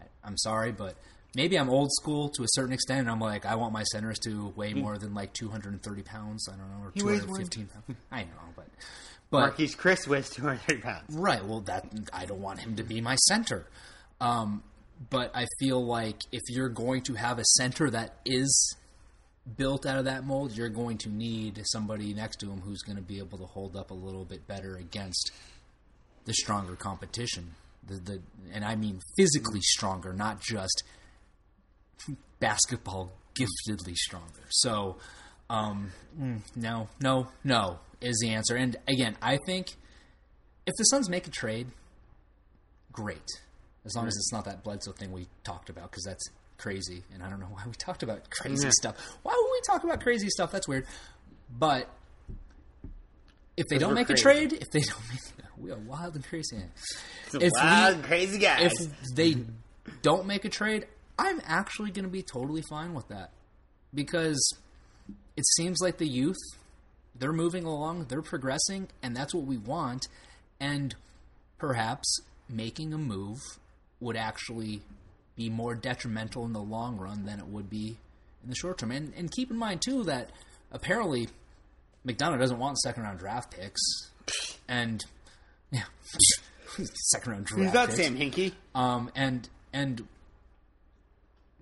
I, 0.00 0.04
I'm 0.24 0.36
sorry, 0.36 0.72
but 0.72 0.96
maybe 1.34 1.58
I'm 1.58 1.70
old 1.70 1.90
school 1.92 2.28
to 2.30 2.42
a 2.42 2.48
certain 2.50 2.72
extent. 2.72 3.00
And 3.00 3.10
I'm 3.10 3.20
like, 3.20 3.46
I 3.46 3.54
want 3.54 3.72
my 3.72 3.82
centers 3.84 4.18
to 4.20 4.52
weigh 4.56 4.74
more 4.74 4.98
than 4.98 5.14
like 5.14 5.32
230 5.32 6.02
pounds. 6.02 6.48
I 6.48 6.52
don't 6.52 6.70
know, 6.70 6.86
or 6.86 6.90
He 6.94 7.00
215 7.00 7.66
pounds. 7.66 7.98
I 8.12 8.22
know, 8.22 8.28
but 8.56 8.66
but 9.30 9.56
Marquese 9.56 9.76
Chriss 9.76 10.08
weighs 10.08 10.30
230 10.30 10.80
pounds. 10.82 11.04
right. 11.10 11.44
Well, 11.44 11.60
that 11.62 11.86
I 12.12 12.26
don't 12.26 12.40
want 12.40 12.60
him 12.60 12.76
to 12.76 12.82
be 12.82 13.00
my 13.00 13.16
center. 13.16 13.66
Um, 14.20 14.62
but 15.08 15.34
I 15.34 15.46
feel 15.58 15.82
like 15.84 16.20
if 16.30 16.42
you're 16.48 16.68
going 16.68 17.02
to 17.02 17.14
have 17.14 17.38
a 17.38 17.44
center 17.44 17.88
that 17.90 18.16
is 18.26 18.76
built 19.56 19.86
out 19.86 19.98
of 19.98 20.04
that 20.04 20.26
mold, 20.26 20.52
you're 20.52 20.68
going 20.68 20.98
to 20.98 21.08
need 21.08 21.62
somebody 21.64 22.12
next 22.12 22.36
to 22.40 22.50
him 22.50 22.60
who's 22.60 22.82
going 22.82 22.96
to 22.96 23.02
be 23.02 23.18
able 23.18 23.38
to 23.38 23.46
hold 23.46 23.76
up 23.76 23.90
a 23.90 23.94
little 23.94 24.24
bit 24.24 24.46
better 24.46 24.76
against 24.76 25.30
the 26.26 26.34
stronger 26.34 26.76
competition. 26.76 27.54
The, 27.86 27.94
the 27.94 28.20
and 28.52 28.64
I 28.64 28.76
mean 28.76 29.00
physically 29.16 29.60
stronger, 29.62 30.12
not 30.12 30.40
just 30.40 30.82
basketball 32.40 33.12
giftedly 33.34 33.94
stronger. 33.94 34.42
So, 34.50 34.96
um, 35.48 35.92
mm, 36.18 36.40
no, 36.56 36.88
no, 37.00 37.28
no 37.44 37.78
is 38.00 38.18
the 38.22 38.30
answer. 38.30 38.56
And 38.56 38.76
again, 38.88 39.16
I 39.22 39.38
think 39.46 39.68
if 40.66 40.74
the 40.76 40.84
Suns 40.84 41.08
make 41.08 41.26
a 41.26 41.30
trade, 41.30 41.68
great. 42.92 43.28
As 43.84 43.94
long 43.96 44.06
as 44.06 44.14
it's 44.16 44.32
not 44.32 44.44
that 44.44 44.62
Bledsoe 44.62 44.92
thing 44.92 45.10
we 45.12 45.26
talked 45.44 45.70
about, 45.70 45.90
because 45.90 46.04
that's 46.04 46.24
crazy. 46.58 47.02
And 47.14 47.22
I 47.22 47.30
don't 47.30 47.40
know 47.40 47.46
why 47.46 47.62
we 47.66 47.72
talked 47.72 48.02
about 48.02 48.28
crazy 48.30 48.64
Yeah. 48.66 48.72
stuff. 48.78 48.96
Why 49.22 49.32
would 49.34 49.50
we 49.50 49.60
talk 49.66 49.84
about 49.84 50.00
crazy 50.02 50.28
stuff? 50.28 50.52
That's 50.52 50.68
weird. 50.68 50.86
But 51.58 51.88
if 53.56 53.66
they 53.68 53.78
don't 53.78 53.94
make 53.94 54.06
crazy. 54.06 54.20
a 54.20 54.22
trade, 54.22 54.52
if 54.52 54.70
they 54.70 54.80
don't 54.80 55.02
make, 55.10 55.20
we 55.58 55.70
are 55.70 55.78
wild 55.78 56.14
and 56.14 56.24
crazy. 56.24 56.58
Some 57.28 57.42
If 57.42 57.50
wild, 57.54 57.96
we- 57.98 58.02
crazy 58.04 58.38
guys. 58.38 58.72
If 58.72 59.14
they 59.14 59.36
don't 60.02 60.26
make 60.26 60.44
a 60.44 60.48
trade, 60.48 60.86
I'm 61.20 61.42
actually 61.44 61.90
going 61.90 62.06
to 62.06 62.10
be 62.10 62.22
totally 62.22 62.62
fine 62.62 62.94
with 62.94 63.08
that 63.08 63.30
because 63.92 64.56
it 65.36 65.44
seems 65.56 65.78
like 65.82 65.98
the 65.98 66.08
youth 66.08 66.38
they're 67.14 67.32
moving 67.32 67.64
along, 67.64 68.06
they're 68.08 68.22
progressing, 68.22 68.88
and 69.02 69.14
that's 69.14 69.34
what 69.34 69.44
we 69.44 69.58
want. 69.58 70.08
And 70.58 70.94
perhaps 71.58 72.20
making 72.48 72.94
a 72.94 72.98
move 72.98 73.38
would 74.00 74.16
actually 74.16 74.80
be 75.36 75.50
more 75.50 75.74
detrimental 75.74 76.46
in 76.46 76.54
the 76.54 76.60
long 76.60 76.96
run 76.96 77.26
than 77.26 77.38
it 77.38 77.46
would 77.46 77.68
be 77.68 77.98
in 78.42 78.48
the 78.48 78.56
short 78.56 78.78
term. 78.78 78.90
And, 78.90 79.12
and 79.14 79.30
keep 79.30 79.50
in 79.50 79.58
mind 79.58 79.82
too 79.82 80.04
that 80.04 80.30
apparently 80.72 81.28
McDonough 82.06 82.38
doesn't 82.38 82.58
want 82.58 82.78
second 82.78 83.02
round 83.02 83.18
draft 83.18 83.50
picks, 83.50 83.82
and 84.66 85.04
yeah, 85.70 85.84
second 87.10 87.32
round 87.32 87.44
draft. 87.44 87.60
Picks. 87.60 87.64
Who's 87.64 87.72
that, 87.72 87.88
picks. 87.90 88.02
Sam 88.02 88.16
Hinkie? 88.16 88.52
Um, 88.74 89.10
and 89.14 89.46
and 89.74 90.06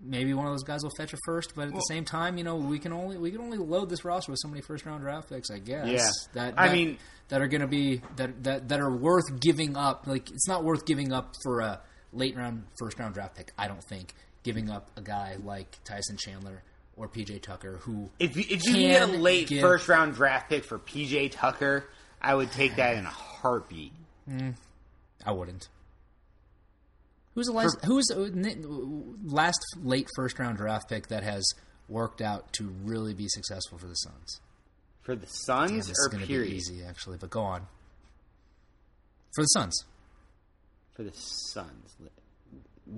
maybe 0.03 0.32
one 0.34 0.46
of 0.46 0.53
those 0.53 0.62
guys 0.64 0.82
will 0.82 0.92
fetch 0.96 1.12
a 1.12 1.18
first, 1.26 1.55
but 1.55 1.68
at 1.68 1.74
the 1.74 1.80
same 1.80 2.05
time, 2.05 2.38
you 2.38 2.44
know, 2.44 2.57
we 2.57 2.78
can 2.78 2.92
only 2.92 3.18
we 3.18 3.30
can 3.30 3.40
only 3.40 3.59
load 3.59 3.88
this 3.90 4.05
roster 4.05 4.32
with 4.32 4.40
so 4.42 4.49
many 4.49 4.61
first 4.61 4.84
round 4.86 5.03
draft 5.03 5.28
picks, 5.28 5.51
I 5.51 5.59
guess. 5.59 5.86
Yeah. 5.88 6.09
That, 6.34 6.55
I 6.57 6.72
mean- 6.72 6.99
that 7.28 7.42
are 7.42 7.46
going 7.49 7.61
to 7.61 7.66
be 7.66 8.01
that, 8.16 8.42
that 8.44 8.68
that 8.70 8.80
are 8.80 8.90
worth 8.90 9.38
giving 9.40 9.76
up. 9.76 10.07
Like 10.07 10.30
it's 10.30 10.49
not 10.49 10.64
worth 10.64 10.86
giving 10.86 11.12
up 11.12 11.34
for 11.42 11.61
a 11.61 11.80
late 12.12 12.34
round 12.36 12.64
first 12.78 12.99
round 12.99 13.12
draft 13.14 13.36
pick. 13.36 13.53
I 13.59 13.68
don't 13.68 13.84
think 13.84 14.14
giving 14.44 14.70
up 14.70 14.90
a 14.96 15.03
guy 15.03 15.36
like 15.44 15.76
Tyson 15.84 16.16
Chandler 16.16 16.62
or 16.96 17.07
PJ 17.07 17.42
Tucker 17.42 17.76
who 17.82 18.09
If 18.18 18.34
you, 18.36 18.44
if 18.49 18.64
you 18.64 18.72
can 18.72 18.80
get 18.80 19.03
a 19.03 19.07
late 19.12 19.49
give- 19.49 19.61
first 19.61 19.88
round 19.88 20.14
draft 20.14 20.49
pick 20.49 20.64
for 20.64 20.78
PJ 20.78 21.32
Tucker, 21.32 21.84
I 22.22 22.34
would 22.34 22.51
take 22.51 22.76
that 22.76 22.96
in 22.96 23.05
a 23.05 23.11
heartbeat. 23.11 23.92
Mm, 24.28 24.55
I 25.26 25.32
wouldn't. 25.32 25.68
Who's 27.39 27.47
the 27.47 27.53
last? 27.53 27.78
who's 27.84 28.05
the 28.07 29.05
last 29.24 29.61
late 29.80 30.09
first 30.16 30.41
round 30.41 30.57
draft 30.59 30.89
pick 30.89 31.07
that 31.07 31.22
has 31.22 31.49
worked 31.89 32.20
out 32.20 32.53
to 32.55 32.64
really 32.82 33.14
be 33.14 33.28
successful 33.28 33.78
for 33.78 33.86
the 33.86 33.95
Suns? 33.95 34.41
For 35.03 35.14
the 35.14 35.28
Suns 35.28 35.70
This 35.70 35.91
is 35.91 36.05
or 36.05 36.09
going 36.11 36.26
to 36.26 36.26
be 36.26 36.57
easy, 36.57 36.82
actually. 36.82 37.16
But 37.16 37.30
go 37.30 37.43
on. 37.43 37.61
For 39.36 39.43
the 39.43 39.47
Suns, 39.47 39.84
For 40.95 41.05
the 41.05 41.12
Suns. 41.14 41.95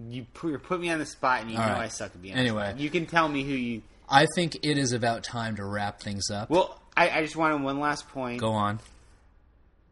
You 0.08 0.24
put, 0.32 0.62
put 0.62 0.80
me 0.80 0.88
on 0.88 0.98
the 1.00 1.04
spot, 1.04 1.42
and 1.42 1.50
you 1.50 1.58
All 1.58 1.66
know 1.66 1.72
right. 1.74 1.82
I 1.82 1.88
suck 1.88 2.12
at 2.14 2.22
being 2.22 2.34
Anyway. 2.34 2.74
You 2.78 2.88
can 2.88 3.04
tell 3.04 3.28
me 3.28 3.42
who 3.44 3.52
you. 3.52 3.82
I 4.08 4.26
think 4.36 4.56
it 4.62 4.78
is 4.78 4.92
about 4.92 5.22
time 5.22 5.56
to 5.56 5.64
wrap 5.66 6.00
things 6.00 6.30
up. 6.30 6.48
Well, 6.48 6.80
I, 6.96 7.10
I 7.10 7.22
just 7.22 7.36
wanted 7.36 7.60
one 7.62 7.78
last 7.78 8.08
point. 8.08 8.40
go 8.40 8.52
on. 8.52 8.80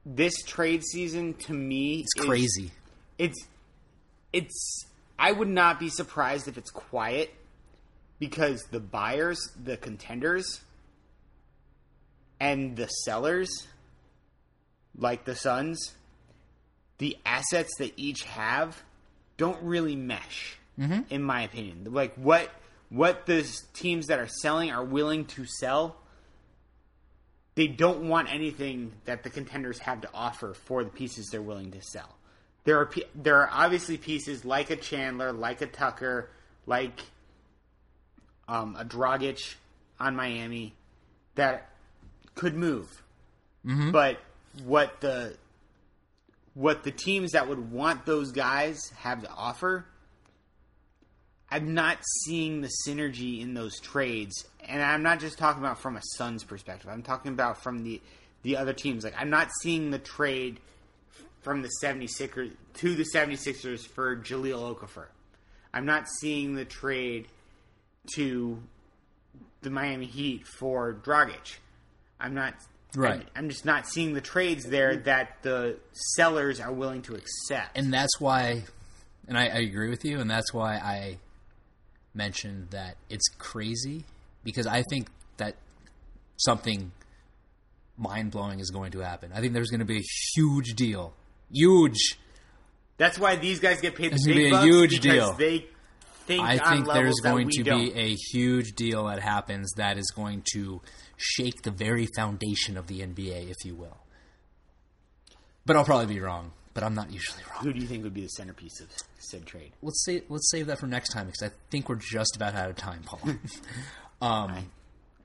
This 0.06 0.42
trade 0.42 0.82
season, 0.84 1.34
to 1.34 1.52
me, 1.52 2.00
It's 2.00 2.16
is- 2.16 2.24
crazy. 2.24 2.70
it's 3.18 3.36
it's 4.32 4.84
I 5.18 5.32
would 5.32 5.48
not 5.48 5.80
be 5.80 5.88
surprised 5.88 6.48
if 6.48 6.56
it's 6.56 6.70
quiet 6.70 7.34
because 8.18 8.64
the 8.70 8.80
buyers, 8.80 9.38
the 9.62 9.76
contenders, 9.76 10.60
and 12.40 12.76
the 12.76 12.86
sellers, 12.86 13.66
like 14.96 15.24
the 15.24 15.34
Suns, 15.34 15.94
the 16.98 17.16
assets 17.24 17.70
that 17.78 17.92
each 17.96 18.24
have 18.24 18.82
don't 19.36 19.62
really 19.62 19.96
mesh, 19.96 20.56
mm-hmm. 20.78 21.00
in 21.10 21.22
my 21.22 21.42
opinion. 21.42 21.86
Like 21.90 22.14
what 22.14 22.50
what 22.90 23.26
the 23.26 23.48
teams 23.74 24.06
that 24.06 24.18
are 24.18 24.28
selling 24.28 24.70
are 24.70 24.84
willing 24.84 25.26
to 25.26 25.44
sell, 25.44 25.96
they 27.54 27.66
don't 27.66 28.08
want 28.08 28.32
anything 28.32 28.92
that 29.04 29.22
the 29.22 29.30
contenders 29.30 29.78
have 29.80 30.00
to 30.02 30.08
offer 30.14 30.54
for 30.54 30.84
the 30.84 30.90
pieces 30.90 31.28
they're 31.30 31.42
willing 31.42 31.72
to 31.72 31.82
sell. 31.82 32.17
There 32.64 32.78
are 32.78 32.90
there 33.14 33.36
are 33.36 33.50
obviously 33.52 33.96
pieces 33.96 34.44
like 34.44 34.70
a 34.70 34.76
Chandler, 34.76 35.32
like 35.32 35.62
a 35.62 35.66
Tucker, 35.66 36.28
like 36.66 37.00
um, 38.46 38.76
a 38.78 38.84
Dragic 38.84 39.54
on 39.98 40.16
Miami 40.16 40.74
that 41.34 41.70
could 42.34 42.54
move. 42.54 43.02
But 43.90 44.18
what 44.64 45.00
the 45.00 45.36
what 46.54 46.82
the 46.82 46.90
teams 46.90 47.32
that 47.32 47.48
would 47.48 47.70
want 47.70 48.04
those 48.04 48.32
guys 48.32 48.80
have 48.98 49.22
to 49.22 49.30
offer, 49.30 49.86
I'm 51.50 51.74
not 51.74 51.98
seeing 52.24 52.60
the 52.60 52.70
synergy 52.86 53.40
in 53.40 53.54
those 53.54 53.78
trades. 53.80 54.44
And 54.66 54.82
I'm 54.82 55.02
not 55.02 55.20
just 55.20 55.38
talking 55.38 55.62
about 55.62 55.80
from 55.80 55.96
a 55.96 56.02
Suns 56.16 56.44
perspective. 56.44 56.90
I'm 56.90 57.02
talking 57.02 57.32
about 57.32 57.62
from 57.62 57.84
the 57.84 58.00
the 58.42 58.56
other 58.56 58.72
teams. 58.72 59.04
Like 59.04 59.14
I'm 59.18 59.30
not 59.30 59.48
seeing 59.62 59.90
the 59.90 59.98
trade 59.98 60.60
from 61.40 61.62
the 61.62 61.70
76ers 61.82 62.52
to 62.74 62.94
the 62.94 63.04
76ers 63.14 63.86
for 63.86 64.16
Jahlil 64.16 64.76
Okafor. 64.76 65.06
I'm 65.72 65.86
not 65.86 66.08
seeing 66.20 66.54
the 66.54 66.64
trade 66.64 67.28
to 68.14 68.62
the 69.62 69.70
Miami 69.70 70.06
Heat 70.06 70.46
for 70.46 70.94
Dragic. 70.94 71.56
I'm 72.20 72.34
not 72.34 72.54
Right. 72.96 73.20
I'm, 73.20 73.44
I'm 73.44 73.48
just 73.50 73.64
not 73.64 73.86
seeing 73.86 74.14
the 74.14 74.20
trades 74.20 74.64
there 74.64 74.96
that 74.96 75.42
the 75.42 75.76
sellers 75.92 76.58
are 76.58 76.72
willing 76.72 77.02
to 77.02 77.14
accept. 77.14 77.76
and 77.76 77.92
that's 77.92 78.18
why, 78.18 78.62
and 79.26 79.36
I, 79.36 79.46
I 79.46 79.58
agree 79.58 79.90
with 79.90 80.04
you, 80.04 80.20
and 80.20 80.30
that's 80.30 80.54
why 80.54 80.76
I 80.76 81.18
mentioned 82.14 82.68
that 82.70 82.96
it's 83.10 83.28
crazy 83.36 84.04
because 84.42 84.66
I 84.66 84.82
think 84.88 85.08
that 85.36 85.56
something 86.38 86.92
mind 87.98 88.30
blowing 88.30 88.60
is 88.60 88.70
going 88.70 88.92
to 88.92 89.00
happen. 89.00 89.32
I 89.34 89.40
think 89.40 89.52
there's 89.52 89.70
going 89.70 89.80
to 89.80 89.86
be 89.86 89.98
a 89.98 90.34
huge 90.34 90.74
deal, 90.74 91.12
huge. 91.52 92.18
That's 92.96 93.18
why 93.18 93.36
these 93.36 93.60
guys 93.60 93.80
get 93.80 93.94
paid 93.94 94.10
the 94.10 94.14
It's 94.16 94.26
big 94.26 94.34
gonna 94.34 94.44
be 94.44 94.48
a 94.48 94.50
bucks 94.50 94.64
huge 94.64 95.00
deal. 95.00 95.32
they 95.34 95.66
think 96.26 96.42
I 96.42 96.58
think 96.58 96.86
there's 96.86 97.20
going 97.22 97.48
to 97.50 97.62
don't. 97.62 97.78
be 97.78 97.92
a 97.98 98.14
huge 98.32 98.72
deal 98.72 99.06
that 99.06 99.20
happens 99.20 99.72
that 99.76 99.96
is 99.98 100.10
going 100.14 100.42
to 100.52 100.80
shake 101.16 101.62
the 101.62 101.70
very 101.70 102.06
foundation 102.16 102.76
of 102.76 102.86
the 102.86 103.00
NBA, 103.00 103.50
if 103.50 103.56
you 103.64 103.74
will. 103.74 103.96
But 105.64 105.76
I'll 105.76 105.84
probably 105.84 106.06
be 106.14 106.20
wrong. 106.20 106.52
But 106.74 106.84
I'm 106.84 106.94
not 106.94 107.10
usually 107.12 107.42
wrong. 107.50 107.64
Who 107.64 107.72
do 107.72 107.80
you 107.80 107.86
think 107.88 108.04
would 108.04 108.14
be 108.14 108.20
the 108.20 108.28
centerpiece 108.28 108.80
of 108.80 108.88
said 109.18 109.46
trade? 109.46 109.72
let's 109.82 110.04
say 110.04 110.22
let's 110.28 110.48
save 110.50 110.66
that 110.68 110.78
for 110.78 110.86
next 110.86 111.08
time 111.08 111.26
because 111.26 111.42
I 111.42 111.50
think 111.70 111.88
we're 111.88 111.96
just 111.96 112.36
about 112.36 112.54
out 112.54 112.70
of 112.70 112.76
time, 112.76 113.02
Paul. 113.04 113.20
um, 114.22 114.70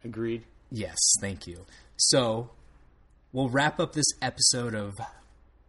Agreed. 0.03 0.45
yes, 0.71 0.97
thank 1.21 1.45
you. 1.45 1.65
So 1.97 2.49
we'll 3.33 3.49
wrap 3.49 3.79
up 3.79 3.93
this 3.93 4.07
episode 4.21 4.73
of 4.73 4.95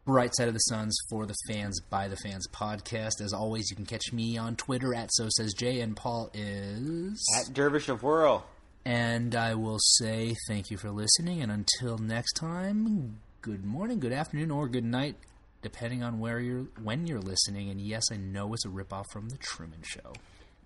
Bright 0.04 0.36
Side 0.36 0.48
of 0.48 0.54
the 0.54 0.60
Suns 0.60 0.94
for 1.08 1.24
the 1.24 1.34
fans 1.48 1.80
by 1.80 2.08
the 2.08 2.16
fans 2.16 2.46
podcast. 2.48 3.22
As 3.22 3.32
always, 3.32 3.70
you 3.70 3.76
can 3.76 3.86
catch 3.86 4.12
me 4.12 4.36
on 4.36 4.54
Twitter 4.54 4.94
at 4.94 5.08
so 5.10 5.28
says 5.30 5.54
Jay, 5.54 5.80
and 5.80 5.96
Paul 5.96 6.30
is 6.34 7.24
At 7.34 7.54
Dervish 7.54 7.88
of 7.88 8.02
Whirl. 8.02 8.44
And 8.84 9.34
I 9.34 9.54
will 9.54 9.78
say 9.78 10.34
thank 10.46 10.70
you 10.70 10.76
for 10.76 10.90
listening, 10.90 11.40
and 11.40 11.50
until 11.50 11.96
next 11.96 12.34
time, 12.34 13.20
good 13.40 13.64
morning, 13.64 13.98
good 13.98 14.12
afternoon, 14.12 14.50
or 14.50 14.68
good 14.68 14.84
night, 14.84 15.16
depending 15.62 16.02
on 16.02 16.20
where 16.20 16.38
you're 16.38 16.66
when 16.82 17.06
you're 17.06 17.20
listening. 17.20 17.70
And 17.70 17.80
yes, 17.80 18.04
I 18.12 18.18
know 18.18 18.52
it's 18.52 18.66
a 18.66 18.68
ripoff 18.68 19.06
from 19.10 19.30
the 19.30 19.38
Truman 19.38 19.80
Show. 19.82 20.12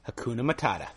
Hakuna 0.09 0.53
Matata. 0.53 0.89